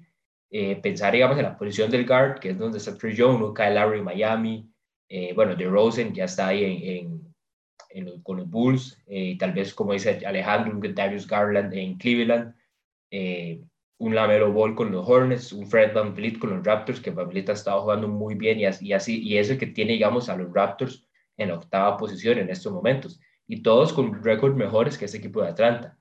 eh, 0.51 0.77
pensar, 0.77 1.13
digamos, 1.13 1.39
en 1.39 1.45
la 1.45 1.57
posición 1.57 1.91
del 1.91 2.07
guard, 2.07 2.41
que 2.41 2.51
es 2.51 2.59
donde 2.59 2.79
está 2.79 2.97
Trey 2.97 3.15
Young, 3.15 3.55
Kyle 3.55 3.75
Lowry 3.75 4.03
Miami, 4.03 4.71
eh, 5.09 5.33
bueno, 5.35 5.57
de 5.57 5.65
Rosen 5.67 6.15
ya 6.15 6.25
está 6.25 6.49
ahí 6.49 6.99
en, 6.99 7.30
con 8.23 8.37
los 8.39 8.49
Bulls, 8.49 9.03
y 9.07 9.37
tal 9.37 9.53
vez, 9.53 9.75
como 9.75 9.93
dice 9.93 10.25
Alejandro, 10.27 10.73
un 10.73 10.95
Darius 10.95 11.27
Garland 11.27 11.73
en 11.75 11.97
Cleveland, 11.99 12.55
un 13.99 14.15
Lamelo 14.15 14.53
Ball 14.53 14.75
con 14.75 14.91
los 14.91 15.07
Hornets, 15.09 15.53
un 15.53 15.67
Fred 15.67 15.93
Van 15.93 16.15
Vliet 16.15 16.39
con 16.39 16.51
los 16.51 16.65
Raptors, 16.65 17.01
que 17.01 17.11
Van 17.11 17.29
Vliet 17.29 17.51
ha 17.51 17.53
estado 17.53 17.83
jugando 17.83 18.09
muy 18.09 18.35
bien 18.35 18.59
y 18.59 18.93
así, 18.93 19.23
y 19.23 19.37
es 19.37 19.51
el 19.51 19.59
que 19.59 19.67
tiene, 19.67 19.93
digamos, 19.93 20.29
a 20.29 20.37
los 20.37 20.53
Raptors 20.53 21.07
en 21.37 21.49
la 21.49 21.55
octava 21.55 21.97
posición 21.97 22.39
en 22.39 22.51
estos 22.51 22.73
momentos, 22.73 23.21
y 23.47 23.63
todos 23.63 23.93
con 23.93 24.23
récords 24.23 24.57
mejores 24.57 24.97
que 24.97 25.07
este 25.07 25.19
equipo 25.19 25.43
de 25.43 25.49
Atlanta. 25.49 25.99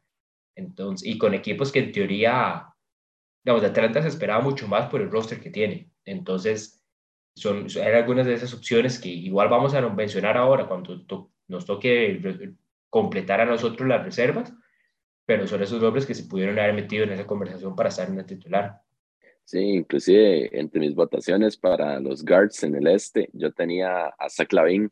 Entonces, 0.55 1.07
y 1.07 1.17
con 1.17 1.33
equipos 1.33 1.71
que 1.71 1.79
en 1.79 1.91
teoría, 1.91 2.67
digamos, 3.43 3.61
de 3.61 3.69
Atlanta 3.69 4.01
se 4.01 4.09
esperaba 4.09 4.41
mucho 4.41 4.67
más 4.67 4.87
por 4.89 5.01
el 5.01 5.09
roster 5.09 5.39
que 5.39 5.49
tiene. 5.49 5.89
Entonces, 6.05 6.85
son, 7.35 7.67
hay 7.75 7.93
algunas 7.93 8.25
de 8.25 8.33
esas 8.33 8.53
opciones 8.53 8.99
que 8.99 9.09
igual 9.09 9.47
vamos 9.47 9.73
a 9.73 9.81
mencionar 9.81 10.35
ahora 10.37 10.67
cuando 10.67 11.05
nos 11.49 11.65
toque 11.65 12.55
completar 12.89 13.41
a 13.41 13.45
nosotros 13.45 13.87
las 13.87 14.03
reservas, 14.03 14.53
pero 15.25 15.45
son 15.45 15.61
esos 15.61 15.81
nombres 15.81 16.05
que 16.05 16.15
se 16.15 16.23
pudieron 16.23 16.57
haber 16.57 16.73
metido 16.73 17.03
en 17.03 17.11
esa 17.11 17.27
conversación 17.27 17.75
para 17.75 17.89
estar 17.89 18.07
en 18.07 18.17
la 18.17 18.25
titular. 18.25 18.81
Sí, 19.43 19.59
inclusive 19.59 20.57
entre 20.57 20.79
mis 20.79 20.95
votaciones 20.95 21.57
para 21.57 21.99
los 21.99 22.23
guards 22.23 22.63
en 22.63 22.75
el 22.75 22.87
este, 22.87 23.29
yo 23.33 23.51
tenía 23.51 24.07
a 24.07 24.29
Zach 24.29 24.53
Lavin, 24.53 24.91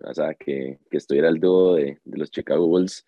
o 0.00 0.14
sea, 0.14 0.34
que, 0.34 0.78
que 0.90 0.96
estuviera 0.98 1.28
el 1.28 1.40
dúo 1.40 1.74
de, 1.74 1.98
de 2.04 2.18
los 2.18 2.30
Chicago 2.30 2.66
Bulls 2.66 3.04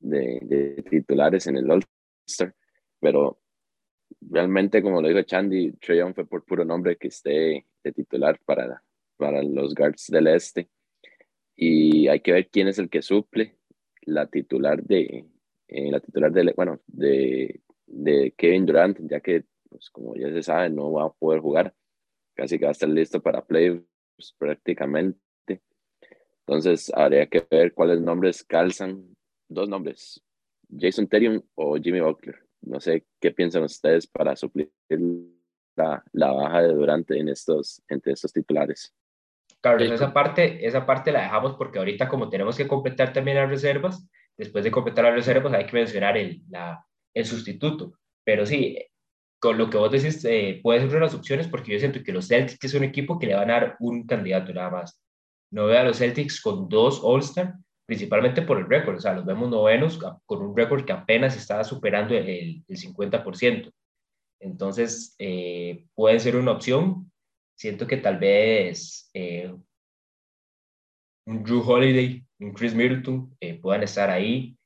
de, 0.00 0.84
titulares 0.88 1.46
en 1.46 1.56
el 1.56 1.70
All-Star, 1.70 2.54
pero 3.00 3.40
realmente, 4.20 4.82
como 4.82 5.02
lo 5.02 5.08
dijo 5.08 5.22
Chandy, 5.22 5.72
Trey 5.72 6.00
fue 6.14 6.26
por 6.26 6.44
puro 6.44 6.64
nombre 6.64 6.96
que 6.96 7.08
esté 7.08 7.66
de 7.82 7.92
titular 7.92 8.40
para, 8.44 8.82
para 9.16 9.42
los 9.42 9.74
guards 9.74 10.06
del 10.08 10.28
este. 10.28 10.68
Y 11.60 12.06
hay 12.06 12.20
que 12.20 12.32
ver 12.32 12.48
quién 12.50 12.68
es 12.68 12.78
el 12.78 12.88
que 12.88 13.02
suple 13.02 13.58
la 14.02 14.28
titular 14.28 14.80
de, 14.80 15.26
eh, 15.66 15.90
la 15.90 15.98
titular 15.98 16.30
de, 16.30 16.52
bueno, 16.54 16.80
de, 16.86 17.60
de 17.84 18.32
Kevin 18.36 18.64
Durant, 18.64 18.98
ya 19.10 19.18
que, 19.18 19.44
pues, 19.68 19.90
como 19.90 20.14
ya 20.14 20.30
se 20.30 20.44
sabe, 20.44 20.70
no 20.70 20.92
va 20.92 21.06
a 21.06 21.12
poder 21.12 21.40
jugar. 21.40 21.74
Casi 22.34 22.58
que 22.60 22.66
va 22.66 22.70
a 22.70 22.72
estar 22.72 22.88
listo 22.88 23.20
para 23.20 23.44
playoffs 23.44 24.36
prácticamente. 24.38 25.18
Entonces, 26.46 26.92
habría 26.94 27.26
que 27.26 27.44
ver 27.50 27.74
cuáles 27.74 28.00
nombres 28.00 28.44
calzan 28.44 29.16
dos 29.48 29.68
nombres, 29.68 30.22
Jason 30.70 31.08
Terium 31.08 31.42
o 31.56 31.76
Jimmy 31.76 32.00
Butler. 32.00 32.36
No 32.60 32.78
sé 32.80 33.04
qué 33.20 33.32
piensan 33.32 33.64
ustedes 33.64 34.06
para 34.06 34.36
suplir 34.36 34.70
la, 35.74 36.04
la 36.12 36.32
baja 36.32 36.62
de 36.62 36.74
Durante 36.74 37.18
en 37.18 37.28
estos, 37.28 37.82
entre 37.88 38.12
estos 38.12 38.32
titulares. 38.32 38.94
Carlos, 39.70 39.90
esa 39.90 40.12
parte, 40.12 40.66
esa 40.66 40.86
parte 40.86 41.12
la 41.12 41.22
dejamos 41.22 41.54
porque 41.56 41.78
ahorita 41.78 42.08
como 42.08 42.28
tenemos 42.28 42.56
que 42.56 42.68
completar 42.68 43.12
también 43.12 43.36
las 43.36 43.48
reservas, 43.48 44.08
después 44.36 44.64
de 44.64 44.70
completar 44.70 45.04
las 45.04 45.14
reservas 45.14 45.52
hay 45.52 45.66
que 45.66 45.76
mencionar 45.76 46.16
el, 46.16 46.42
la, 46.48 46.84
el 47.14 47.24
sustituto. 47.24 47.92
Pero 48.24 48.46
sí, 48.46 48.78
con 49.38 49.58
lo 49.58 49.70
que 49.70 49.78
vos 49.78 49.90
decís, 49.90 50.24
eh, 50.24 50.60
puede 50.62 50.80
ser 50.80 50.96
unas 50.96 51.14
opciones 51.14 51.48
porque 51.48 51.72
yo 51.72 51.78
siento 51.78 52.02
que 52.02 52.12
los 52.12 52.28
Celtics 52.28 52.64
es 52.64 52.74
un 52.74 52.84
equipo 52.84 53.18
que 53.18 53.26
le 53.26 53.34
van 53.34 53.50
a 53.50 53.54
dar 53.54 53.76
un 53.80 54.06
candidato 54.06 54.52
nada 54.52 54.70
más. 54.70 55.02
No 55.50 55.66
veo 55.66 55.80
a 55.80 55.84
los 55.84 55.98
Celtics 55.98 56.40
con 56.40 56.68
dos 56.68 57.00
All-Star 57.02 57.54
principalmente 57.88 58.42
por 58.42 58.58
el 58.58 58.68
récord, 58.68 58.96
o 58.96 59.00
sea, 59.00 59.14
los 59.14 59.24
vemos 59.24 59.48
novenos 59.48 59.98
con 60.26 60.42
un 60.42 60.54
récord 60.54 60.84
que 60.84 60.92
apenas 60.92 61.34
está 61.34 61.64
superando 61.64 62.14
el, 62.14 62.62
el 62.68 62.76
50%. 62.76 63.72
Entonces, 64.40 65.16
eh, 65.18 65.86
puede 65.94 66.20
ser 66.20 66.36
una 66.36 66.52
opción. 66.52 67.10
Siento 67.58 67.88
que 67.88 67.96
tal 67.96 68.18
vez 68.18 69.10
eh, 69.12 69.52
un 71.26 71.42
Drew 71.42 71.60
Holiday, 71.60 72.24
un 72.38 72.52
Chris 72.52 72.72
Middleton 72.72 73.36
eh, 73.40 73.58
puedan 73.58 73.82
estar 73.82 74.10
ahí. 74.10 74.56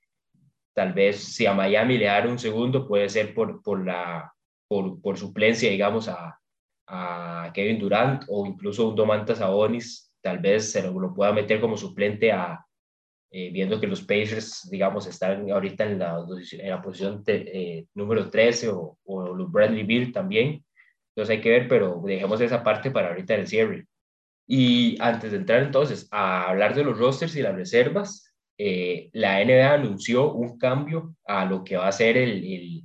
Tal 0.74 0.92
vez 0.92 1.16
si 1.22 1.46
a 1.46 1.54
Miami 1.54 1.96
le 1.96 2.04
dan 2.04 2.28
un 2.28 2.38
segundo, 2.38 2.86
puede 2.86 3.08
ser 3.08 3.34
por, 3.34 3.62
por, 3.62 3.84
la, 3.84 4.30
por, 4.68 5.00
por 5.00 5.16
suplencia, 5.16 5.70
digamos, 5.70 6.08
a, 6.08 6.38
a 6.86 7.50
Kevin 7.54 7.78
Durant 7.78 8.24
o 8.28 8.46
incluso 8.46 8.88
un 8.88 8.94
Domantas 8.94 9.38
Sabonis, 9.38 10.12
tal 10.20 10.40
vez 10.40 10.70
se 10.70 10.82
lo, 10.82 10.98
lo 11.00 11.14
pueda 11.14 11.32
meter 11.32 11.62
como 11.62 11.78
suplente 11.78 12.30
a, 12.30 12.62
eh, 13.30 13.50
viendo 13.50 13.80
que 13.80 13.86
los 13.86 14.02
Pacers, 14.02 14.68
digamos, 14.70 15.06
están 15.06 15.50
ahorita 15.50 15.86
en 15.86 15.98
la, 15.98 16.18
en 16.52 16.68
la 16.68 16.82
posición 16.82 17.22
eh, 17.26 17.86
número 17.94 18.28
13 18.28 18.68
o, 18.68 18.98
o, 19.04 19.34
los 19.34 19.50
Bradley 19.50 19.84
Bill 19.84 20.12
también. 20.12 20.62
Entonces 21.14 21.36
hay 21.36 21.42
que 21.42 21.50
ver, 21.50 21.68
pero 21.68 22.00
dejemos 22.04 22.40
esa 22.40 22.62
parte 22.62 22.90
para 22.90 23.08
ahorita 23.08 23.34
en 23.34 23.40
el 23.40 23.46
cierre. 23.46 23.86
Y 24.46 24.96
antes 25.00 25.32
de 25.32 25.38
entrar 25.38 25.62
entonces 25.62 26.08
a 26.10 26.48
hablar 26.48 26.74
de 26.74 26.84
los 26.84 26.98
rosters 26.98 27.36
y 27.36 27.42
las 27.42 27.54
reservas, 27.54 28.32
eh, 28.58 29.10
la 29.12 29.44
NBA 29.44 29.74
anunció 29.74 30.32
un 30.32 30.58
cambio 30.58 31.14
a 31.26 31.44
lo 31.44 31.64
que 31.64 31.76
va 31.76 31.88
a 31.88 31.92
ser 31.92 32.16
el, 32.16 32.82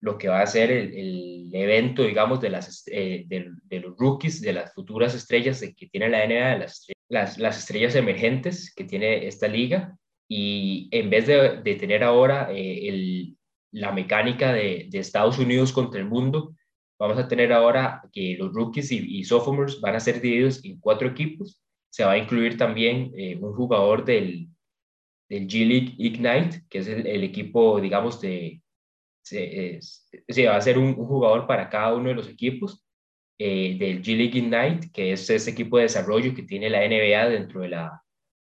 lo 0.00 0.18
que 0.18 0.28
va 0.28 0.42
a 0.42 0.46
ser 0.46 0.70
el, 0.70 1.50
evento, 1.52 2.04
digamos, 2.04 2.40
de, 2.40 2.48
las, 2.48 2.84
de, 2.84 3.26
de, 3.26 3.80
los 3.80 3.96
rookies, 3.98 4.40
de 4.40 4.52
las 4.52 4.72
futuras 4.72 5.16
estrellas 5.16 5.60
que 5.76 5.88
tiene 5.88 6.08
la 6.08 6.24
NBA, 6.24 6.58
las 6.58 6.86
las, 7.10 7.38
las 7.38 7.58
estrellas 7.58 7.94
emergentes 7.96 8.72
que 8.74 8.84
tiene 8.84 9.26
esta 9.26 9.48
liga 9.48 9.98
y 10.28 10.88
en 10.92 11.10
vez 11.10 11.26
de, 11.26 11.60
de 11.60 11.74
tener 11.74 12.04
ahora 12.04 12.50
eh, 12.52 12.88
el, 12.88 13.36
la 13.72 13.92
mecánica 13.92 14.52
de, 14.52 14.86
de, 14.88 14.98
Estados 15.00 15.38
Unidos 15.38 15.72
contra 15.72 16.00
el 16.00 16.06
mundo, 16.06 16.54
vamos 17.00 17.18
a 17.18 17.26
tener 17.26 17.50
ahora 17.50 18.02
que 18.12 18.36
los 18.38 18.52
rookies 18.52 18.92
y, 18.92 19.24
sophomores 19.24 19.80
van 19.80 19.96
a 19.96 20.00
ser 20.00 20.20
divididos 20.20 20.62
en 20.64 20.78
cuatro 20.78 21.08
equipos. 21.08 21.64
Se 21.88 22.04
va 22.04 22.12
a 22.12 22.18
incluir 22.18 22.58
también 22.58 23.10
eh, 23.16 23.36
un 23.40 23.54
jugador 23.54 24.04
del, 24.04 24.48
del 25.26 25.48
G 25.48 25.66
League 25.66 25.94
Ignite, 25.96 26.62
que 26.68 26.78
es 26.78 26.88
el, 26.88 27.24
equipo, 27.24 27.80
digamos, 27.80 28.20
de... 28.20 28.62
Se, 29.22 29.80
va 30.46 30.56
a 30.56 30.60
ser 30.60 30.76
un, 30.76 30.94
jugador 30.94 31.46
para 31.46 31.70
cada 31.70 31.94
uno 31.94 32.10
de 32.10 32.16
los 32.16 32.28
equipos 32.28 32.84
eh, 33.38 33.76
del 33.78 34.02
G 34.02 34.16
League 34.16 34.38
Ignite, 34.38 34.90
que 34.92 35.12
es 35.12 35.28
ese 35.30 35.52
equipo 35.52 35.78
de 35.78 35.84
desarrollo 35.84 36.34
que 36.34 36.42
tiene 36.42 36.68
la 36.68 36.86
NBA 36.86 37.30
dentro 37.30 37.62
de 37.62 37.70
la, 37.70 38.02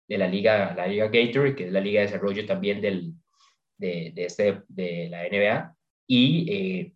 de 0.08 0.18
la 0.18 0.30
liga, 0.30 0.74
la 0.76 0.88
liga 0.88 1.10
Gatorade, 1.10 1.56
que 1.56 1.66
es 1.66 1.72
la 1.74 1.82
liga 1.82 2.00
de 2.00 2.08
desarrollo 2.08 2.46
también 2.46 2.80
del, 2.80 3.14
de, 3.78 4.14
de, 4.16 4.26
este, 4.26 4.62
de 4.70 5.10
la 5.10 5.24
NBA. 5.24 5.76
Y 6.08 6.52
eh, 6.52 6.95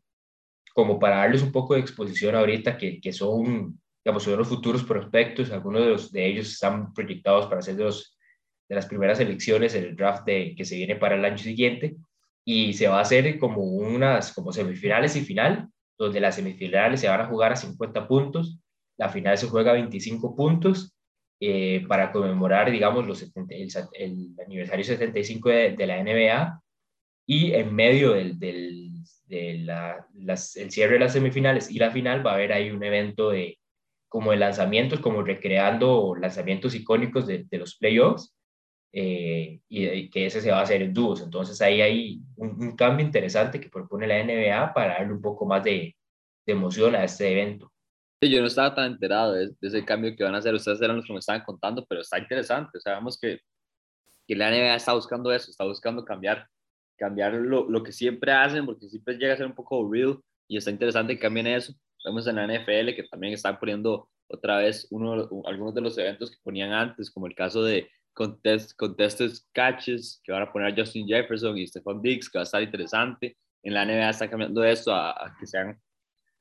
como 0.79 0.97
para 0.97 1.17
darles 1.17 1.43
un 1.43 1.51
poco 1.51 1.73
de 1.73 1.81
exposición 1.81 2.35
ahorita, 2.35 2.77
que, 2.77 3.01
que 3.01 3.11
son, 3.11 3.77
digamos, 4.01 4.23
son 4.23 4.37
los 4.37 4.47
futuros 4.47 4.81
prospectos, 4.85 5.51
algunos 5.51 5.81
de, 5.81 5.89
los, 5.89 6.11
de 6.13 6.25
ellos 6.25 6.53
están 6.53 6.93
proyectados 6.93 7.47
para 7.47 7.61
ser 7.61 7.75
de, 7.75 7.83
los, 7.83 8.17
de 8.69 8.75
las 8.75 8.85
primeras 8.85 9.19
elecciones 9.19 9.75
en 9.75 9.83
el 9.83 9.95
draft 9.97 10.25
de, 10.25 10.55
que 10.55 10.63
se 10.63 10.77
viene 10.77 10.95
para 10.95 11.15
el 11.15 11.25
año 11.25 11.37
siguiente, 11.37 11.97
y 12.45 12.71
se 12.71 12.87
va 12.87 12.99
a 12.99 13.01
hacer 13.01 13.37
como 13.39 13.61
unas 13.61 14.31
como 14.31 14.53
semifinales 14.53 15.17
y 15.17 15.21
final, 15.21 15.67
donde 15.97 16.21
las 16.21 16.35
semifinales 16.35 17.01
se 17.01 17.09
van 17.09 17.19
a 17.19 17.27
jugar 17.27 17.51
a 17.51 17.57
50 17.57 18.07
puntos, 18.07 18.57
la 18.97 19.09
final 19.09 19.37
se 19.37 19.47
juega 19.47 19.71
a 19.71 19.73
25 19.73 20.33
puntos, 20.33 20.95
eh, 21.41 21.85
para 21.89 22.13
conmemorar, 22.13 22.71
digamos, 22.71 23.05
los 23.05 23.21
el, 23.21 23.31
el, 23.95 24.35
aniversario 24.45 24.85
75 24.85 25.49
de, 25.49 25.71
de, 25.71 25.87
la 25.87 26.01
NBA, 26.01 26.61
y 27.27 27.51
en 27.51 27.75
medio 27.75 28.13
del, 28.13 28.39
del 28.39 28.88
de 29.29 29.59
la, 29.59 30.07
las, 30.15 30.55
el 30.57 30.71
cierre 30.71 30.93
de 30.93 30.99
las 30.99 31.13
semifinales 31.13 31.71
y 31.71 31.79
la 31.79 31.91
final 31.91 32.25
va 32.25 32.31
a 32.31 32.35
haber 32.35 32.51
ahí 32.51 32.71
un 32.71 32.83
evento 32.83 33.29
de 33.29 33.59
como 34.09 34.31
de 34.31 34.37
lanzamientos, 34.37 34.99
como 34.99 35.21
recreando 35.21 36.15
lanzamientos 36.15 36.73
icónicos 36.73 37.27
de, 37.27 37.45
de 37.49 37.57
los 37.59 37.77
playoffs 37.77 38.33
eh, 38.91 39.61
y, 39.69 40.09
que 40.09 40.25
ese 40.25 40.41
se 40.41 40.49
va 40.49 40.59
a 40.59 40.63
hacer 40.63 40.81
en 40.81 40.93
dúos. 40.93 41.21
Entonces 41.21 41.61
ahí 41.61 41.81
hay 41.81 42.21
un, 42.35 42.75
cambio 42.75 43.05
interesante 43.05 43.61
que 43.61 43.69
propone 43.69 44.07
la 44.07 44.23
NBA 44.23 44.73
para 44.73 44.95
darle 44.95 45.13
un 45.13 45.21
poco 45.21 45.45
más 45.45 45.63
de, 45.63 45.95
de 46.45 46.53
emoción 46.53 46.95
a 46.95 47.03
este 47.03 47.31
evento. 47.31 47.71
Sí, 48.21 48.29
yo 48.29 48.41
no 48.41 48.47
estaba 48.47 48.73
tan 48.73 48.93
enterado 48.93 49.33
de, 49.33 49.51
ese 49.61 49.85
cambio 49.85 50.15
que 50.15 50.23
van 50.23 50.35
a 50.35 50.39
hacer. 50.39 50.53
Ustedes 50.55 50.81
eran 50.81 50.97
los 50.97 51.05
que 51.05 51.13
me 51.13 51.19
estaban 51.19 51.43
contando, 51.43 51.85
pero 51.87 52.01
está 52.01 52.17
interesante. 52.17 52.79
Sabemos 52.79 53.17
que, 53.19 53.39
que 54.27 54.35
la 54.35 54.49
NBA 54.49 54.75
está 54.75 54.93
buscando 54.93 55.31
eso, 55.31 55.51
está 55.51 55.65
buscando 55.65 56.03
cambiar 56.03 56.47
cambiar 56.99 57.33
lo, 57.33 57.67
lo, 57.69 57.81
que 57.81 57.91
siempre 57.91 58.31
hacen, 58.31 58.65
porque 58.65 58.89
siempre 58.89 59.15
llega 59.15 59.33
a 59.33 59.37
ser 59.37 59.45
un 59.45 59.55
poco 59.55 59.89
real 59.89 60.19
y 60.47 60.57
está 60.57 60.69
interesante 60.69 61.15
que 61.15 61.21
cambien 61.21 61.47
eso. 61.47 61.73
Vemos 62.05 62.27
en 62.27 62.35
la 62.35 62.45
NFL 62.45 62.93
que 62.95 63.07
también 63.09 63.33
están 63.33 63.57
poniendo 63.57 64.09
otra 64.27 64.57
vez 64.57 64.87
uno, 64.91 65.27
algunos 65.45 65.73
de 65.73 65.81
los 65.81 65.97
eventos 65.97 66.29
que 66.29 66.37
ponían 66.43 66.71
antes, 66.71 67.09
como 67.09 67.25
el 67.25 67.35
caso 67.35 67.63
de 67.63 67.89
contest, 68.13 68.75
contested 68.77 69.31
catches, 69.53 70.21
que 70.23 70.31
van 70.31 70.43
a 70.43 70.51
poner 70.51 70.77
Justin 70.77 71.07
Jefferson 71.07 71.57
y 71.57 71.65
Stephon 71.65 72.01
Diggs, 72.01 72.29
que 72.29 72.37
va 72.37 72.41
a 72.41 72.43
estar 72.43 72.61
interesante. 72.61 73.37
En 73.63 73.73
la 73.73 73.85
NBA 73.85 74.09
está 74.09 74.29
cambiando 74.29 74.63
esto 74.63 74.93
a, 74.93 75.35
que 75.39 75.47
sean 75.47 75.79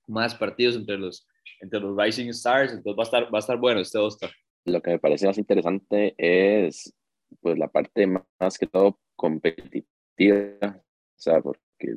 más 0.07 0.35
partidos 0.35 0.77
entre 0.77 0.99
los, 0.99 1.27
entre 1.61 1.81
los 1.81 1.97
Rising 1.97 2.29
Stars, 2.31 2.73
entonces 2.73 2.99
va 2.99 3.03
a 3.03 3.07
estar, 3.07 3.35
va 3.35 3.39
a 3.39 3.41
estar 3.41 3.57
bueno 3.59 3.81
este 3.81 3.99
All-Star. 3.99 4.31
Lo 4.65 4.83
que 4.83 4.91
me 4.91 4.99
parece 4.99 5.27
más 5.27 5.39
interesante 5.39 6.15
es 6.19 6.93
pues 7.41 7.59
la 7.59 7.69
parte 7.69 8.07
más 8.07 8.59
que 8.59 8.67
todo 8.67 8.99
competitiva 9.17 9.98
o 10.21 10.75
sea, 11.17 11.41
porque 11.41 11.95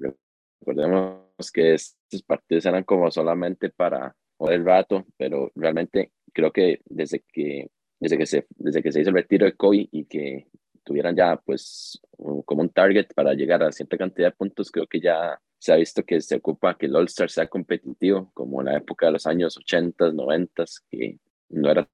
recordemos 0.59 1.51
que 1.51 1.73
estos 1.73 2.23
partidos 2.23 2.65
eran 2.65 2.83
como 2.83 3.09
solamente 3.09 3.69
para 3.69 4.15
el 4.39 4.65
rato, 4.65 5.05
pero 5.17 5.51
realmente 5.55 6.11
creo 6.33 6.51
que 6.51 6.81
desde 6.85 7.21
que, 7.21 7.69
desde 7.99 8.17
que, 8.17 8.25
se, 8.25 8.47
desde 8.49 8.81
que 8.81 8.91
se 8.91 9.01
hizo 9.01 9.09
el 9.09 9.15
retiro 9.15 9.45
de 9.45 9.53
Kobe 9.53 9.87
y 9.91 10.05
que 10.05 10.47
tuvieran 10.83 11.15
ya 11.15 11.37
pues 11.37 11.99
como 12.45 12.61
un 12.61 12.69
target 12.69 13.07
para 13.15 13.33
llegar 13.33 13.63
a 13.63 13.71
cierta 13.71 13.97
cantidad 13.97 14.29
de 14.29 14.35
puntos, 14.35 14.71
creo 14.71 14.87
que 14.87 14.99
ya 14.99 15.39
se 15.59 15.71
ha 15.71 15.75
visto 15.75 16.03
que 16.03 16.19
se 16.21 16.37
ocupa 16.37 16.75
que 16.75 16.87
el 16.87 16.95
All-Star 16.95 17.29
sea 17.29 17.47
competitivo, 17.47 18.31
como 18.33 18.61
en 18.61 18.65
la 18.65 18.77
época 18.77 19.05
de 19.05 19.11
los 19.13 19.27
años 19.27 19.57
80, 19.57 20.11
90, 20.11 20.65
que 20.89 21.19
no 21.49 21.69
era 21.69 21.87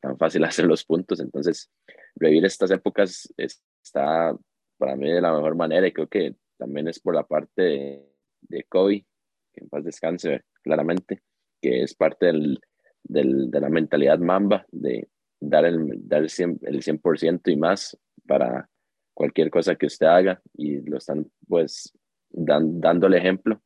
tan 0.00 0.16
fácil 0.16 0.44
hacer 0.44 0.66
los 0.66 0.84
puntos, 0.84 1.20
entonces 1.20 1.70
revivir 2.14 2.44
estas 2.44 2.70
épocas 2.70 3.32
está 3.36 4.36
para 4.78 4.96
mí 4.96 5.10
de 5.10 5.20
la 5.20 5.32
mejor 5.32 5.56
manera 5.56 5.86
y 5.86 5.92
creo 5.92 6.08
que 6.08 6.36
también 6.56 6.88
es 6.88 7.00
por 7.00 7.14
la 7.14 7.24
parte 7.24 7.62
de, 7.62 8.12
de 8.42 8.64
Kobe, 8.64 9.06
que 9.52 9.60
en 9.60 9.68
paz 9.68 9.84
descanse 9.84 10.42
claramente, 10.62 11.22
que 11.60 11.82
es 11.82 11.94
parte 11.94 12.26
del, 12.26 12.60
del, 13.02 13.50
de 13.50 13.60
la 13.60 13.68
mentalidad 13.68 14.18
mamba 14.18 14.66
de 14.70 15.08
dar 15.40 15.64
el, 15.64 16.08
dar 16.08 16.22
el 16.22 16.28
100%, 16.28 16.58
el 16.62 16.82
100 16.82 17.40
y 17.46 17.56
más 17.56 17.96
para 18.26 18.68
cualquier 19.14 19.50
cosa 19.50 19.74
que 19.74 19.86
usted 19.86 20.06
haga 20.06 20.40
y 20.54 20.80
lo 20.88 20.98
están 20.98 21.30
pues 21.46 21.92
dan, 22.30 22.80
dando 22.80 23.06
el 23.06 23.14
ejemplo 23.14 23.60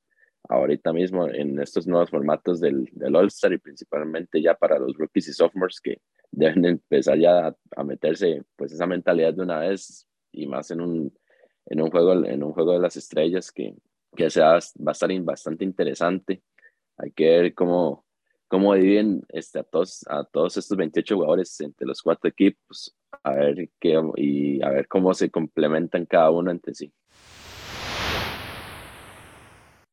ahorita 0.49 0.93
mismo 0.93 1.29
en 1.29 1.61
estos 1.61 1.87
nuevos 1.87 2.11
formatos 2.11 2.61
del, 2.61 2.89
del 2.93 3.15
All-Star 3.15 3.53
y 3.53 3.59
principalmente 3.59 4.41
ya 4.43 4.55
para 4.55 4.79
los 4.79 4.97
rookies 4.97 5.29
y 5.29 5.33
sophomores 5.33 5.81
que 5.81 6.01
deben 6.31 6.65
empezar 6.65 7.19
ya 7.19 7.49
a, 7.49 7.57
a 7.77 7.85
meterse 7.85 8.43
pues 8.57 8.73
esa 8.73 8.87
mentalidad 8.87 9.35
de 9.35 9.43
una 9.43 9.61
vez 9.61 10.07
y 10.33 10.47
más 10.47 10.71
en 10.71 10.81
un, 10.81 11.19
en 11.67 11.81
un, 11.81 11.91
juego, 11.91 12.25
en 12.25 12.43
un 12.43 12.53
juego 12.53 12.73
de 12.73 12.81
las 12.81 12.97
estrellas 12.97 13.53
que, 13.53 13.75
que 14.17 14.31
sea, 14.31 14.53
va 14.53 14.91
a 14.91 14.93
estar 14.93 15.13
bastante 15.21 15.65
interesante. 15.65 16.43
Hay 16.97 17.13
que 17.13 17.25
ver 17.25 17.55
cómo, 17.55 18.05
cómo 18.49 18.75
dividen 18.75 19.25
este, 19.29 19.61
a, 19.61 19.63
todos, 19.63 20.05
a 20.09 20.25
todos 20.25 20.57
estos 20.57 20.77
28 20.77 21.15
jugadores 21.15 21.61
entre 21.61 21.87
los 21.87 22.03
cuatro 22.03 22.29
equipos, 22.29 22.95
a 23.23 23.33
ver, 23.35 23.71
qué, 23.81 24.01
y 24.17 24.63
a 24.63 24.71
ver 24.71 24.89
cómo 24.89 25.15
se 25.15 25.31
complementan 25.31 26.07
cada 26.07 26.31
uno 26.31 26.51
entre 26.51 26.75
sí. 26.75 26.93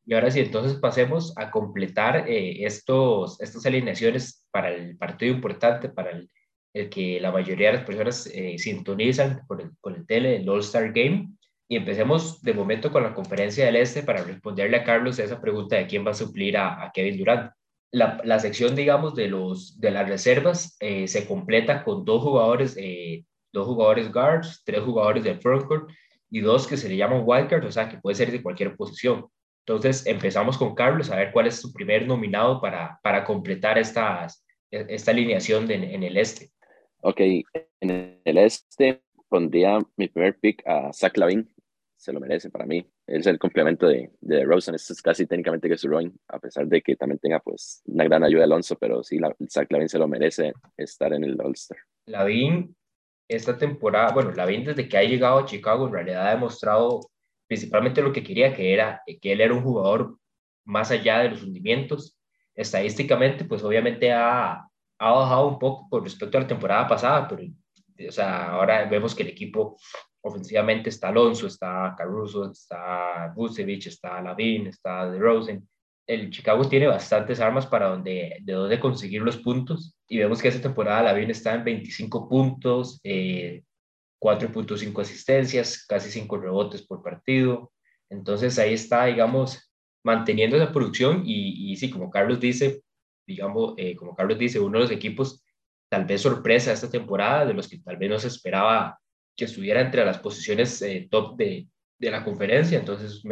Y 0.06 0.14
ahora 0.14 0.30
sí, 0.30 0.40
entonces 0.40 0.76
pasemos 0.78 1.32
a 1.36 1.50
completar 1.50 2.28
eh, 2.28 2.64
estos, 2.64 3.40
estas 3.40 3.64
alineaciones 3.64 4.44
para 4.50 4.70
el 4.70 4.96
partido 4.96 5.32
importante, 5.32 5.88
para 5.88 6.10
el, 6.10 6.28
el 6.72 6.88
que 6.88 7.20
la 7.20 7.32
mayoría 7.32 7.68
de 7.68 7.78
las 7.78 7.86
personas 7.86 8.26
eh, 8.32 8.56
sintonizan 8.58 9.42
por 9.46 9.60
el, 9.60 9.70
por 9.80 9.96
el 9.96 10.06
tele, 10.06 10.36
el 10.36 10.48
All-Star 10.48 10.92
Game. 10.92 11.30
Y 11.68 11.76
empecemos 11.76 12.42
de 12.42 12.52
momento 12.52 12.90
con 12.90 13.02
la 13.02 13.14
conferencia 13.14 13.64
del 13.64 13.76
Este 13.76 14.02
para 14.02 14.24
responderle 14.24 14.78
a 14.78 14.84
Carlos 14.84 15.18
esa 15.18 15.40
pregunta 15.40 15.76
de 15.76 15.86
quién 15.86 16.04
va 16.04 16.10
a 16.10 16.14
suplir 16.14 16.56
a, 16.56 16.90
Kevin 16.92 17.18
Durant. 17.18 17.52
La, 17.92 18.20
la, 18.24 18.38
sección, 18.38 18.76
digamos, 18.76 19.14
de, 19.14 19.28
los, 19.28 19.78
de 19.80 19.90
las 19.90 20.08
reservas 20.08 20.76
eh, 20.80 21.08
se 21.08 21.26
completa 21.26 21.82
con 21.82 22.04
dos 22.04 22.22
jugadores, 22.22 22.76
eh, 22.78 23.24
dos 23.52 23.66
jugadores 23.66 24.12
guards, 24.12 24.62
tres 24.64 24.80
jugadores 24.80 25.24
de 25.24 25.36
frontcourt 25.36 25.90
y 26.30 26.40
dos 26.40 26.68
que 26.68 26.76
se 26.76 26.88
le 26.88 26.96
llaman 26.96 27.22
wildcard, 27.24 27.64
o 27.64 27.72
sea, 27.72 27.88
que 27.88 27.98
puede 27.98 28.14
ser 28.14 28.30
de 28.30 28.42
cualquier 28.42 28.76
posición. 28.76 29.26
Entonces, 29.66 30.06
empezamos 30.06 30.56
con 30.56 30.74
Carlos 30.74 31.10
a 31.10 31.16
ver 31.16 31.32
cuál 31.32 31.48
es 31.48 31.60
su 31.60 31.72
primer 31.72 32.06
nominado 32.06 32.60
para, 32.60 32.98
para 33.02 33.24
completar 33.24 33.76
estas, 33.78 34.44
esta 34.70 35.10
alineación 35.10 35.70
en 35.70 36.02
el 36.02 36.16
Este. 36.16 36.50
Ok, 37.02 37.20
en 37.80 38.20
el 38.24 38.38
este 38.38 39.02
pondría 39.28 39.78
mi 39.96 40.08
primer 40.08 40.38
pick 40.38 40.62
a 40.66 40.92
Zach 40.92 41.16
Lavin, 41.16 41.48
se 41.96 42.12
lo 42.12 42.20
merece 42.20 42.50
para 42.50 42.66
mí. 42.66 42.84
es 43.06 43.26
el 43.26 43.38
complemento 43.38 43.86
de, 43.86 44.10
de 44.20 44.44
Rosen, 44.44 44.74
esto 44.74 44.92
es 44.92 45.02
casi 45.02 45.26
técnicamente 45.26 45.68
que 45.68 45.76
su 45.76 45.88
Roin, 45.88 46.18
a 46.28 46.38
pesar 46.38 46.66
de 46.66 46.82
que 46.82 46.96
también 46.96 47.18
tenga 47.18 47.40
pues 47.40 47.82
una 47.86 48.04
gran 48.04 48.24
ayuda 48.24 48.40
de 48.40 48.44
Alonso, 48.44 48.76
pero 48.76 49.02
sí, 49.02 49.18
la, 49.18 49.34
Zach 49.48 49.70
Lavin 49.70 49.88
se 49.88 49.98
lo 49.98 50.08
merece 50.08 50.52
estar 50.76 51.12
en 51.12 51.24
el 51.24 51.40
All-Star. 51.40 51.78
Lavin, 52.06 52.74
esta 53.28 53.56
temporada, 53.56 54.12
bueno, 54.12 54.32
Lavin 54.32 54.64
desde 54.64 54.88
que 54.88 54.96
ha 54.96 55.02
llegado 55.02 55.38
a 55.38 55.44
Chicago 55.44 55.86
en 55.86 55.92
realidad 55.92 56.26
ha 56.26 56.34
demostrado 56.34 57.00
principalmente 57.46 58.02
lo 58.02 58.12
que 58.12 58.22
quería, 58.22 58.54
que 58.54 58.72
era 58.72 59.02
que 59.06 59.32
él 59.32 59.40
era 59.40 59.54
un 59.54 59.62
jugador 59.62 60.16
más 60.64 60.90
allá 60.90 61.20
de 61.20 61.30
los 61.30 61.42
hundimientos. 61.42 62.16
Estadísticamente, 62.54 63.44
pues 63.44 63.62
obviamente 63.62 64.12
ha, 64.12 64.69
ha 65.00 65.12
bajado 65.12 65.48
un 65.48 65.58
poco 65.58 65.88
con 65.88 66.04
respecto 66.04 66.36
a 66.36 66.42
la 66.42 66.46
temporada 66.46 66.86
pasada, 66.86 67.26
pero 67.26 67.42
o 68.08 68.12
sea, 68.12 68.50
ahora 68.52 68.84
vemos 68.84 69.14
que 69.14 69.22
el 69.22 69.30
equipo 69.30 69.78
ofensivamente 70.22 70.90
está 70.90 71.08
Alonso, 71.08 71.46
está 71.46 71.94
Caruso, 71.96 72.50
está 72.50 73.32
Vucevic, 73.34 73.86
está 73.86 74.20
Lavin, 74.20 74.66
está 74.66 75.10
DeRozan. 75.10 75.66
El 76.06 76.30
Chicago 76.30 76.68
tiene 76.68 76.86
bastantes 76.86 77.40
armas 77.40 77.66
para 77.66 77.88
donde, 77.88 78.38
de 78.42 78.52
dónde 78.52 78.80
conseguir 78.80 79.22
los 79.22 79.38
puntos 79.38 79.96
y 80.08 80.18
vemos 80.18 80.42
que 80.42 80.48
esta 80.48 80.62
temporada 80.62 81.02
Lavin 81.02 81.30
está 81.30 81.54
en 81.54 81.64
25 81.64 82.28
puntos, 82.28 83.00
eh, 83.02 83.62
4.5 84.20 85.00
asistencias, 85.00 85.86
casi 85.86 86.10
5 86.10 86.36
rebotes 86.36 86.82
por 86.82 87.02
partido. 87.02 87.72
Entonces 88.10 88.58
ahí 88.58 88.74
está, 88.74 89.06
digamos, 89.06 89.72
manteniendo 90.04 90.56
esa 90.56 90.72
producción 90.72 91.22
y, 91.24 91.72
y 91.72 91.76
sí, 91.76 91.90
como 91.90 92.10
Carlos 92.10 92.40
dice, 92.40 92.82
digamos, 93.30 93.74
eh, 93.76 93.94
como 93.94 94.14
Carlos 94.14 94.38
dice, 94.38 94.58
uno 94.58 94.78
de 94.78 94.84
los 94.84 94.90
equipos 94.90 95.44
tal 95.88 96.04
vez 96.04 96.20
sorpresa 96.20 96.72
esta 96.72 96.90
temporada, 96.90 97.46
de 97.46 97.54
los 97.54 97.68
que 97.68 97.78
tal 97.78 97.96
vez 97.96 98.10
no 98.10 98.18
se 98.18 98.28
esperaba 98.28 98.98
que 99.36 99.44
estuviera 99.44 99.80
entre 99.80 100.04
las 100.04 100.18
posiciones 100.18 100.82
eh, 100.82 101.08
top 101.10 101.36
de, 101.36 101.68
de, 101.98 102.10
la 102.10 102.24
conferencia, 102.24 102.78
entonces 102.78 103.22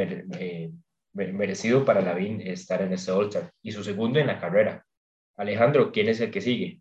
merecido 1.13 1.85
para 1.85 2.01
Lavin 2.01 2.41
estar 2.41 2.81
en 2.83 2.93
este 2.93 3.11
All-Star 3.11 3.53
y 3.63 3.73
su 3.73 3.83
segundo 3.83 4.19
en 4.19 4.29
la 4.29 4.39
carrera. 4.39 4.85
Alejandro, 5.37 5.93
¿quién 5.93 6.09
es 6.09 6.21
el 6.21 6.31
que 6.31 6.41
sigue? 6.41 6.81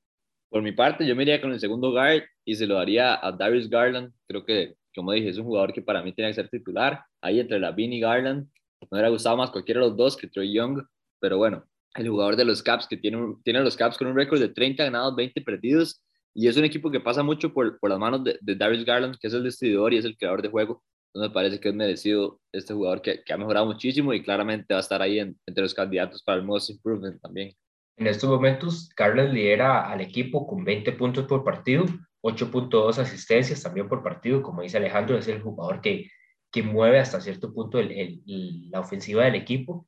Por 0.49 0.61
mi 0.61 0.71
parte, 0.71 1.05
yo 1.05 1.15
me 1.15 1.23
iría 1.23 1.41
con 1.41 1.51
el 1.51 1.59
segundo 1.59 1.91
guard 1.91 2.23
y 2.45 2.55
se 2.55 2.65
lo 2.65 2.75
daría 2.75 3.15
a 3.15 3.31
Darius 3.31 3.69
Garland. 3.69 4.13
Creo 4.27 4.45
que, 4.45 4.75
como 4.95 5.11
dije, 5.11 5.29
es 5.29 5.37
un 5.37 5.45
jugador 5.45 5.73
que 5.73 5.81
para 5.81 6.01
mí 6.01 6.13
tiene 6.13 6.31
que 6.31 6.35
ser 6.35 6.49
titular. 6.49 7.03
Ahí 7.21 7.39
entre 7.39 7.59
Lavin 7.59 7.93
y 7.93 7.99
Garland, 7.99 8.47
me 8.81 8.87
hubiera 8.91 9.09
gustado 9.09 9.35
más 9.37 9.51
cualquiera 9.51 9.81
de 9.81 9.87
los 9.87 9.97
dos 9.97 10.15
que 10.15 10.27
Troy 10.27 10.53
Young, 10.53 10.83
pero 11.19 11.37
bueno, 11.37 11.65
el 11.97 12.09
jugador 12.09 12.35
de 12.35 12.45
los 12.45 12.63
Caps 12.63 12.87
que 12.87 12.97
tiene, 12.97 13.35
tiene 13.43 13.61
los 13.61 13.75
Caps 13.75 13.97
con 13.97 14.07
un 14.07 14.15
récord 14.15 14.39
de 14.39 14.49
30 14.49 14.85
ganados, 14.85 15.15
20 15.15 15.41
perdidos, 15.41 16.01
y 16.33 16.47
es 16.47 16.55
un 16.55 16.65
equipo 16.65 16.91
que 16.91 16.99
pasa 16.99 17.23
mucho 17.23 17.51
por, 17.51 17.79
por 17.79 17.89
las 17.89 17.99
manos 17.99 18.23
de, 18.23 18.37
de, 18.41 18.55
Darius 18.55 18.85
Garland, 18.85 19.17
que 19.19 19.27
es 19.27 19.33
el 19.33 19.43
destruidor 19.43 19.93
y 19.93 19.97
es 19.97 20.05
el 20.05 20.15
creador 20.15 20.41
de 20.41 20.49
juego. 20.49 20.83
Entonces 21.07 21.29
me 21.29 21.33
parece 21.33 21.59
que 21.59 21.69
es 21.69 21.75
merecido 21.75 22.39
este 22.51 22.73
jugador 22.73 23.01
que, 23.01 23.23
que 23.23 23.33
ha 23.33 23.37
mejorado 23.37 23.65
muchísimo 23.65 24.13
y 24.13 24.21
claramente 24.21 24.73
va 24.73 24.79
a 24.79 24.81
estar 24.81 25.01
ahí 25.01 25.19
entre 25.19 25.63
los 25.63 25.73
candidatos 25.73 26.21
para 26.21 26.37
el 26.37 26.45
Most 26.45 26.69
Improvement 26.69 27.19
también. 27.21 27.55
En 27.97 28.05
estos 28.05 28.29
momentos, 28.29 28.89
Garland 28.95 29.33
lidera 29.33 29.89
al 29.89 30.01
equipo 30.01 30.45
con 30.45 30.63
20 30.63 30.91
puntos 30.91 31.25
por 31.25 31.43
partido, 31.43 31.85
8.2 32.21 32.99
asistencias 32.99 33.63
también 33.63 33.89
por 33.89 34.03
partido. 34.03 34.43
Como 34.43 34.61
dice 34.61 34.77
Alejandro, 34.77 35.17
es 35.17 35.27
el 35.27 35.41
jugador 35.41 35.81
que, 35.81 36.11
que 36.51 36.61
mueve 36.61 36.99
hasta 36.99 37.19
cierto 37.19 37.51
punto 37.51 37.79
el, 37.79 37.91
el, 37.91 38.69
la 38.69 38.81
ofensiva 38.81 39.25
del 39.25 39.33
equipo. 39.33 39.87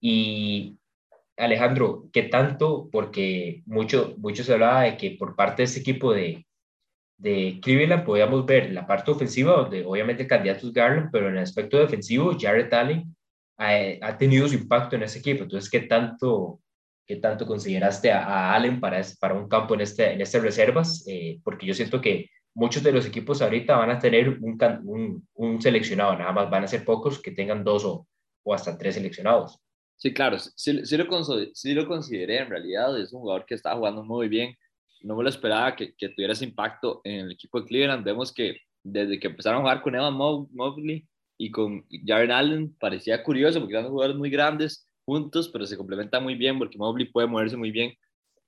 Y 0.00 0.78
Alejandro, 1.36 2.04
¿qué 2.12 2.24
tanto? 2.24 2.88
Porque 2.90 3.62
mucho, 3.66 4.14
mucho 4.18 4.44
se 4.44 4.52
hablaba 4.52 4.82
de 4.82 4.96
que 4.96 5.12
por 5.12 5.36
parte 5.36 5.62
de 5.62 5.64
este 5.64 5.80
equipo 5.80 6.12
de, 6.12 6.46
de 7.20 7.60
Cleveland 7.62 8.04
podíamos 8.04 8.46
ver 8.46 8.72
la 8.72 8.86
parte 8.86 9.10
ofensiva, 9.10 9.52
donde 9.52 9.84
obviamente 9.84 10.22
el 10.22 10.28
candidato 10.28 10.66
es 10.66 10.72
Garland, 10.72 11.10
pero 11.12 11.28
en 11.28 11.36
el 11.36 11.42
aspecto 11.42 11.78
defensivo, 11.78 12.36
Jared 12.38 12.72
Allen 12.72 13.14
ha, 13.58 13.70
ha, 14.00 14.18
tenido 14.18 14.48
su 14.48 14.54
impacto 14.54 14.96
en 14.96 15.02
ese 15.02 15.18
equipo. 15.18 15.42
Entonces, 15.42 15.70
¿qué 15.70 15.80
tanto, 15.80 16.60
qué 17.06 17.16
tanto 17.16 17.46
consideraste 17.46 18.10
a, 18.10 18.24
a 18.24 18.54
Allen 18.54 18.80
para, 18.80 19.02
para 19.20 19.34
un 19.34 19.48
campo 19.48 19.74
en, 19.74 19.82
este, 19.82 20.12
en 20.14 20.20
estas 20.22 20.42
reservas? 20.42 21.04
Eh, 21.06 21.40
porque 21.44 21.66
yo 21.66 21.74
siento 21.74 22.00
que 22.00 22.30
muchos 22.54 22.82
de 22.82 22.92
los 22.92 23.06
equipos 23.06 23.42
ahorita 23.42 23.76
van 23.76 23.90
a 23.90 23.98
tener 23.98 24.28
un, 24.28 24.58
un, 24.84 25.28
un, 25.34 25.60
seleccionado, 25.60 26.16
nada 26.16 26.32
más 26.32 26.50
van 26.50 26.64
a 26.64 26.68
ser 26.68 26.84
pocos 26.84 27.20
que 27.20 27.32
tengan 27.32 27.64
dos 27.64 27.84
o, 27.84 28.06
o 28.44 28.54
hasta 28.54 28.78
tres 28.78 28.94
seleccionados. 28.94 29.60
Sí, 30.00 30.14
claro, 30.14 30.38
sí, 30.38 30.86
sí, 30.86 30.96
lo, 30.96 31.24
sí 31.52 31.74
lo 31.74 31.86
consideré 31.86 32.38
en 32.38 32.48
realidad, 32.48 32.98
es 32.98 33.12
un 33.12 33.20
jugador 33.20 33.44
que 33.44 33.54
está 33.54 33.76
jugando 33.76 34.02
muy 34.02 34.28
bien, 34.30 34.56
no 35.02 35.14
me 35.14 35.22
lo 35.22 35.28
esperaba 35.28 35.76
que, 35.76 35.94
que 35.94 36.08
tuviera 36.08 36.32
ese 36.32 36.46
impacto 36.46 37.02
en 37.04 37.26
el 37.26 37.32
equipo 37.32 37.60
de 37.60 37.66
Cleveland, 37.66 38.02
vemos 38.02 38.32
que 38.32 38.56
desde 38.82 39.20
que 39.20 39.26
empezaron 39.26 39.58
a 39.58 39.60
jugar 39.60 39.82
con 39.82 39.94
Evan 39.94 40.14
Mobley 40.14 41.06
y 41.36 41.50
con 41.50 41.84
Jared 42.06 42.30
Allen 42.30 42.74
parecía 42.80 43.22
curioso 43.22 43.60
porque 43.60 43.74
eran 43.74 43.90
jugadores 43.90 44.16
muy 44.16 44.30
grandes 44.30 44.88
juntos, 45.04 45.50
pero 45.50 45.66
se 45.66 45.76
complementan 45.76 46.22
muy 46.22 46.34
bien 46.34 46.58
porque 46.58 46.78
Mobley 46.78 47.10
puede 47.10 47.26
moverse 47.26 47.58
muy 47.58 47.70
bien, 47.70 47.92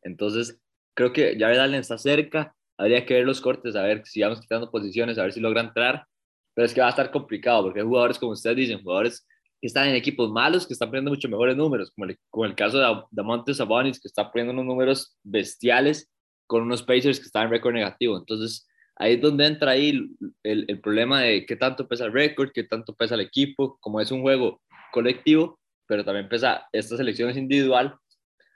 entonces 0.01 0.59
creo 0.95 1.13
que 1.13 1.37
Jared 1.39 1.59
Allen 1.59 1.81
está 1.81 1.99
cerca, 1.99 2.57
habría 2.79 3.05
que 3.05 3.13
ver 3.13 3.27
los 3.27 3.43
cortes, 3.43 3.77
a 3.77 3.83
ver 3.83 4.07
si 4.07 4.23
vamos 4.23 4.41
quitando 4.41 4.71
posiciones, 4.71 5.19
a 5.19 5.25
ver 5.25 5.35
si 5.35 5.41
logra 5.41 5.61
entrar, 5.61 6.07
pero 6.55 6.65
es 6.65 6.73
que 6.73 6.81
va 6.81 6.87
a 6.87 6.91
estar 6.91 7.11
complicado 7.11 7.63
porque 7.65 7.81
hay 7.81 7.87
jugadores, 7.87 8.19
como 8.19 8.33
ustedes 8.33 8.57
dicen, 8.57 8.83
jugadores 8.83 9.27
que 9.63 9.69
están 9.69 9.89
en 9.89 9.95
equipos 9.95 10.29
malos, 10.29 10.67
que 10.67 10.73
están 10.73 10.89
poniendo 10.89 11.13
mucho 11.13 11.29
mejores 11.29 11.57
números, 11.57 11.93
como 11.93 12.07
el, 12.07 12.19
el 12.51 12.55
caso 12.57 12.79
de 12.79 13.03
Damonte 13.13 13.55
Sabonis, 13.55 14.01
que 14.01 14.09
está 14.09 14.29
poniendo 14.29 14.53
unos 14.53 14.67
números 14.67 15.17
bestiales 15.23 16.11
con 16.49 16.63
unos 16.63 16.83
Pacers 16.83 17.21
que 17.21 17.27
están 17.27 17.45
en 17.45 17.51
récord 17.51 17.73
negativo. 17.73 18.19
Entonces, 18.19 18.67
ahí 18.97 19.15
es 19.15 19.21
donde 19.21 19.47
entra 19.47 19.71
ahí 19.71 20.11
el, 20.43 20.67
el, 20.69 20.81
problema 20.81 21.21
de 21.21 21.47
qué 21.47 21.55
tanto 21.55 21.87
pesa 21.87 22.07
el 22.07 22.13
récord, 22.13 22.51
qué 22.53 22.65
tanto 22.65 22.93
pesa 22.93 23.15
el 23.15 23.21
equipo, 23.21 23.79
como 23.81 24.01
es 24.01 24.11
un 24.11 24.23
juego 24.23 24.61
colectivo, 24.91 25.61
pero 25.87 26.05
también 26.05 26.29
pesa 26.29 26.67
esta 26.73 26.97
selección 26.97 27.31
es 27.31 27.37
individual, 27.37 27.95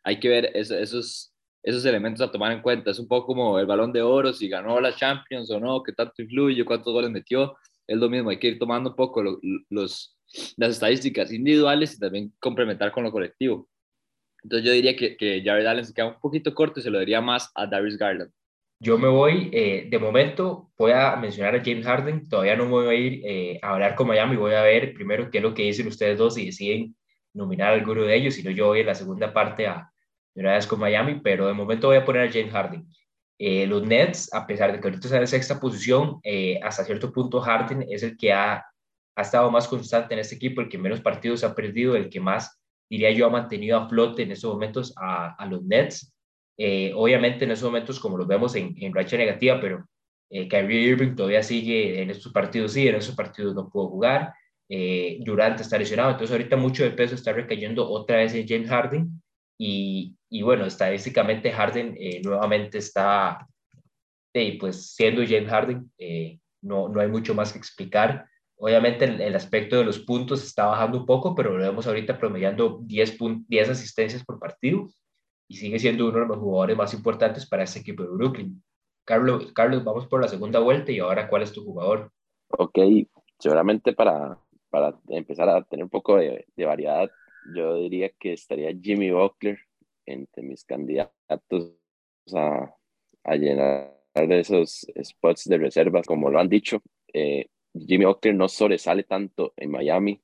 hay 0.03 0.19
que 0.19 0.29
ver 0.29 0.51
eso, 0.55 0.77
esos, 0.77 1.33
esos 1.63 1.85
elementos 1.85 2.21
a 2.21 2.33
tomar 2.33 2.51
en 2.51 2.63
cuenta. 2.63 2.91
Es 2.91 2.99
un 2.99 3.07
poco 3.07 3.29
como 3.29 3.61
el 3.61 3.67
balón 3.67 3.93
de 3.93 4.03
oro, 4.03 4.33
si 4.33 4.49
ganó 4.49 4.81
la 4.81 4.93
Champions 4.93 5.53
o 5.53 5.61
no, 5.61 5.85
qué 5.85 5.93
tanto 5.93 6.21
influye, 6.21 6.65
cuántos 6.65 6.93
goles 6.93 7.13
metió, 7.13 7.57
es 7.87 7.97
lo 7.97 8.11
mismo, 8.11 8.31
hay 8.31 8.41
que 8.41 8.49
ir 8.49 8.59
tomando 8.59 8.91
un 8.91 8.97
poco 8.97 9.23
lo, 9.23 9.39
los 9.71 10.16
las 10.57 10.71
estadísticas 10.71 11.33
individuales 11.33 11.95
y 11.95 11.99
también 11.99 12.33
complementar 12.41 12.93
con 12.93 13.05
lo 13.05 13.13
colectivo. 13.13 13.69
Entonces 14.43 14.67
yo 14.67 14.73
diría 14.73 14.97
que, 14.97 15.17
que 15.17 15.43
Jared 15.45 15.67
Allen 15.67 15.85
se 15.85 15.95
queda 15.95 16.07
un 16.07 16.21
poquito 16.21 16.55
corto 16.55 16.81
y 16.81 16.83
se 16.83 16.91
lo 16.91 16.99
diría 17.01 17.21
más 17.21 17.51
a 17.55 17.67
Darius 17.67 17.97
Garland. 17.97 18.31
Yo 18.79 18.99
me 18.99 19.09
voy, 19.09 19.49
eh, 19.53 19.87
de 19.91 19.99
momento 19.99 20.71
voy 20.77 20.93
a 20.93 21.17
mencionar 21.17 21.55
a 21.55 21.65
James 21.65 21.87
Harden, 21.87 22.29
todavía 22.29 22.57
no 22.57 22.65
me 22.67 22.71
voy 22.71 22.87
a 22.89 22.95
ir 22.95 23.23
eh, 23.25 23.59
a 23.63 23.73
hablar 23.73 23.95
con 23.95 24.07
Miami, 24.07 24.37
voy 24.37 24.53
a 24.53 24.63
ver 24.63 24.93
primero 24.93 25.31
qué 25.31 25.39
es 25.39 25.43
lo 25.43 25.55
que 25.55 25.63
dicen 25.63 25.87
ustedes 25.87 26.19
dos 26.19 26.37
y 26.37 26.47
deciden 26.47 26.95
nominar 27.33 27.73
a 27.73 27.77
alguno 27.77 28.03
de 28.03 28.15
ellos, 28.15 28.35
si 28.35 28.43
no 28.43 28.51
yo 28.51 28.67
voy 28.67 28.81
en 28.81 28.87
la 28.87 28.95
segunda 28.95 29.33
parte 29.33 29.67
a 29.67 29.91
vez 30.35 30.67
con 30.67 30.81
Miami, 30.81 31.21
pero 31.23 31.47
de 31.47 31.55
momento 31.55 31.89
voy 31.89 31.97
a 31.97 32.05
poner 32.05 32.29
a 32.29 32.33
James 32.33 32.53
Harden. 32.53 32.87
Eh, 33.39 33.67
los 33.67 33.83
Nets, 33.87 34.33
a 34.33 34.47
pesar 34.47 34.73
de 34.73 34.81
que 34.81 34.87
ahorita 34.87 35.07
están 35.07 35.21
en 35.21 35.27
sexta 35.27 35.61
posición, 35.61 36.21
eh, 36.23 36.59
hasta 36.63 36.85
cierto 36.85 37.13
punto 37.13 37.41
Harden 37.41 37.85
es 37.89 38.03
el 38.03 38.17
que 38.17 38.33
ha 38.33 38.65
ha 39.17 39.23
estado 39.23 39.51
más 39.51 39.67
constante 39.67 40.15
en 40.15 40.21
este 40.21 40.37
equipo, 40.37 40.61
el 40.61 40.69
que 40.69 40.79
menos 40.79 41.01
partidos 41.01 41.43
ha 41.43 41.55
perdido, 41.55 41.97
el 41.97 42.09
que 42.09 42.21
más, 42.21 42.61
diría 42.89 43.11
yo, 43.11 43.27
ha 43.27 43.31
mantenido 43.31 43.79
a 43.79 43.89
flote 43.89 44.23
en 44.23 44.31
estos 44.31 44.53
momentos 44.53 44.95
a, 44.97 45.35
a 45.35 45.47
los 45.47 45.65
Nets. 45.65 46.13
Eh, 46.59 46.93
obviamente 46.95 47.45
en 47.45 47.51
estos 47.51 47.69
momentos, 47.69 47.99
como 47.99 48.17
los 48.17 48.27
vemos 48.27 48.55
en, 48.55 48.75
en 48.79 48.95
racha 48.95 49.17
negativa, 49.17 49.61
pero 49.61 49.87
eh, 50.31 50.49
Kyrie 50.49 50.83
Irving 50.83 51.15
todavía 51.15 51.43
sigue 51.43 52.01
en 52.01 52.11
estos 52.11 52.33
partidos, 52.33 52.73
sí, 52.73 52.87
en 52.87 52.95
esos 52.95 53.15
partidos 53.15 53.55
no 53.55 53.69
pudo 53.69 53.89
jugar. 53.89 54.33
Eh, 54.69 55.19
Durant 55.21 55.61
está 55.61 55.79
lesionado, 55.79 56.11
entonces 56.11 56.33
ahorita 56.33 56.57
mucho 56.57 56.83
de 56.83 56.91
peso 56.91 57.15
está 57.15 57.33
recayendo 57.33 57.89
otra 57.89 58.19
vez 58.19 58.35
en 58.35 58.47
James 58.47 58.69
Harden. 58.69 59.23
Y, 59.59 60.15
y 60.31 60.43
bueno, 60.43 60.67
estadísticamente 60.67 61.51
Harden 61.51 61.97
eh, 61.99 62.21
nuevamente 62.23 62.79
está, 62.79 63.47
pues 64.61 64.95
siendo 64.95 65.23
James 65.23 65.49
Harden, 65.49 65.91
eh, 65.97 66.39
no, 66.63 66.89
no 66.89 67.01
hay 67.01 67.09
mucho 67.09 67.35
más 67.35 67.53
que 67.53 67.59
explicar. 67.59 68.27
Obviamente 68.59 69.05
el, 69.05 69.35
aspecto 69.35 69.77
de 69.77 69.85
los 69.85 69.99
puntos 69.99 70.43
está 70.43 70.67
bajando 70.67 70.99
un 70.99 71.07
poco, 71.07 71.35
pero 71.35 71.57
lo 71.57 71.63
vemos 71.63 71.87
ahorita 71.87 72.19
promediando 72.19 72.81
10, 72.83 73.19
10 73.47 73.69
asistencias 73.69 74.25
por 74.25 74.39
partido 74.39 74.89
y 75.47 75.57
sigue 75.57 75.79
siendo 75.79 76.09
uno 76.09 76.21
de 76.21 76.27
los 76.27 76.39
jugadores 76.39 76.77
más 76.77 76.95
importantes 76.95 77.47
para 77.47 77.65
este 77.65 77.81
equipo 77.81 78.03
de 78.03 78.11
Brooklyn. 78.11 78.63
Carlos, 79.05 79.53
Carlos, 79.53 79.85
vamos 79.85 80.07
por 80.07 80.23
la 80.23 80.29
segunda 80.29 80.59
vuelta 80.59 80.91
y 80.91 80.99
ahora, 80.99 81.29
¿cuál 81.29 81.43
es 81.43 81.53
tu 81.53 81.65
jugador? 81.65 82.11
Ok, 82.49 82.79
seguramente 83.39 83.93
para, 83.93 84.39
para 84.71 84.99
empezar 85.09 85.49
a 85.49 85.63
tener 85.63 85.85
un 85.85 85.91
poco 85.91 86.17
de, 86.17 86.47
de 86.57 86.65
variedad, 86.65 87.11
yo 87.55 87.77
diría 87.77 88.11
que 88.19 88.33
estaría 88.33 88.77
Jimmy 88.81 89.11
Butler 89.11 89.59
entre 90.07 90.43
mis 90.43 90.65
candidatos 90.65 91.13
a, 92.35 92.75
a 93.25 93.37
llenar 93.37 93.97
de 94.15 94.41
esos 94.41 94.87
spots 95.03 95.45
de 95.45 95.59
reservas, 95.59 96.07
como 96.07 96.31
lo 96.31 96.41
han 96.41 96.49
dicho. 96.49 96.83
Eh, 97.13 97.47
Jimmy 97.87 98.05
Butler 98.05 98.35
no 98.35 98.49
sobresale 98.49 99.05
tanto 99.05 99.53
en 99.57 99.71
Miami 99.71 100.21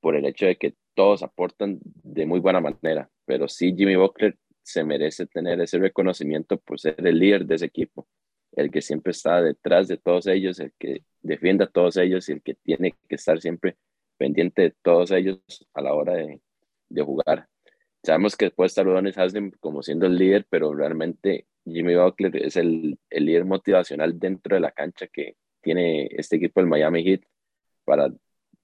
por 0.00 0.16
el 0.16 0.24
hecho 0.26 0.46
de 0.46 0.56
que 0.56 0.74
todos 0.94 1.22
aportan 1.22 1.78
de 1.82 2.26
muy 2.26 2.40
buena 2.40 2.60
manera, 2.60 3.10
pero 3.24 3.48
sí 3.48 3.74
Jimmy 3.76 3.96
Butler 3.96 4.36
se 4.62 4.84
merece 4.84 5.26
tener 5.26 5.60
ese 5.60 5.78
reconocimiento 5.78 6.58
por 6.58 6.78
ser 6.78 6.96
el 7.06 7.18
líder 7.18 7.46
de 7.46 7.56
ese 7.56 7.66
equipo, 7.66 8.08
el 8.52 8.70
que 8.70 8.82
siempre 8.82 9.12
está 9.12 9.42
detrás 9.42 9.88
de 9.88 9.96
todos 9.96 10.26
ellos, 10.26 10.60
el 10.60 10.72
que 10.78 11.04
defiende 11.22 11.64
a 11.64 11.68
todos 11.68 11.96
ellos 11.96 12.28
y 12.28 12.32
el 12.32 12.42
que 12.42 12.54
tiene 12.54 12.94
que 13.08 13.14
estar 13.14 13.40
siempre 13.40 13.76
pendiente 14.16 14.62
de 14.62 14.74
todos 14.82 15.10
ellos 15.12 15.40
a 15.74 15.82
la 15.82 15.94
hora 15.94 16.14
de, 16.14 16.40
de 16.88 17.02
jugar. 17.02 17.48
Sabemos 18.02 18.36
que 18.36 18.50
puede 18.50 18.68
estar 18.68 18.86
Udonis 18.86 19.18
Haslem 19.18 19.50
como 19.60 19.82
siendo 19.82 20.06
el 20.06 20.16
líder, 20.16 20.46
pero 20.48 20.74
realmente 20.74 21.46
Jimmy 21.64 21.94
Butler 21.96 22.36
es 22.36 22.56
el, 22.56 22.98
el 23.10 23.24
líder 23.24 23.44
motivacional 23.44 24.18
dentro 24.18 24.56
de 24.56 24.60
la 24.60 24.72
cancha 24.72 25.06
que, 25.06 25.36
tiene 25.60 26.08
este 26.12 26.36
equipo 26.36 26.60
el 26.60 26.66
Miami 26.66 27.04
Heat 27.04 27.22
para 27.84 28.12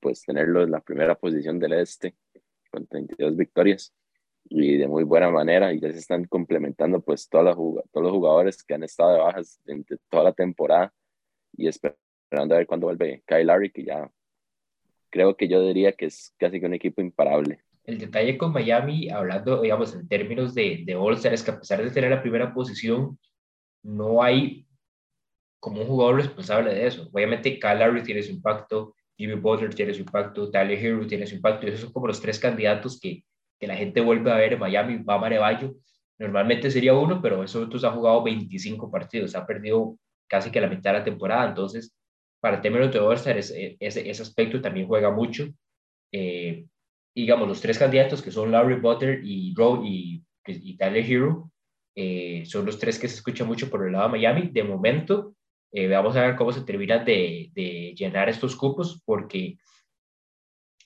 pues 0.01 0.23
tenerlo 0.23 0.63
en 0.63 0.71
la 0.71 0.81
primera 0.81 1.15
posición 1.15 1.59
del 1.59 1.75
este 1.75 2.15
con 2.71 2.87
32 2.87 3.37
victorias 3.37 3.95
y 4.49 4.77
de 4.77 4.87
muy 4.87 5.05
buena 5.05 5.31
manera 5.31 5.73
y 5.73 5.81
ya 5.81 5.93
se 5.93 5.99
están 5.99 6.25
complementando 6.25 7.01
pues 7.01 7.29
todas 7.29 7.57
todos 7.57 8.05
los 8.05 8.13
jugadores 8.13 8.63
que 8.63 8.75
han 8.75 8.85
estado 8.85 9.15
de 9.15 9.19
bajas 9.19 9.61
durante 9.65 9.97
toda 10.09 10.25
la 10.25 10.33
temporada 10.33 10.93
y 11.57 11.69
esperando 11.69 12.55
a 12.55 12.59
ver 12.59 12.67
cuándo 12.67 12.87
vuelve 12.87 13.23
Kyle 13.27 13.47
Larry 13.47 13.71
que 13.73 13.85
ya 13.85 14.11
creo 15.11 15.37
que 15.37 15.49
yo 15.49 15.63
diría 15.67 15.93
que 15.93 16.07
es 16.07 16.35
casi 16.39 16.61
que 16.61 16.67
un 16.67 16.75
equipo 16.75 17.01
imparable. 17.01 17.61
El 17.85 17.99
detalle 17.99 18.37
con 18.37 18.53
Miami, 18.53 19.09
hablando, 19.09 19.63
digamos, 19.63 19.95
en 19.95 20.09
términos 20.09 20.55
de, 20.55 20.83
de 20.85 20.95
All-Star, 20.95 21.33
es 21.33 21.43
que 21.43 21.53
a 21.53 21.59
pesar 21.59 21.83
de 21.83 21.91
tener 21.91 22.11
la 22.11 22.21
primera 22.21 22.53
posición, 22.53 23.19
no 23.83 24.23
hay 24.23 24.66
como 25.61 25.81
un 25.81 25.87
jugador 25.87 26.17
responsable 26.17 26.75
de 26.75 26.87
eso. 26.87 27.09
Obviamente, 27.13 27.59
Kyle 27.59 28.03
tiene 28.03 28.23
su 28.23 28.33
impacto, 28.33 28.95
Jimmy 29.17 29.35
Butler 29.35 29.75
tiene 29.75 29.95
su 29.95 30.01
impacto, 30.01 30.51
Tyler 30.51 30.79
Hero 30.79 31.07
tiene 31.07 31.27
su 31.27 31.35
impacto, 31.35 31.67
y 31.67 31.71
esos 31.71 31.81
son 31.83 31.93
como 31.93 32.07
los 32.07 32.21
tres 32.21 32.39
candidatos 32.39 33.01
que, 33.01 33.25
que 33.59 33.67
la 33.67 33.77
gente 33.77 34.01
vuelve 34.01 34.31
a 34.31 34.37
ver 34.37 34.53
en 34.53 34.61
Miami, 34.61 35.03
va 35.03 35.15
a. 35.15 35.61
Normalmente 36.19 36.71
sería 36.71 36.95
uno, 36.95 37.21
pero 37.21 37.43
esos 37.43 37.67
otros 37.67 37.85
ha 37.85 37.91
jugado 37.91 38.23
25 38.23 38.91
partidos, 38.91 39.35
ha 39.35 39.47
perdido 39.47 39.99
casi 40.29 40.51
que 40.51 40.61
la 40.61 40.69
mitad 40.69 40.93
de 40.93 40.99
la 40.99 41.05
temporada, 41.05 41.49
entonces, 41.49 41.95
para 42.41 42.61
términos 42.61 42.93
de 42.93 42.99
All-Star, 42.99 43.39
ese, 43.39 43.77
ese, 43.81 44.11
aspecto 44.11 44.61
también 44.61 44.87
juega 44.87 45.11
mucho. 45.11 45.49
Eh, 46.13 46.67
digamos, 47.15 47.49
los 47.49 47.61
tres 47.61 47.79
candidatos 47.79 48.23
que 48.23 48.31
son 48.31 48.53
Larry 48.53 48.77
Butter 48.77 49.21
y, 49.25 49.55
Row 49.55 49.85
y, 49.85 50.23
y 50.47 50.77
Tyler 50.77 51.05
Hero, 51.05 51.51
eh, 51.95 52.45
son 52.47 52.67
los 52.67 52.79
tres 52.79 52.99
que 52.99 53.09
se 53.09 53.17
escuchan 53.17 53.47
mucho 53.47 53.71
por 53.71 53.87
el 53.87 53.93
lado 53.93 54.05
de 54.05 54.13
Miami. 54.13 54.49
De 54.53 54.63
momento, 54.63 55.35
eh, 55.73 55.89
vamos 55.89 56.17
a 56.17 56.23
ver 56.23 56.37
cómo 56.37 56.53
se 56.53 56.63
terminan 56.63 57.05
de, 57.05 57.51
de, 57.55 57.95
llenar 57.97 58.29
estos 58.29 58.57
cupos, 58.57 59.03
porque 59.05 59.59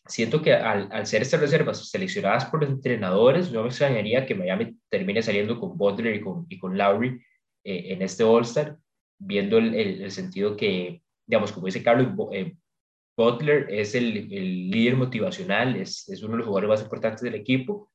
siento 0.06 0.42
que 0.42 0.52
al, 0.52 0.88
al, 0.90 1.06
ser 1.06 1.22
estas 1.22 1.40
reservas 1.40 1.88
seleccionadas 1.90 2.46
por 2.46 2.62
los 2.62 2.70
entrenadores, 2.70 3.52
no 3.52 3.62
me 3.62 3.68
extrañaría 3.68 4.26
que 4.26 4.34
Miami 4.34 4.76
termine 4.88 5.22
saliendo 5.22 5.58
con 5.60 5.76
Butler 5.76 6.16
y 6.16 6.20
con, 6.20 6.46
y 6.48 6.58
con 6.58 6.76
Lowry 6.76 7.20
eh, 7.64 7.92
en 7.92 8.02
este 8.02 8.24
All-Star, 8.24 8.78
viendo 9.18 9.58
el, 9.58 9.74
el, 9.74 10.10
sentido 10.10 10.56
que, 10.56 11.02
digamos, 11.26 11.52
como 11.52 11.66
dice 11.66 11.82
Carlos, 11.82 12.08
eh, 12.32 12.56
Butler 13.16 13.66
es 13.70 13.94
el, 13.94 14.32
el, 14.32 14.70
líder 14.70 14.96
motivacional, 14.96 15.76
es, 15.76 16.08
es 16.08 16.22
uno 16.22 16.32
de 16.32 16.38
los 16.38 16.46
jugadores 16.46 16.68
más 16.70 16.82
importantes 16.82 17.22
del 17.22 17.34
equipo, 17.34 17.90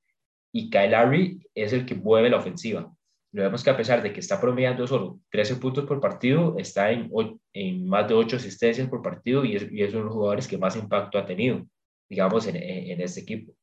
y 0.53 0.69
Kyle 0.69 0.91
Lowry 0.91 1.45
es 1.53 1.73
el 1.73 1.85
que 1.85 1.95
mueve 1.95 2.29
la 2.29 2.37
ofensiva. 2.37 2.95
Vemos 3.43 3.63
que 3.63 3.69
a 3.69 3.77
pesar 3.77 4.01
de 4.01 4.13
que 4.13 4.21
está 4.21 4.39
promediando 4.39 4.87
solo 4.87 5.19
13 5.29 5.57
puntos 5.57 5.85
por 5.85 5.99
partido, 5.99 6.55
está 6.57 6.91
en, 6.91 7.11
en 7.53 7.87
más 7.87 8.07
de 8.07 8.13
8 8.13 8.37
asistencias 8.37 8.87
por 8.87 9.01
partido 9.01 9.43
y 9.43 9.55
es, 9.57 9.71
y 9.71 9.83
es 9.83 9.89
uno 9.89 9.99
de 9.99 10.05
los 10.05 10.13
jugadores 10.13 10.47
que 10.47 10.57
más 10.57 10.75
impacto 10.75 11.17
ha 11.17 11.25
tenido 11.25 11.65
digamos, 12.09 12.47
en, 12.47 12.55
en, 12.55 13.01
este 13.01 13.21
equipo. 13.21 13.53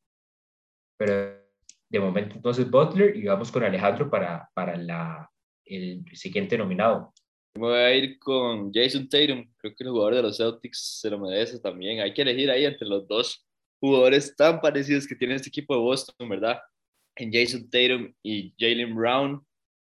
Pero 0.96 1.40
de 1.88 2.00
momento 2.00 2.36
entonces 2.36 2.70
Butler 2.70 3.16
y 3.16 3.24
vamos 3.24 3.52
con 3.52 3.62
Alejandro 3.62 4.10
para, 4.10 4.48
para 4.54 4.76
la, 4.76 5.30
el 5.64 6.04
siguiente 6.14 6.56
nominado. 6.56 7.12
Voy 7.54 7.74
a 7.74 7.94
ir 7.94 8.18
con 8.18 8.72
Jason 8.72 9.08
Tatum, 9.08 9.46
creo 9.58 9.74
que 9.74 9.84
el 9.84 9.90
jugador 9.90 10.14
de 10.14 10.22
los 10.22 10.38
Celtics 10.38 11.00
se 11.00 11.10
lo 11.10 11.18
merece 11.18 11.60
también. 11.60 12.00
Hay 12.00 12.14
que 12.14 12.22
elegir 12.22 12.50
ahí 12.50 12.64
entre 12.64 12.88
los 12.88 13.06
dos 13.06 13.46
jugadores 13.78 14.34
tan 14.34 14.60
parecidos 14.60 15.06
que 15.06 15.14
tiene 15.14 15.34
este 15.34 15.50
equipo 15.50 15.74
de 15.74 15.80
Boston, 15.80 16.28
¿verdad? 16.28 16.60
En 17.14 17.30
Jason 17.30 17.68
Tatum 17.68 18.12
y 18.22 18.54
Jalen 18.58 18.94
Brown. 18.94 19.46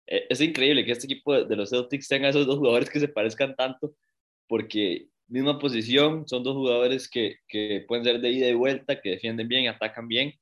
E, 0.08 0.28
es 0.30 0.42
increíble 0.42 0.86
que 0.86 0.92
este 0.92 1.06
equipo 1.06 1.44
de 1.44 1.56
los 1.56 1.70
Celtics 1.70 2.08
tenga 2.08 2.30
esos 2.30 2.46
dos 2.46 2.58
jugadores 2.58 2.90
que 2.90 3.00
se 3.00 3.08
parezcan 3.08 3.56
tanto, 3.56 3.96
porque 4.48 5.08
misma 5.28 5.60
posición, 5.60 6.28
son 6.28 6.44
dos 6.44 6.56
jugadores 6.56 7.10
que, 7.10 7.38
que 7.48 7.86
pueden 7.88 8.04
ser 8.04 8.20
de 8.20 8.32
ida 8.32 8.48
y 8.48 8.54
vuelta, 8.54 9.00
que 9.02 9.12
defienden 9.12 9.48
bien, 9.48 9.68
atacan 9.68 10.08
bien. 10.08 10.34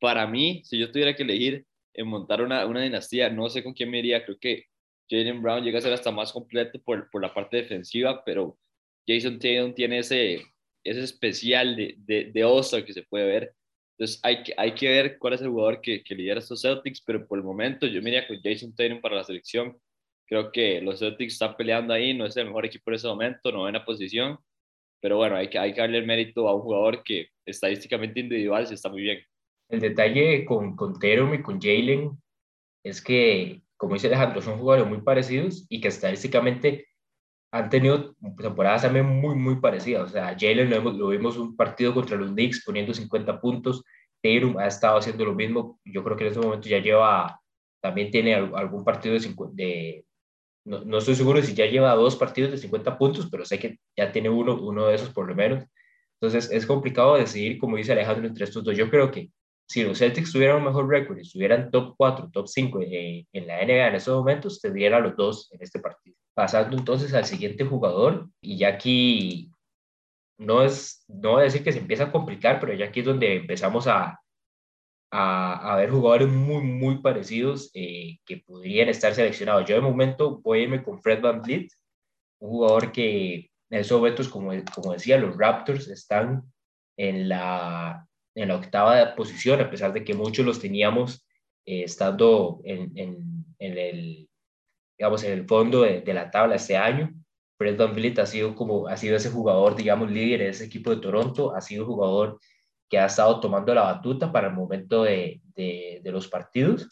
Para 0.00 0.26
mí, 0.26 0.62
si 0.64 0.78
yo 0.78 0.92
tuviera 0.92 1.16
que 1.16 1.22
elegir 1.22 1.66
en 1.94 2.06
montar 2.08 2.42
una, 2.42 2.66
una 2.66 2.82
dinastía, 2.82 3.30
no 3.30 3.48
sé 3.48 3.64
con 3.64 3.72
quién 3.72 3.90
me 3.90 3.98
iría, 3.98 4.24
creo 4.24 4.38
que 4.38 4.66
Jalen 5.10 5.42
Brown 5.42 5.64
llega 5.64 5.78
a 5.78 5.82
ser 5.82 5.92
hasta 5.92 6.10
más 6.12 6.32
completo 6.32 6.80
por, 6.82 7.10
por 7.10 7.22
la 7.22 7.32
parte 7.32 7.56
defensiva, 7.56 8.22
pero 8.24 8.58
Jason 9.06 9.38
Tatum 9.38 9.74
tiene 9.74 10.00
ese, 10.00 10.42
ese 10.84 11.02
especial 11.02 11.74
de, 11.74 11.94
de, 11.98 12.30
de 12.32 12.84
que 12.84 12.92
se 12.92 13.02
puede 13.04 13.26
ver. 13.26 13.54
Entonces 13.98 14.20
hay 14.22 14.44
que, 14.44 14.54
hay 14.56 14.74
que 14.74 14.88
ver 14.88 15.18
cuál 15.18 15.32
es 15.34 15.40
el 15.40 15.48
jugador 15.48 15.80
que, 15.80 16.04
que 16.04 16.14
lidera 16.14 16.38
estos 16.38 16.62
Celtics, 16.62 17.02
pero 17.02 17.26
por 17.26 17.38
el 17.38 17.44
momento 17.44 17.84
yo 17.86 18.00
me 18.00 18.10
iría 18.10 18.28
con 18.28 18.40
Jason 18.40 18.72
Tatum 18.72 19.00
para 19.00 19.16
la 19.16 19.24
selección. 19.24 19.76
Creo 20.24 20.52
que 20.52 20.80
los 20.80 21.00
Celtics 21.00 21.32
están 21.32 21.56
peleando 21.56 21.92
ahí, 21.92 22.14
no 22.14 22.24
es 22.24 22.36
el 22.36 22.46
mejor 22.46 22.64
equipo 22.66 22.90
en 22.90 22.94
ese 22.94 23.08
momento, 23.08 23.50
novena 23.50 23.84
posición, 23.84 24.38
pero 25.00 25.16
bueno, 25.16 25.36
hay 25.36 25.48
que, 25.48 25.58
hay 25.58 25.72
que 25.72 25.80
darle 25.80 25.98
el 25.98 26.06
mérito 26.06 26.48
a 26.48 26.54
un 26.54 26.62
jugador 26.62 27.02
que 27.02 27.28
estadísticamente 27.44 28.20
individual 28.20 28.66
se 28.66 28.74
está 28.74 28.88
muy 28.88 29.02
bien. 29.02 29.18
El 29.68 29.80
detalle 29.80 30.44
con, 30.44 30.76
con 30.76 30.98
Terum 30.98 31.34
y 31.34 31.42
con 31.42 31.60
Jalen 31.60 32.10
es 32.84 33.02
que, 33.02 33.62
como 33.76 33.94
dice 33.94 34.06
Alejandro, 34.06 34.40
son 34.42 34.58
jugadores 34.58 34.88
muy 34.88 35.02
parecidos 35.02 35.66
y 35.68 35.80
que 35.80 35.88
estadísticamente 35.88 36.87
han 37.50 37.70
tenido 37.70 38.14
temporadas 38.36 38.82
también 38.82 39.06
muy, 39.06 39.34
muy 39.34 39.56
parecidas. 39.56 40.10
O 40.10 40.12
sea, 40.12 40.36
Jalen 40.38 40.70
lo, 40.70 40.80
lo, 40.92 41.08
vimos 41.08 41.36
un 41.36 41.56
partido 41.56 41.94
contra 41.94 42.16
los 42.16 42.30
Knicks 42.32 42.64
poniendo 42.64 42.92
50 42.92 43.40
puntos. 43.40 43.82
Tatum 44.22 44.58
ha 44.58 44.66
estado 44.66 44.98
haciendo 44.98 45.24
lo 45.24 45.34
mismo. 45.34 45.80
Yo 45.84 46.04
creo 46.04 46.16
que 46.16 46.24
en 46.24 46.28
este 46.28 46.40
momento 46.40 46.68
ya 46.68 46.78
lleva, 46.78 47.40
también 47.80 48.10
tiene 48.10 48.34
algún 48.34 48.84
partido 48.84 49.18
de, 49.18 49.34
de, 49.52 50.04
no, 50.64 50.84
no, 50.84 50.98
estoy 50.98 51.14
seguro 51.14 51.40
si 51.42 51.54
ya 51.54 51.66
lleva 51.66 51.94
dos 51.94 52.16
partidos 52.16 52.50
de 52.50 52.58
50 52.58 52.98
puntos, 52.98 53.28
pero 53.30 53.44
sé 53.44 53.58
que 53.58 53.78
ya 53.96 54.12
tiene 54.12 54.28
uno, 54.28 54.60
uno 54.60 54.86
de 54.86 54.96
esos 54.96 55.10
por 55.10 55.26
lo 55.26 55.34
menos. 55.34 55.64
Entonces 56.20 56.50
es 56.50 56.66
complicado 56.66 57.16
decidir, 57.16 57.58
como 57.58 57.76
dice 57.76 57.92
Alejandro, 57.92 58.26
entre 58.26 58.44
estos 58.44 58.64
dos. 58.64 58.76
Yo 58.76 58.90
creo 58.90 59.10
que 59.10 59.30
si 59.68 59.84
los 59.84 59.98
Celtics 59.98 60.32
tuvieran 60.32 60.56
un 60.56 60.64
mejor 60.64 60.88
récord 60.88 61.18
y 61.18 61.22
estuvieran 61.22 61.70
top 61.70 61.94
4, 61.96 62.30
top 62.32 62.48
5 62.48 62.80
eh, 62.80 63.26
en 63.32 63.46
la 63.46 63.62
NBA 63.64 63.88
en 63.88 63.94
esos 63.96 64.16
momentos, 64.16 64.60
tendrían 64.60 64.94
a 64.94 65.00
los 65.00 65.14
dos 65.14 65.52
en 65.52 65.62
este 65.62 65.78
partido. 65.78 66.16
Pasando 66.34 66.76
entonces 66.76 67.12
al 67.12 67.26
siguiente 67.26 67.64
jugador, 67.64 68.28
y 68.40 68.56
ya 68.56 68.68
aquí 68.68 69.50
no 70.38 70.62
es, 70.62 71.04
no 71.08 71.32
voy 71.32 71.42
a 71.42 71.44
decir 71.44 71.62
que 71.62 71.72
se 71.72 71.80
empieza 71.80 72.04
a 72.04 72.12
complicar, 72.12 72.60
pero 72.60 72.72
ya 72.72 72.86
aquí 72.86 73.00
es 73.00 73.06
donde 73.06 73.36
empezamos 73.36 73.86
a, 73.86 74.18
a, 75.10 75.72
a, 75.72 75.76
ver 75.76 75.90
jugadores 75.90 76.28
muy, 76.28 76.62
muy 76.62 77.02
parecidos 77.02 77.70
eh, 77.74 78.18
que 78.24 78.38
podrían 78.38 78.88
estar 78.88 79.14
seleccionados. 79.14 79.66
Yo 79.66 79.74
de 79.74 79.82
momento 79.82 80.40
voy 80.40 80.60
a 80.60 80.62
irme 80.62 80.82
con 80.82 81.02
Fred 81.02 81.20
Van 81.20 81.42
Vliet, 81.42 81.68
un 82.40 82.50
jugador 82.50 82.90
que 82.90 83.50
en 83.70 83.80
esos 83.80 83.98
momentos, 83.98 84.28
como, 84.28 84.52
como 84.74 84.94
decía, 84.94 85.18
los 85.18 85.36
Raptors 85.36 85.88
están 85.88 86.42
en 86.96 87.28
la, 87.28 88.08
en 88.42 88.48
la 88.48 88.56
octava 88.56 89.14
posición, 89.14 89.60
a 89.60 89.70
pesar 89.70 89.92
de 89.92 90.04
que 90.04 90.14
muchos 90.14 90.46
los 90.46 90.60
teníamos 90.60 91.26
eh, 91.66 91.82
estando 91.84 92.60
en, 92.64 92.92
en, 92.96 93.54
el, 93.58 94.28
digamos, 94.96 95.24
en 95.24 95.32
el 95.32 95.46
fondo 95.46 95.82
de, 95.82 96.14
la 96.14 96.30
tabla 96.30 96.54
este 96.54 96.76
año. 96.76 97.12
Fred 97.58 97.76
Van 97.76 97.94
Vliet 97.94 98.18
ha 98.20 98.26
sido, 98.26 98.54
como, 98.54 98.86
ha 98.86 98.96
sido 98.96 99.16
ese 99.16 99.30
jugador, 99.30 99.74
digamos, 99.74 100.10
líder 100.10 100.40
de 100.40 100.48
ese 100.50 100.66
equipo 100.66 100.90
de 100.90 101.00
Toronto, 101.00 101.54
ha 101.54 101.60
sido 101.60 101.84
jugador 101.84 102.38
que 102.88 102.98
ha 102.98 103.06
estado 103.06 103.40
tomando 103.40 103.74
la 103.74 103.82
batuta 103.82 104.30
para 104.30 104.48
el 104.48 104.54
momento 104.54 105.02
de, 105.02 105.42
de, 105.54 106.00
los 106.04 106.28
partidos. 106.28 106.88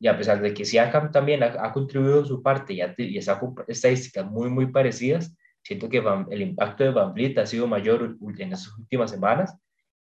Y 0.00 0.08
a 0.08 0.16
pesar 0.16 0.40
de 0.40 0.54
que 0.54 0.64
Siakam 0.64 1.12
también 1.12 1.42
ha, 1.42 1.54
ha 1.64 1.72
contribuido 1.72 2.24
su 2.24 2.42
parte 2.42 2.72
y, 2.72 2.80
ha, 2.80 2.94
y 2.96 3.18
está 3.18 3.38
con 3.38 3.54
estadísticas 3.68 4.24
muy, 4.26 4.48
muy 4.48 4.66
parecidas, 4.72 5.36
siento 5.62 5.88
que 5.88 6.02
el 6.30 6.40
impacto 6.40 6.84
de 6.84 6.90
Van 6.90 7.12
Vliet 7.12 7.36
ha 7.38 7.46
sido 7.46 7.66
mayor 7.66 8.16
en 8.38 8.50
las 8.50 8.66
últimas 8.78 9.10
semanas 9.10 9.54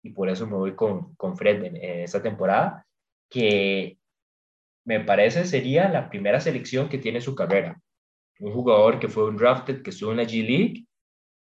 y 0.06 0.12
por 0.12 0.30
eso 0.30 0.46
me 0.46 0.56
voy 0.56 0.76
con, 0.76 1.16
con 1.16 1.36
Fred 1.36 1.64
en, 1.64 1.76
en 1.78 2.02
esta 2.02 2.22
temporada, 2.22 2.86
que 3.28 3.98
me 4.86 5.00
parece 5.00 5.46
sería 5.46 5.90
la 5.90 6.12
primera 6.12 6.40
selección 6.40 6.90
que 6.90 7.00
tiene 7.00 7.22
su 7.22 7.34
carrera. 7.34 7.82
Un 8.40 8.54
jugador 8.54 9.00
que 9.00 9.08
fue 9.08 9.28
un 9.28 9.36
drafted, 9.36 9.82
que 9.82 9.90
estuvo 9.90 10.12
en 10.12 10.18
la 10.18 10.24
G 10.24 10.46
League 10.46 10.86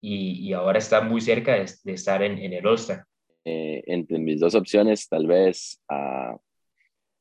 y, 0.01 0.47
y 0.47 0.53
ahora 0.53 0.79
está 0.79 1.01
muy 1.01 1.19
cerca 1.19 1.55
de, 1.55 1.69
de 1.83 1.91
estar 1.91 2.23
en, 2.23 2.37
en 2.37 2.53
el 2.53 2.65
All-Star 2.65 3.03
eh, 3.43 3.83
entre 3.85 4.17
mis 4.17 4.39
dos 4.39 4.55
opciones, 4.55 5.09
tal 5.09 5.27
vez 5.27 5.81
a 5.89 6.37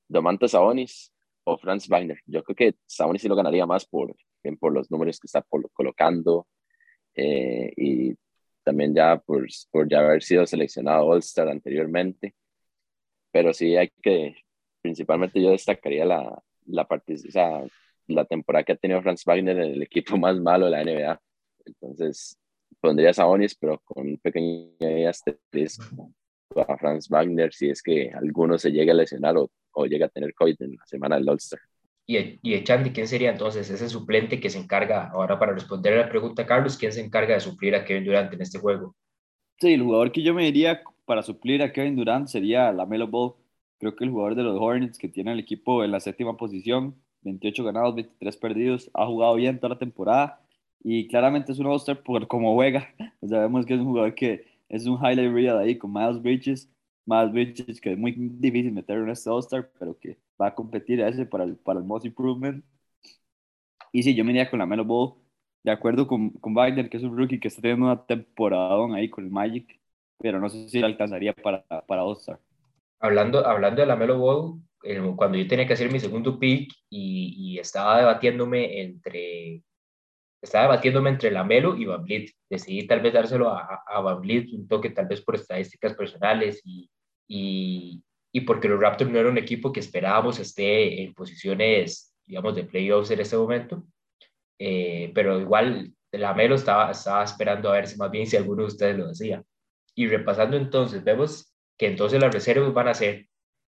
Domantas 0.09 0.53
Sabonis 0.53 1.12
o 1.43 1.59
Franz 1.59 1.88
Wagner. 1.88 2.20
Yo 2.24 2.45
creo 2.45 2.55
que 2.55 2.74
Sabonis 2.86 3.20
sí 3.20 3.26
lo 3.26 3.34
ganaría 3.34 3.66
más 3.66 3.84
por, 3.84 4.14
por 4.61 4.72
los 4.72 4.88
números 4.93 5.18
que 5.18 5.26
está 5.26 5.45
colocando 5.72 6.47
eh, 7.16 7.72
y 7.76 8.14
también 8.64 8.94
ya 8.94 9.18
por, 9.18 9.46
por 9.70 9.88
ya 9.88 10.00
haber 10.00 10.22
sido 10.22 10.46
seleccionado 10.46 11.06
All-Star 11.06 11.48
anteriormente. 11.48 12.34
Pero 13.30 13.52
sí 13.54 13.76
hay 13.76 13.90
que, 14.02 14.36
principalmente 14.82 15.42
yo 15.42 15.50
destacaría 15.50 16.04
la, 16.04 16.42
la, 16.66 16.82
o 16.82 17.30
sea, 17.30 17.64
la 18.06 18.24
temporada 18.24 18.64
que 18.64 18.72
ha 18.72 18.76
tenido 18.76 19.02
Franz 19.02 19.24
Wagner 19.24 19.56
en 19.58 19.72
el 19.72 19.82
equipo 19.82 20.16
más 20.16 20.38
malo 20.38 20.66
de 20.66 20.70
la 20.72 20.84
NBA. 20.84 21.20
Entonces, 21.66 22.38
pondría 22.80 23.10
a 23.10 23.14
Sabonis, 23.14 23.54
pero 23.54 23.80
con 23.84 24.06
un 24.06 24.18
pequeño 24.18 25.08
asterisco 25.08 26.12
a 26.68 26.76
Franz 26.76 27.08
Wagner 27.08 27.52
si 27.54 27.70
es 27.70 27.82
que 27.82 28.10
alguno 28.12 28.58
se 28.58 28.70
llega 28.70 28.92
a 28.92 28.96
lesionar 28.96 29.36
o, 29.38 29.50
o 29.72 29.86
llega 29.86 30.06
a 30.06 30.10
tener 30.10 30.34
COVID 30.34 30.56
en 30.60 30.76
la 30.76 30.86
semana 30.86 31.16
del 31.16 31.28
All-Star. 31.28 31.60
Y, 32.18 32.40
y 32.42 32.62
¿quién 32.62 33.08
sería 33.08 33.30
entonces 33.30 33.70
ese 33.70 33.88
suplente 33.88 34.40
que 34.40 34.50
se 34.50 34.58
encarga, 34.58 35.10
ahora 35.10 35.38
para 35.38 35.52
responder 35.52 35.94
a 35.94 36.02
la 36.02 36.08
pregunta, 36.08 36.46
Carlos, 36.46 36.76
¿quién 36.76 36.92
se 36.92 37.00
encarga 37.00 37.34
de 37.34 37.40
suplir 37.40 37.74
a 37.74 37.84
Kevin 37.84 38.04
Durant 38.04 38.32
en 38.32 38.42
este 38.42 38.58
juego? 38.58 38.94
Sí, 39.60 39.74
el 39.74 39.82
jugador 39.82 40.12
que 40.12 40.22
yo 40.22 40.34
me 40.34 40.44
diría 40.44 40.82
para 41.04 41.22
suplir 41.22 41.62
a 41.62 41.72
Kevin 41.72 41.96
Durant 41.96 42.28
sería 42.28 42.72
la 42.72 42.86
Melo 42.86 43.08
Ball. 43.08 43.34
Creo 43.78 43.94
que 43.96 44.04
el 44.04 44.10
jugador 44.10 44.34
de 44.34 44.42
los 44.42 44.60
Hornets 44.60 44.98
que 44.98 45.08
tiene 45.08 45.32
el 45.32 45.40
equipo 45.40 45.84
en 45.84 45.90
la 45.90 46.00
séptima 46.00 46.36
posición, 46.36 46.96
28 47.22 47.64
ganados, 47.64 47.94
23 47.94 48.36
perdidos, 48.36 48.90
ha 48.94 49.06
jugado 49.06 49.34
bien 49.36 49.58
toda 49.58 49.74
la 49.74 49.78
temporada 49.78 50.40
y 50.82 51.06
claramente 51.08 51.52
es 51.52 51.58
un 51.58 51.66
All-Star 51.66 52.02
por 52.02 52.26
cómo 52.26 52.54
juega. 52.54 52.92
Sabemos 53.28 53.66
que 53.66 53.74
es 53.74 53.80
un 53.80 53.86
jugador 53.86 54.14
que 54.14 54.44
es 54.68 54.86
un 54.86 54.96
highlight 54.96 55.32
reel 55.32 55.58
ahí 55.58 55.76
con 55.76 55.92
Miles 55.92 56.20
Bridges. 56.20 56.68
Miles 57.05 57.32
Bridges 57.32 57.80
que 57.80 57.92
es 57.92 57.98
muy 57.98 58.14
difícil 58.16 58.72
meter 58.72 58.98
en 58.98 59.11
este 59.11 59.30
All-Star, 59.30 59.70
pero 59.78 59.98
que 59.98 60.18
va 60.40 60.48
a 60.48 60.55
competir 60.55 61.03
a 61.03 61.09
ese 61.09 61.26
para 61.26 61.44
el, 61.44 61.57
para 61.57 61.80
el 61.80 61.86
Most 61.86 62.05
Improvement. 62.07 62.64
Y 63.92 64.03
sí, 64.03 64.14
yo 64.14 64.24
me 64.24 64.30
iría 64.30 64.50
con 64.50 64.59
la 64.59 64.66
Melo 64.66 64.84
Ball, 64.84 65.14
de 65.62 65.70
acuerdo 65.70 66.07
con, 66.07 66.30
con 66.30 66.55
Wagner, 66.55 66.88
que 66.88 66.96
es 66.96 67.03
un 67.03 67.16
rookie 67.16 67.38
que 67.38 67.48
está 67.48 67.61
teniendo 67.61 67.86
una 67.86 68.05
temporada 68.05 68.94
ahí 68.94 69.09
con 69.11 69.24
el 69.24 69.30
Magic, 69.30 69.80
pero 70.18 70.40
no 70.40 70.48
sé 70.48 70.68
si 70.68 70.82
alcanzaría 70.82 71.32
para, 71.32 71.62
para 71.86 72.05
All-Star. 72.05 72.38
Hablando, 73.00 73.46
hablando 73.46 73.82
de 73.82 73.86
la 73.86 73.96
Melo 73.96 74.18
Ball, 74.18 74.61
cuando 75.16 75.38
yo 75.38 75.46
tenía 75.46 75.66
que 75.66 75.74
hacer 75.74 75.92
mi 75.92 76.00
segundo 76.00 76.38
pick 76.38 76.72
y, 76.88 77.55
y 77.55 77.59
estaba 77.59 77.98
debatiéndome 77.98 78.80
entre 78.80 79.62
estaba 80.43 80.64
debatiéndome 80.64 81.11
entre 81.11 81.30
Lamelo 81.30 81.76
y 81.76 81.84
Van 81.84 82.03
Vliet. 82.03 82.32
Decidí 82.51 82.86
tal 82.86 83.01
vez 83.01 83.12
dárselo 83.12 83.51
a, 83.51 83.84
a 83.86 84.01
Van 84.01 84.20
Vliet, 84.20 84.53
un 84.53 84.66
toque 84.66 84.90
tal 84.90 85.07
vez 85.07 85.22
por 85.22 85.36
estadísticas 85.36 85.95
personales 85.95 86.61
y, 86.64 86.90
y, 87.28 88.03
y 88.32 88.40
porque 88.40 88.68
los 88.68 88.80
Raptors 88.80 89.11
no 89.11 89.18
era 89.18 89.28
un 89.28 89.38
equipo 89.38 89.72
que 89.72 89.80
esperábamos 89.80 90.40
esté 90.40 91.03
en 91.03 91.14
posiciones, 91.14 92.14
digamos, 92.26 92.57
de 92.57 92.64
playoffs 92.64 93.12
en 93.12 93.20
este 93.20 93.36
momento. 93.36 93.84
Eh, 94.59 95.12
pero 95.14 95.40
igual 95.40 95.93
la 96.11 96.34
Melo 96.34 96.57
estaba, 96.57 96.90
estaba 96.90 97.24
esperando 97.24 97.70
a 97.70 97.74
ver 97.74 97.86
si 97.86 97.97
más 97.97 98.11
bien 98.11 98.26
si 98.26 98.36
alguno 98.36 98.62
de 98.62 98.68
ustedes 98.68 98.99
lo 98.99 99.09
decía. 99.09 99.43
Y 99.95 100.09
repasando 100.09 100.57
entonces, 100.57 101.05
vemos 101.05 101.55
que 101.78 101.86
entonces 101.86 102.20
las 102.20 102.32
reservas 102.32 102.72
van 102.72 102.88
a 102.88 102.95
ser 102.95 103.28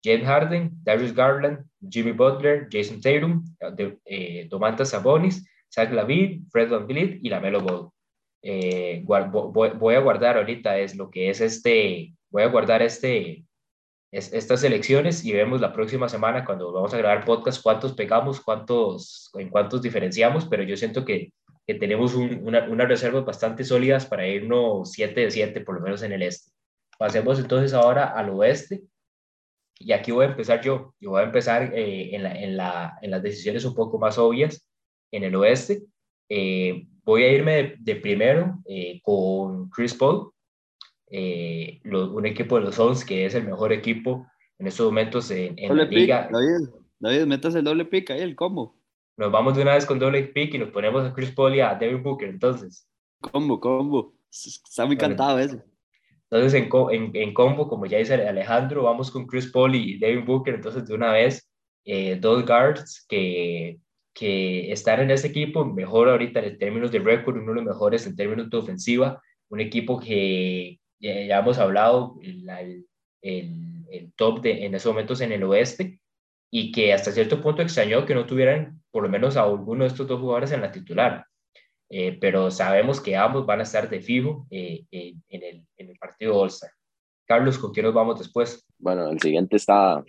James 0.03 0.25
Harden, 0.25 0.71
Darius 0.83 1.13
Garland, 1.13 1.65
Jimmy 1.89 2.11
Butler, 2.11 2.67
Jason 2.71 3.01
Tatum, 3.01 3.43
eh, 4.05 4.47
Domantas 4.49 4.89
Sabonis, 4.89 5.47
Zach 5.73 5.91
Lavin, 5.91 6.47
Fred 6.49 6.69
Van 6.69 6.87
Vliet 6.87 7.19
y 7.21 7.29
la 7.29 7.39
Melo 7.39 7.61
Ball. 7.61 7.89
Eh, 8.41 9.03
voy, 9.03 9.95
a 9.95 9.99
guardar 9.99 10.37
ahorita 10.37 10.77
es 10.77 10.95
lo 10.95 11.09
que 11.09 11.29
es 11.29 11.41
este, 11.41 12.13
voy 12.29 12.43
a 12.43 12.47
guardar 12.47 12.81
este, 12.81 13.45
es, 14.11 14.31
estas 14.31 14.63
elecciones 14.63 15.25
y 15.25 15.33
vemos 15.33 15.59
la 15.59 15.73
próxima 15.73 16.07
semana 16.07 16.45
cuando 16.45 16.71
vamos 16.71 16.93
a 16.93 16.97
grabar 16.97 17.25
podcast 17.25 17.61
cuántos 17.61 17.93
pegamos, 17.93 18.39
cuántos, 18.39 19.31
en 19.33 19.49
cuántos 19.49 19.81
diferenciamos, 19.81 20.45
pero 20.45 20.63
yo 20.63 20.77
siento 20.77 21.03
que, 21.03 21.33
que 21.65 21.75
tenemos 21.75 22.15
una, 22.15 22.69
unas 22.69 22.87
reservas 22.87 23.25
bastante 23.25 23.63
sólidas 23.63 24.05
para 24.05 24.27
irnos 24.27 24.91
7 24.91 25.19
de 25.19 25.31
7 25.31 25.61
por 25.61 25.75
lo 25.75 25.81
menos 25.81 26.01
en 26.03 26.13
el 26.13 26.21
este. 26.21 26.51
Pasemos 26.97 27.39
entonces 27.39 27.73
ahora 27.73 28.05
al 28.05 28.29
oeste 28.29 28.83
y 29.79 29.91
aquí 29.91 30.11
voy 30.11 30.25
a 30.25 30.29
empezar 30.29 30.61
yo. 30.61 30.93
Yo 30.99 31.11
voy 31.11 31.21
a 31.21 31.25
empezar 31.25 31.73
eh, 31.75 32.15
en, 32.15 32.23
la, 32.23 32.31
en, 32.39 32.57
la, 32.57 32.97
en, 33.01 33.11
las 33.11 33.21
decisiones 33.21 33.65
un 33.65 33.75
poco 33.75 33.99
más 33.99 34.17
obvias 34.17 34.66
en 35.11 35.23
el 35.23 35.35
oeste. 35.35 35.83
Eh, 36.29 36.87
voy 37.03 37.23
a 37.23 37.31
irme 37.31 37.75
de, 37.79 37.95
primero 37.95 38.59
eh, 38.65 38.99
con 39.03 39.69
Chris 39.69 39.93
Paul, 39.93 40.31
un 41.09 42.25
equipo 42.25 42.55
de 42.55 42.65
los 42.65 42.75
Suns 42.75 43.05
que 43.05 43.25
es 43.25 43.33
el 43.35 43.45
mejor 43.45 43.71
equipo 43.71 44.27
en 44.59 44.67
estos 44.67 44.85
momentos 44.87 45.31
en, 45.31 45.55
la 45.75 45.85
liga. 45.85 46.29
David, 46.31 46.69
David, 46.99 47.25
metas 47.25 47.55
el 47.55 47.63
doble 47.63 47.85
pick 47.85 48.11
ahí, 48.11 48.21
el 48.21 48.35
combo. 48.35 48.75
Nos 49.17 49.31
vamos 49.31 49.55
de 49.55 49.63
una 49.63 49.73
vez 49.73 49.85
con 49.85 49.99
doble 49.99 50.23
pick 50.23 50.53
y 50.53 50.57
nos 50.57 50.69
ponemos 50.69 51.05
a 51.05 51.13
Chris 51.13 51.31
Paul 51.31 51.55
y 51.55 51.59
a 51.59 51.75
Devin 51.75 52.03
Booker, 52.03 52.29
entonces. 52.29 52.87
Combo, 53.19 53.59
combo. 53.59 54.13
Está 54.29 54.85
muy 54.85 54.97
cantado 54.97 55.39
eso. 55.39 55.61
Entonces, 56.29 56.53
en, 56.53 56.69
en, 56.91 57.15
en, 57.15 57.33
combo, 57.33 57.67
como 57.67 57.85
ya 57.85 57.97
dice 57.97 58.13
Alejandro, 58.13 58.83
vamos 58.83 59.09
con 59.09 59.25
Chris 59.25 59.49
Paul 59.51 59.75
y 59.75 59.97
Devin 59.97 60.25
Booker. 60.25 60.55
Entonces, 60.55 60.85
de 60.85 60.93
una 60.93 61.13
vez, 61.13 61.49
eh, 61.85 62.17
dos 62.19 62.45
guards 62.45 63.05
que, 63.07 63.79
que 64.17 64.71
están 64.71 65.01
en 65.01 65.11
ese 65.11 65.27
equipo, 65.27 65.63
mejor 65.63 66.09
ahorita 66.09 66.39
en 66.39 66.57
términos 66.57 66.91
de 66.91 66.97
récord, 66.97 67.37
uno 67.37 67.51
de 67.51 67.55
los 67.57 67.65
mejores 67.65 68.07
en 68.07 68.15
términos 68.15 68.49
de 68.49 68.57
ofensiva. 68.57 69.21
Un 69.49 69.59
equipo 69.59 69.99
que 69.99 70.79
ya, 70.99 71.37
hemos 71.37 71.59
hablado, 71.59 72.17
el, 72.23 72.49
el, 73.21 73.85
el, 73.91 74.13
top 74.13 74.41
de, 74.41 74.65
en 74.65 74.73
esos 74.73 74.91
momentos 74.91 75.21
en 75.21 75.33
el 75.33 75.43
oeste, 75.43 75.99
y 76.49 76.71
que 76.71 76.93
hasta 76.93 77.11
cierto 77.11 77.41
punto 77.43 77.61
extrañó 77.61 78.05
que 78.05 78.15
no 78.15 78.25
tuvieran 78.25 78.81
por 78.89 79.03
lo 79.03 79.09
menos 79.09 79.37
a 79.37 79.43
alguno 79.43 79.83
de 79.83 79.89
estos 79.89 80.07
dos 80.07 80.19
jugadores 80.19 80.51
en 80.51 80.61
la 80.61 80.71
titular. 80.71 81.25
Eh, 81.89 82.17
pero 82.19 82.49
sabemos 82.49 82.99
que 82.99 83.15
ambos 83.15 83.45
van 83.45 83.59
a 83.59 83.63
estar 83.63 83.87
de 83.87 84.01
fijo 84.01 84.47
eh, 84.49 84.83
en, 84.89 85.21
el, 85.29 85.63
en, 85.77 85.89
el, 85.89 85.97
partido 85.99 86.35
All-Star. 86.35 86.71
Carlos, 87.25 87.59
¿con 87.59 87.71
quién 87.71 87.85
nos 87.85 87.93
vamos 87.93 88.17
después? 88.17 88.65
Bueno, 88.79 89.09
el 89.09 89.19
siguiente 89.19 89.57
está 89.57 90.03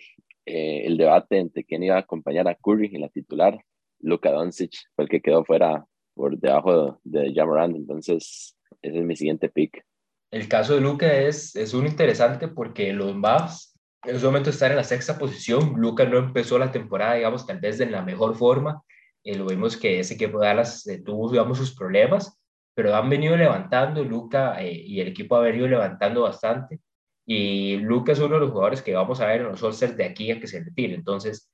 eh, 0.46 0.86
el 0.86 0.96
debate 0.96 1.38
entre 1.38 1.62
quién 1.62 1.82
iba 1.82 1.96
a 1.96 2.00
acompañar 2.00 2.48
a 2.48 2.54
Curry 2.54 2.90
en 2.94 3.02
la 3.02 3.10
titular. 3.10 3.62
Luka 4.00 4.30
Doncic 4.30 4.72
fue 4.94 5.04
el 5.04 5.10
que 5.10 5.20
quedó 5.20 5.44
fuera 5.44 5.86
por 6.14 6.38
debajo 6.38 7.00
de, 7.04 7.32
de 7.32 7.64
entonces 7.76 8.56
ese 8.82 8.98
es 8.98 9.04
mi 9.04 9.16
siguiente 9.16 9.48
pick. 9.48 9.84
El 10.30 10.48
caso 10.48 10.74
de 10.74 10.80
Luka 10.80 11.12
es, 11.12 11.56
es 11.56 11.74
un 11.74 11.86
interesante 11.86 12.48
porque 12.48 12.92
los 12.92 13.14
Mavs 13.16 13.74
en 14.04 14.16
ese 14.16 14.26
momento 14.26 14.50
están 14.50 14.72
en 14.72 14.76
la 14.76 14.84
sexta 14.84 15.18
posición. 15.18 15.74
Luka 15.76 16.04
no 16.04 16.18
empezó 16.18 16.58
la 16.58 16.70
temporada, 16.70 17.14
digamos, 17.14 17.46
tal 17.46 17.60
vez 17.60 17.78
de 17.78 17.86
la 17.86 18.02
mejor 18.02 18.36
forma 18.36 18.82
eh, 19.24 19.36
lo 19.36 19.46
vimos 19.46 19.76
que 19.76 20.00
ese 20.00 20.14
equipo 20.14 20.40
de 20.40 20.46
Dallas 20.46 20.86
eh, 20.86 21.02
tuvo, 21.04 21.30
digamos, 21.30 21.58
sus 21.58 21.74
problemas, 21.74 22.40
pero 22.74 22.94
han 22.94 23.10
venido 23.10 23.36
levantando, 23.36 24.02
Luca 24.04 24.62
eh, 24.62 24.72
y 24.72 25.00
el 25.00 25.08
equipo 25.08 25.36
ha 25.36 25.40
venido 25.40 25.66
levantando 25.68 26.22
bastante. 26.22 26.80
Y 27.26 27.76
Luca 27.78 28.12
es 28.12 28.20
uno 28.20 28.34
de 28.36 28.40
los 28.40 28.50
jugadores 28.50 28.80
que 28.80 28.94
vamos 28.94 29.20
a 29.20 29.26
ver 29.26 29.42
en 29.42 29.48
los 29.48 29.62
all 29.62 29.96
de 29.96 30.04
aquí 30.04 30.30
a 30.30 30.40
que 30.40 30.46
se 30.46 30.64
retire. 30.64 30.94
Entonces, 30.94 31.50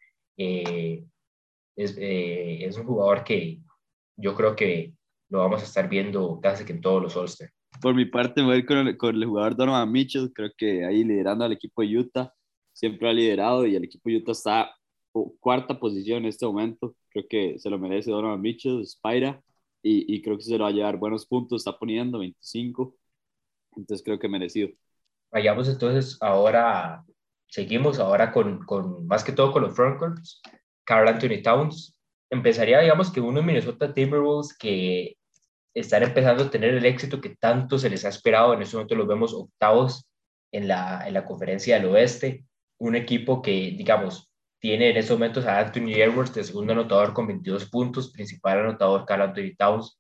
es, 1.77 1.97
es, 1.99 2.77
un 2.77 2.85
jugador 2.85 3.25
que 3.25 3.61
yo 4.17 4.35
creo 4.35 4.55
que 4.55 4.93
lo 5.29 5.41
vamos 5.41 5.63
a 5.63 5.65
estar 5.65 5.89
viendo 5.89 6.41
casi 6.41 6.65
que 6.65 6.73
en 6.73 6.81
todos 6.81 7.03
los 7.03 7.17
all 7.17 7.29
Por 7.81 7.95
mi 7.95 8.05
parte, 8.05 8.43
voy 8.43 8.55
a 8.55 8.59
ir 8.59 8.67
con 8.67 8.79
el, 8.79 8.97
con 8.97 9.15
el 9.15 9.25
jugador 9.25 9.57
Donovan 9.57 9.91
Mitchell. 9.91 10.33
Creo 10.33 10.51
que 10.57 10.85
ahí 10.85 11.05
liderando 11.05 11.45
al 11.45 11.53
equipo 11.53 11.83
de 11.83 11.99
Utah. 11.99 12.33
Siempre 12.73 13.09
ha 13.09 13.13
liderado 13.13 13.67
y 13.67 13.77
el 13.77 13.85
equipo 13.85 14.09
de 14.11 14.17
Utah 14.17 14.33
está 14.33 14.75
cuarta 15.41 15.79
posición 15.79 16.19
en 16.19 16.27
este 16.27 16.47
momento. 16.47 16.95
Creo 17.09 17.27
que 17.29 17.59
se 17.59 17.71
lo 17.71 17.79
merece 17.79 18.11
Donovan 18.11 18.41
Mitchell, 18.41 18.85
Spira, 18.87 19.41
y, 19.83 20.15
y, 20.15 20.23
creo 20.23 20.37
que 20.37 20.45
se 20.45 20.57
lo 20.57 20.65
va 20.65 20.71
a 20.71 20.73
llevar 20.73 20.97
buenos 20.97 21.27
puntos. 21.27 21.61
Está 21.61 21.79
poniendo 21.79 22.19
25, 22.19 22.97
entonces 23.77 24.05
creo 24.05 24.19
que 24.19 24.29
merecido. 24.29 24.71
Vayamos 25.31 25.69
entonces 25.69 26.17
ahora, 26.21 27.05
seguimos 27.47 27.99
ahora 27.99 28.33
con, 28.33 28.65
con 28.65 29.07
más 29.07 29.25
que 29.25 29.33
todo 29.33 29.53
con 29.53 29.63
los 29.63 29.75
frontcourts. 29.75 30.41
Carl 30.85 31.09
Anthony 31.09 31.43
Towns. 31.43 31.97
Empezaría, 32.31 32.81
digamos, 32.81 33.11
que 33.11 33.21
uno 33.21 33.41
de 33.41 33.47
Minnesota 33.47 33.93
Timberwolves 33.93 34.57
que 34.57 35.17
están 35.75 36.03
empezando 36.03 36.45
a 36.45 36.51
tener 36.51 36.75
el 36.75 36.85
éxito 36.85 37.21
que 37.21 37.37
tanto 37.37 37.79
se 37.79 37.91
les 37.91 38.05
ha 38.05 38.09
esperado. 38.09 38.55
En 38.55 38.63
este 38.63 38.77
momento 38.77 38.95
los 38.95 39.09
vemos 39.09 39.35
octavos 39.35 40.07
en 40.53 40.69
la, 40.69 41.07
en 41.07 41.15
la 41.15 41.25
conferencia 41.25 41.77
del 41.77 41.87
oeste. 41.87 42.45
Un 42.79 42.97
equipo 42.97 43.43
que, 43.43 43.75
digamos, 43.77 44.31
tiene 44.61 44.91
en 44.91 44.97
estos 44.97 45.19
momentos 45.19 45.45
a 45.45 45.59
Anthony 45.59 45.93
Edwards 45.95 46.35
de 46.35 46.45
segundo 46.45 46.73
anotador 46.73 47.13
con 47.13 47.27
22 47.27 47.69
puntos, 47.69 48.11
principal 48.11 48.61
anotador 48.61 49.05
Carl 49.05 49.23
Anthony 49.23 49.55
Towns 49.59 49.99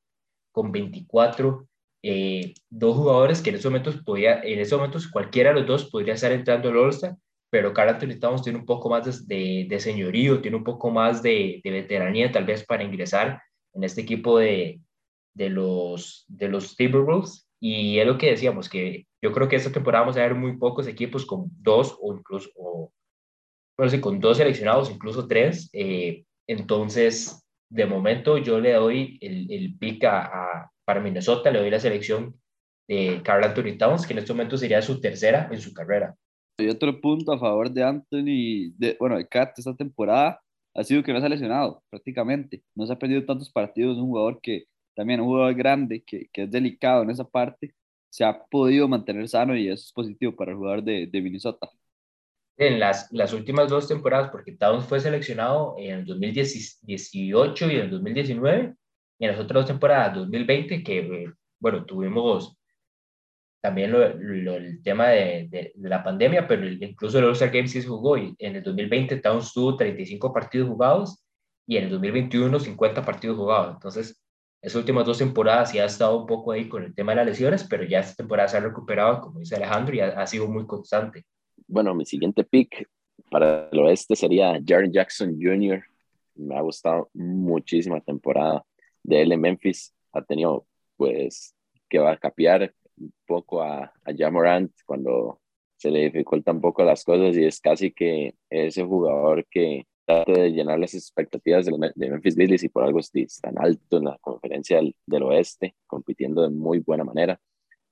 con 0.52 0.72
24. 0.72 1.68
Eh, 2.02 2.54
dos 2.68 2.96
jugadores 2.96 3.40
que 3.40 3.50
en 3.50 3.56
estos 3.56 3.70
momentos 3.70 3.96
podía, 4.04 4.40
en 4.42 4.58
estos 4.58 4.78
momentos 4.78 5.08
cualquiera 5.08 5.50
de 5.50 5.60
los 5.60 5.66
dos 5.66 5.90
podría 5.90 6.14
estar 6.14 6.32
entrando 6.32 6.68
al 6.68 6.76
All-Star, 6.76 7.16
pero 7.54 7.72
Carl 7.72 7.90
Anthony 7.90 8.18
Towns 8.18 8.42
tiene 8.42 8.58
un 8.58 8.66
poco 8.66 8.90
más 8.90 9.28
de, 9.28 9.66
de, 9.68 9.78
señorío, 9.78 10.42
tiene 10.42 10.56
un 10.56 10.64
poco 10.64 10.90
más 10.90 11.22
de, 11.22 11.60
de, 11.62 11.70
veteranía 11.70 12.32
tal 12.32 12.44
vez 12.44 12.66
para 12.66 12.82
ingresar 12.82 13.40
en 13.74 13.84
este 13.84 14.00
equipo 14.00 14.40
de, 14.40 14.80
los, 15.36 16.24
de 16.26 16.48
los 16.48 16.74
Timberwolves. 16.74 17.48
Y 17.60 18.00
es 18.00 18.06
lo 18.08 18.18
que 18.18 18.30
decíamos, 18.30 18.68
que 18.68 19.06
yo 19.22 19.30
creo 19.30 19.46
que 19.48 19.54
esta 19.54 19.70
temporada 19.70 20.02
vamos 20.02 20.16
a 20.16 20.22
ver 20.22 20.34
muy 20.34 20.56
pocos 20.56 20.88
equipos 20.88 21.24
con 21.24 21.44
dos 21.60 21.96
o 22.02 22.16
incluso 22.16 22.50
o, 22.56 22.92
bueno, 23.78 23.88
sí, 23.88 24.00
con 24.00 24.18
dos 24.18 24.38
seleccionados, 24.38 24.90
incluso 24.90 25.28
tres. 25.28 25.70
Eh, 25.72 26.24
entonces, 26.48 27.46
de 27.70 27.86
momento 27.86 28.36
yo 28.36 28.58
le 28.58 28.72
doy 28.72 29.16
el, 29.20 29.46
el 29.48 29.78
pick 29.78 30.02
a, 30.06 30.72
para 30.84 31.00
Minnesota, 31.00 31.52
le 31.52 31.60
doy 31.60 31.70
la 31.70 31.78
selección 31.78 32.34
de 32.88 33.20
Carl 33.22 33.44
Anthony 33.44 33.78
Towns, 33.78 34.08
que 34.08 34.12
en 34.12 34.18
este 34.18 34.32
momento 34.32 34.56
sería 34.56 34.82
su 34.82 35.00
tercera 35.00 35.48
en 35.52 35.60
su 35.60 35.72
carrera. 35.72 36.16
Y 36.58 36.68
otro 36.68 37.00
punto 37.00 37.32
a 37.32 37.38
favor 37.38 37.70
de 37.70 37.82
Anthony, 37.82 38.72
de, 38.78 38.96
bueno, 39.00 39.16
de 39.16 39.26
Cat 39.28 39.58
esta 39.58 39.74
temporada 39.74 40.40
ha 40.74 40.84
sido 40.84 41.02
que 41.02 41.12
no 41.12 41.20
se 41.20 41.26
ha 41.26 41.28
lesionado 41.28 41.82
prácticamente. 41.90 42.62
No 42.74 42.86
se 42.86 42.92
ha 42.92 42.98
perdido 42.98 43.24
tantos 43.24 43.50
partidos. 43.50 43.98
Un 43.98 44.06
jugador 44.08 44.40
que 44.40 44.64
también, 44.94 45.20
un 45.20 45.26
jugador 45.26 45.54
grande, 45.54 46.02
que, 46.04 46.28
que 46.32 46.44
es 46.44 46.50
delicado 46.50 47.02
en 47.02 47.10
esa 47.10 47.24
parte, 47.24 47.74
se 48.10 48.24
ha 48.24 48.44
podido 48.46 48.86
mantener 48.88 49.28
sano 49.28 49.56
y 49.56 49.68
eso 49.68 49.82
es 49.86 49.92
positivo 49.92 50.34
para 50.36 50.52
el 50.52 50.56
jugador 50.58 50.82
de, 50.84 51.06
de 51.08 51.20
Minnesota 51.22 51.68
en 52.56 52.78
las, 52.78 53.10
las 53.12 53.32
últimas 53.32 53.68
dos 53.68 53.88
temporadas, 53.88 54.30
porque 54.30 54.52
Towns 54.52 54.84
fue 54.86 55.00
seleccionado 55.00 55.74
en 55.78 56.00
el 56.00 56.04
2018 56.04 57.66
y 57.70 57.76
en 57.76 57.80
el 57.80 57.90
2019, 57.90 58.74
y 59.18 59.24
en 59.24 59.30
las 59.32 59.40
otras 59.40 59.62
dos 59.62 59.66
temporadas, 59.66 60.14
2020, 60.14 60.82
que, 60.82 60.98
eh, 60.98 61.32
bueno, 61.58 61.84
tuvimos 61.84 62.56
también 63.64 63.92
lo, 63.92 64.04
el 64.04 64.82
tema 64.82 65.08
de, 65.08 65.48
de, 65.50 65.72
la 65.88 66.04
pandemia, 66.04 66.46
pero 66.46 66.66
incluso 66.68 67.18
el 67.18 67.24
All-Star 67.24 67.50
Games 67.50 67.72
sí 67.72 67.80
se 67.80 67.88
jugó, 67.88 68.18
y 68.18 68.34
en 68.38 68.56
el 68.56 68.62
2020 68.62 69.16
Towns 69.16 69.52
tuvo 69.52 69.76
35 69.76 70.32
partidos 70.32 70.68
jugados, 70.68 71.24
y 71.66 71.78
en 71.78 71.84
el 71.84 71.90
2021 71.90 72.60
50 72.60 73.02
partidos 73.02 73.36
jugados, 73.36 73.74
entonces 73.74 74.20
esas 74.60 74.76
últimas 74.76 75.06
dos 75.06 75.18
temporadas 75.18 75.70
sí 75.70 75.78
ha 75.78 75.86
estado 75.86 76.20
un 76.20 76.26
poco 76.26 76.52
ahí 76.52 76.68
con 76.68 76.84
el 76.84 76.94
tema 76.94 77.12
de 77.12 77.16
las 77.16 77.26
lesiones, 77.26 77.64
pero 77.64 77.84
ya 77.84 78.00
esta 78.00 78.14
temporada 78.16 78.48
se 78.48 78.56
ha 78.56 78.60
recuperado, 78.60 79.20
como 79.20 79.40
dice 79.40 79.56
Alejandro, 79.56 79.94
y 79.94 80.00
ha, 80.00 80.08
ha 80.08 80.26
sido 80.26 80.46
muy 80.48 80.66
constante 80.66 81.24
bueno, 81.66 81.94
mi 81.94 82.04
siguiente 82.04 82.44
pick 82.44 82.88
para 83.30 83.68
el 83.70 83.78
oeste 83.78 84.16
sería 84.16 84.60
Jaren 84.64 84.92
Jackson 84.92 85.36
Jr. 85.40 85.82
Me 86.34 86.56
ha 86.56 86.60
gustado 86.60 87.10
muchísima 87.14 88.00
temporada 88.00 88.64
de 89.02 89.22
él 89.22 89.32
en 89.32 89.40
Memphis. 89.40 89.94
Ha 90.12 90.22
tenido, 90.22 90.66
pues, 90.96 91.54
que 91.88 91.98
va 91.98 92.12
a 92.12 92.16
capear 92.16 92.74
un 92.98 93.12
poco 93.26 93.62
a, 93.62 93.84
a 94.04 94.14
Jamorant 94.16 94.72
cuando 94.86 95.40
se 95.76 95.90
le 95.90 96.04
dificultan 96.04 96.56
un 96.56 96.62
poco 96.62 96.84
las 96.84 97.04
cosas 97.04 97.36
y 97.36 97.44
es 97.44 97.60
casi 97.60 97.92
que 97.92 98.34
ese 98.48 98.84
jugador 98.84 99.46
que 99.50 99.86
trata 100.06 100.32
de 100.32 100.50
llenar 100.50 100.78
las 100.78 100.94
expectativas 100.94 101.66
de, 101.66 101.92
Memphis 101.96 102.36
Grizzlies 102.36 102.64
y 102.64 102.68
por 102.68 102.84
algo 102.84 103.00
es 103.00 103.10
tan 103.40 103.54
alto 103.58 103.98
en 103.98 104.04
la 104.04 104.18
conferencia 104.20 104.76
del, 104.76 104.94
del, 105.06 105.22
oeste, 105.24 105.74
compitiendo 105.86 106.42
de 106.42 106.50
muy 106.50 106.80
buena 106.80 107.04
manera. 107.04 107.40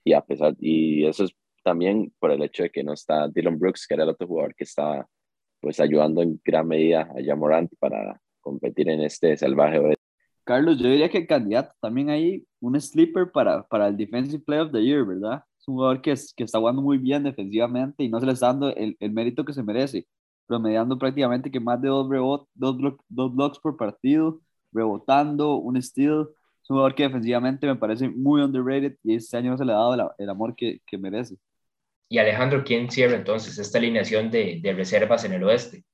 Y 0.05 0.13
a 0.13 0.21
pesar, 0.21 0.55
y 0.59 1.07
eso 1.07 1.25
es 1.25 1.33
también 1.63 2.13
por 2.19 2.31
el 2.33 2.43
hecho 2.43 2.65
de 2.65 2.71
que 2.71 2.83
no 2.83 2.93
está 2.93 3.29
Dylan 3.29 3.59
Brooks, 3.59 3.87
que 3.87 3.95
era 3.95 4.05
el 4.05 4.11
otro 4.11 4.27
jugador 4.27 4.55
que 4.55 4.65
estaba 4.65 5.07
pues 5.61 5.79
ayudando 5.81 6.23
en 6.23 6.41
gran 6.45 6.67
medida 6.67 7.03
a 7.03 7.23
Jamorant 7.25 7.73
para 7.79 8.21
competir 8.41 8.89
en 8.89 9.03
este 9.03 9.37
salvaje 9.37 9.79
oeste. 9.79 10.02
Carlos, 10.45 10.79
yo 10.79 10.89
diría 10.89 11.09
que 11.09 11.19
el 11.19 11.27
candidato 11.27 11.73
también 11.81 12.11
ahí, 12.11 12.45
un 12.61 12.81
sleeper 12.81 13.31
para, 13.31 13.63
para 13.69 13.89
el 13.89 13.97
Defensive 13.97 14.43
Player 14.45 14.65
of 14.67 14.73
the 14.73 14.83
Year, 14.85 15.05
¿verdad? 15.05 15.45
Es 15.59 15.69
un 15.69 15.75
jugador 15.77 16.03
que, 16.03 16.13
es, 16.13 16.35
que 16.35 16.45
está 16.45 16.59
jugando 16.59 16.83
muy 16.83 16.99
bien 16.99 17.23
defensivamente 17.23 18.03
y 18.03 18.09
no 18.09 18.19
se 18.21 18.27
le 18.27 18.33
está 18.33 18.49
dando 18.49 18.75
el, 18.75 18.97
el 19.01 19.13
mérito 19.13 19.45
que 19.45 19.53
se 19.53 19.63
merece, 19.63 20.07
promediando 20.47 20.99
prácticamente 20.99 21.51
que 21.51 21.61
más 21.61 21.81
de 21.81 21.89
dos, 21.89 22.09
rebot, 22.11 22.49
dos, 22.55 22.77
dos 23.09 23.35
blocks 23.35 23.59
por 23.61 23.77
partido, 23.77 24.41
rebotando, 24.73 25.57
un 25.57 25.81
steal. 25.81 26.29
Es 26.63 26.71
un 26.71 26.77
jugador 26.77 26.95
que 26.95 27.05
defensivamente 27.05 27.67
me 27.67 27.77
parece 27.77 28.09
muy 28.09 28.41
underrated 28.43 28.97
y 29.05 29.15
este 29.17 29.37
año 29.37 29.53
no 29.53 29.59
se 29.59 29.65
le 29.65 29.73
ha 29.73 29.77
dado 29.77 30.15
el 30.19 30.31
amor 30.31 30.55
que, 30.57 30.81
que 30.87 30.99
merece. 30.99 31.37
Y 32.09 32.19
Alejandro, 32.19 32.63
¿quién 32.65 32.91
cierra 32.91 33.17
entonces 33.17 33.59
esta 33.59 33.79
alineación 33.79 34.31
de, 34.31 34.61
de 34.63 34.73
reservas 34.75 35.25
en 35.25 35.33
el 35.33 35.45
oeste? 35.45 35.85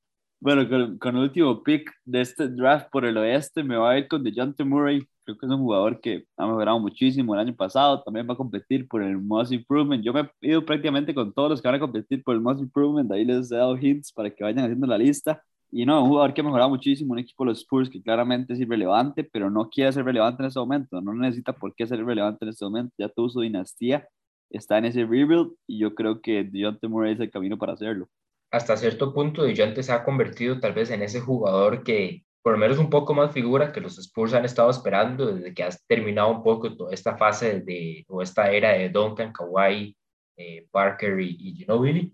Bueno, 0.40 0.68
con, 1.00 1.16
el 1.16 1.22
último 1.22 1.62
pick 1.64 1.90
de 2.04 2.20
este 2.20 2.48
draft 2.48 2.88
por 2.92 3.04
el 3.04 3.16
oeste 3.16 3.64
me 3.64 3.76
va 3.76 3.90
a 3.90 3.98
ir 3.98 4.06
con 4.08 4.22
DeJounte 4.22 4.64
Murray. 4.64 5.00
Creo 5.24 5.36
que 5.36 5.46
es 5.46 5.52
un 5.52 5.58
jugador 5.58 6.00
que 6.00 6.24
ha 6.36 6.46
mejorado 6.46 6.78
muchísimo 6.78 7.34
el 7.34 7.40
año 7.40 7.54
pasado. 7.56 8.02
También 8.02 8.28
va 8.28 8.34
a 8.34 8.36
competir 8.36 8.86
por 8.86 9.02
el 9.02 9.18
Most 9.18 9.52
Improvement. 9.52 10.02
Yo 10.04 10.12
me 10.12 10.30
he 10.40 10.50
ido 10.50 10.64
prácticamente 10.64 11.12
con 11.14 11.32
todos 11.32 11.50
los 11.50 11.60
que 11.60 11.68
van 11.68 11.74
a 11.74 11.80
competir 11.80 12.22
por 12.22 12.34
el 12.34 12.40
Most 12.40 12.60
Improvement. 12.62 13.10
Ahí 13.10 13.24
les 13.24 13.50
he 13.50 13.56
dado 13.56 13.76
hints 13.76 14.12
para 14.12 14.30
que 14.30 14.44
vayan 14.44 14.64
haciendo 14.64 14.86
la 14.86 14.96
lista. 14.96 15.42
Y 15.70 15.84
no, 15.84 16.02
un 16.02 16.08
jugador 16.08 16.32
que 16.32 16.40
ha 16.40 16.44
mejorado 16.44 16.70
muchísimo, 16.70 17.12
un 17.12 17.18
equipo 17.18 17.44
de 17.44 17.50
los 17.50 17.58
Spurs 17.60 17.90
que 17.90 18.00
claramente 18.02 18.54
es 18.54 18.60
irrelevante, 18.60 19.24
pero 19.24 19.50
no 19.50 19.68
quiere 19.68 19.92
ser 19.92 20.04
relevante 20.04 20.42
en 20.42 20.48
este 20.48 20.60
momento. 20.60 21.00
No 21.00 21.12
necesita 21.14 21.52
por 21.52 21.74
qué 21.74 21.86
ser 21.86 22.04
relevante 22.04 22.44
en 22.44 22.50
este 22.50 22.64
momento. 22.64 22.94
Ya 22.98 23.08
tuvo 23.08 23.28
su 23.28 23.40
dinastía 23.40 24.08
está 24.50 24.78
en 24.78 24.86
ese 24.86 25.04
rebuild 25.04 25.52
y 25.66 25.78
yo 25.78 25.94
creo 25.94 26.20
que 26.20 26.44
Deontay 26.44 26.88
Murray 26.88 27.14
es 27.14 27.20
el 27.20 27.30
camino 27.30 27.58
para 27.58 27.74
hacerlo. 27.74 28.08
Hasta 28.50 28.76
cierto 28.76 29.12
punto, 29.12 29.42
Deontay 29.42 29.82
se 29.82 29.92
ha 29.92 30.04
convertido 30.04 30.58
tal 30.58 30.72
vez 30.72 30.90
en 30.90 31.02
ese 31.02 31.20
jugador 31.20 31.82
que 31.82 32.24
por 32.42 32.52
lo 32.52 32.58
menos 32.58 32.78
un 32.78 32.88
poco 32.88 33.12
más 33.12 33.32
figura 33.32 33.72
que 33.72 33.80
los 33.80 33.98
Spurs 33.98 34.32
han 34.32 34.44
estado 34.44 34.70
esperando 34.70 35.26
desde 35.26 35.52
que 35.52 35.64
has 35.64 35.84
terminado 35.86 36.30
un 36.30 36.42
poco 36.42 36.74
toda 36.74 36.94
esta 36.94 37.16
fase 37.16 37.60
de, 37.60 38.06
o 38.08 38.22
esta 38.22 38.50
era 38.50 38.72
de 38.72 38.88
Duncan, 38.88 39.32
Kawhi, 39.32 39.94
eh, 40.36 40.66
Parker 40.70 41.20
y, 41.20 41.36
y 41.38 41.54
Ginobili. 41.56 42.12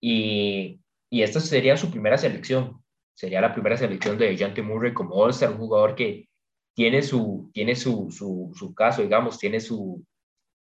Y, 0.00 0.80
y 1.10 1.22
esta 1.22 1.38
sería 1.38 1.76
su 1.76 1.90
primera 1.90 2.18
selección. 2.18 2.82
Sería 3.14 3.40
la 3.40 3.52
primera 3.52 3.76
selección 3.76 4.18
de 4.18 4.34
Deontay 4.34 4.64
Murray 4.64 4.94
como 4.94 5.14
All-Star, 5.14 5.50
un 5.50 5.58
jugador 5.58 5.94
que 5.94 6.28
tiene 6.74 7.02
su, 7.02 7.50
tiene 7.52 7.76
su, 7.76 8.10
su, 8.10 8.50
su 8.54 8.74
caso, 8.74 9.02
digamos, 9.02 9.38
tiene 9.38 9.60
su, 9.60 10.04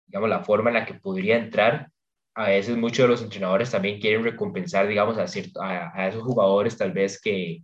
digamos, 0.07 0.29
la 0.29 0.43
forma 0.43 0.71
en 0.71 0.75
la 0.75 0.85
que 0.85 0.95
podría 0.95 1.37
entrar. 1.37 1.91
A 2.39 2.51
veces 2.51 2.77
muchos 2.77 3.05
de 3.05 3.09
los 3.09 3.23
entrenadores 3.23 3.71
también 3.71 4.01
quieren 4.01 4.23
recompensar, 4.23 4.87
digamos, 4.87 5.19
a, 5.19 5.27
cierto, 5.27 5.61
a, 5.61 6.09
esos 6.09 6.23
jugadores 6.23 6.77
tal 6.77 6.93
vez 6.93 7.21
que, 7.21 7.63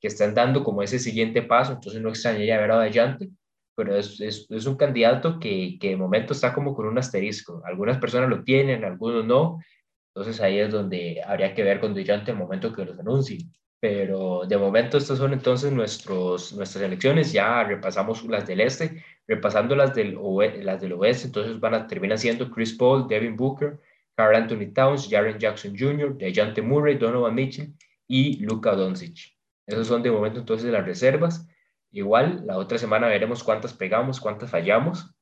que, 0.00 0.08
están 0.08 0.34
dando 0.34 0.64
como 0.64 0.82
ese 0.82 0.98
siguiente 0.98 1.42
paso, 1.42 1.72
entonces 1.72 2.00
no 2.00 2.08
extrañaría 2.08 2.58
ver 2.58 2.70
a 2.70 2.76
Dayante, 2.76 3.28
pero 3.76 3.96
es, 3.96 4.20
es, 4.20 4.66
un 4.66 4.76
candidato 4.76 5.38
que, 5.38 5.76
que 5.78 5.90
de 5.90 5.96
momento 5.96 6.32
está 6.32 6.54
como 6.54 6.74
con 6.74 6.86
un 6.86 6.96
asterisco. 6.96 7.62
Algunas 7.66 7.98
personas 7.98 8.30
lo 8.30 8.42
tienen, 8.44 8.84
algunos 8.84 9.26
no, 9.26 9.58
entonces 10.14 10.40
ahí 10.40 10.58
es 10.58 10.70
donde 10.70 11.20
habría 11.26 11.54
que 11.54 11.64
ver 11.64 11.80
con 11.80 11.94
Dayante 11.94 12.30
el 12.30 12.38
momento 12.38 12.72
que 12.72 12.84
los 12.84 12.98
anuncien. 12.98 13.52
Pero 13.80 14.46
de 14.46 14.56
momento 14.56 14.96
estas 14.96 15.18
son 15.18 15.34
entonces 15.34 15.70
nuestros, 15.70 16.54
nuestras 16.54 16.82
elecciones, 16.82 17.32
ya 17.32 17.62
repasamos 17.64 18.24
las 18.24 18.46
del 18.46 18.60
este 18.60 19.04
repasando 19.26 19.76
las 19.76 19.94
del, 19.94 20.18
las 20.62 20.80
del 20.80 20.92
oeste, 20.94 21.26
entonces 21.26 21.60
van 21.60 21.74
a 21.74 21.86
terminar 21.86 22.18
siendo 22.18 22.50
Chris 22.50 22.74
Paul, 22.74 23.08
Devin 23.08 23.36
Booker, 23.36 23.78
Carl 24.16 24.36
Anthony 24.36 24.72
Towns, 24.72 25.08
Jaren 25.08 25.38
Jackson 25.38 25.76
Jr., 25.76 26.16
DeJounte 26.16 26.62
Murray, 26.62 26.96
Donovan 26.96 27.34
Mitchell 27.34 27.74
y 28.06 28.38
Luka 28.44 28.72
Doncic. 28.72 29.36
Esos 29.66 29.86
son 29.86 30.02
de 30.02 30.10
momento 30.10 30.38
entonces 30.38 30.70
las 30.70 30.84
reservas. 30.84 31.48
Igual, 31.90 32.44
la 32.46 32.58
otra 32.58 32.78
semana 32.78 33.06
veremos 33.08 33.42
cuántas 33.42 33.72
pegamos, 33.72 34.20
cuántas 34.20 34.50
fallamos 34.50 35.14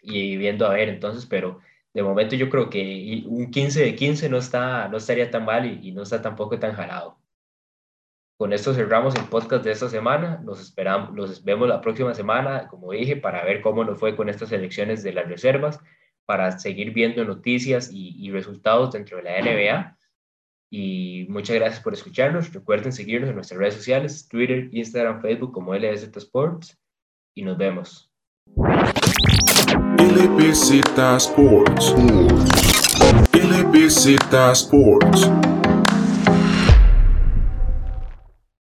y 0.00 0.36
viendo 0.36 0.66
a 0.66 0.70
ver 0.70 0.88
entonces, 0.88 1.26
pero 1.26 1.60
de 1.92 2.02
momento 2.02 2.36
yo 2.36 2.48
creo 2.48 2.70
que 2.70 3.24
un 3.26 3.50
15 3.50 3.80
de 3.82 3.94
15 3.94 4.28
no, 4.28 4.38
está, 4.38 4.88
no 4.88 4.96
estaría 4.98 5.30
tan 5.30 5.44
mal 5.44 5.66
y, 5.66 5.88
y 5.88 5.92
no 5.92 6.02
está 6.02 6.22
tampoco 6.22 6.58
tan 6.58 6.74
jalado. 6.74 7.18
Con 8.38 8.52
esto 8.52 8.72
cerramos 8.72 9.16
el 9.16 9.24
podcast 9.24 9.64
de 9.64 9.72
esta 9.72 9.88
semana. 9.88 10.40
Nos 10.44 10.60
esperamos, 10.60 11.12
los 11.12 11.42
vemos 11.42 11.68
la 11.68 11.80
próxima 11.80 12.14
semana, 12.14 12.68
como 12.68 12.92
dije, 12.92 13.16
para 13.16 13.44
ver 13.44 13.60
cómo 13.60 13.84
nos 13.84 13.98
fue 13.98 14.14
con 14.14 14.28
estas 14.28 14.52
elecciones 14.52 15.02
de 15.02 15.12
las 15.12 15.28
reservas, 15.28 15.80
para 16.28 16.58
seguir 16.58 16.92
viendo 16.92 17.24
noticias 17.24 17.88
y, 17.90 18.30
resultados 18.30 18.92
dentro 18.92 19.16
de 19.16 19.22
la 19.22 19.40
NBA. 19.40 19.96
Y 20.70 21.24
muchas 21.30 21.56
gracias 21.56 21.80
por 21.82 21.94
escucharnos. 21.94 22.52
Recuerden 22.52 22.92
seguirnos 22.92 23.30
en 23.30 23.36
nuestras 23.36 23.58
redes 23.58 23.76
sociales, 23.76 24.28
Twitter, 24.28 24.68
Instagram, 24.70 25.22
Facebook 25.22 25.52
como 25.52 25.74
LZ 25.74 26.14
Sports. 26.18 26.78
Y 27.34 27.44
nos 27.44 27.56
vemos. 27.56 28.12
LBZ 29.96 30.82
Sports. 31.16 31.94
LBZ 33.32 34.52
Sports. 34.52 35.57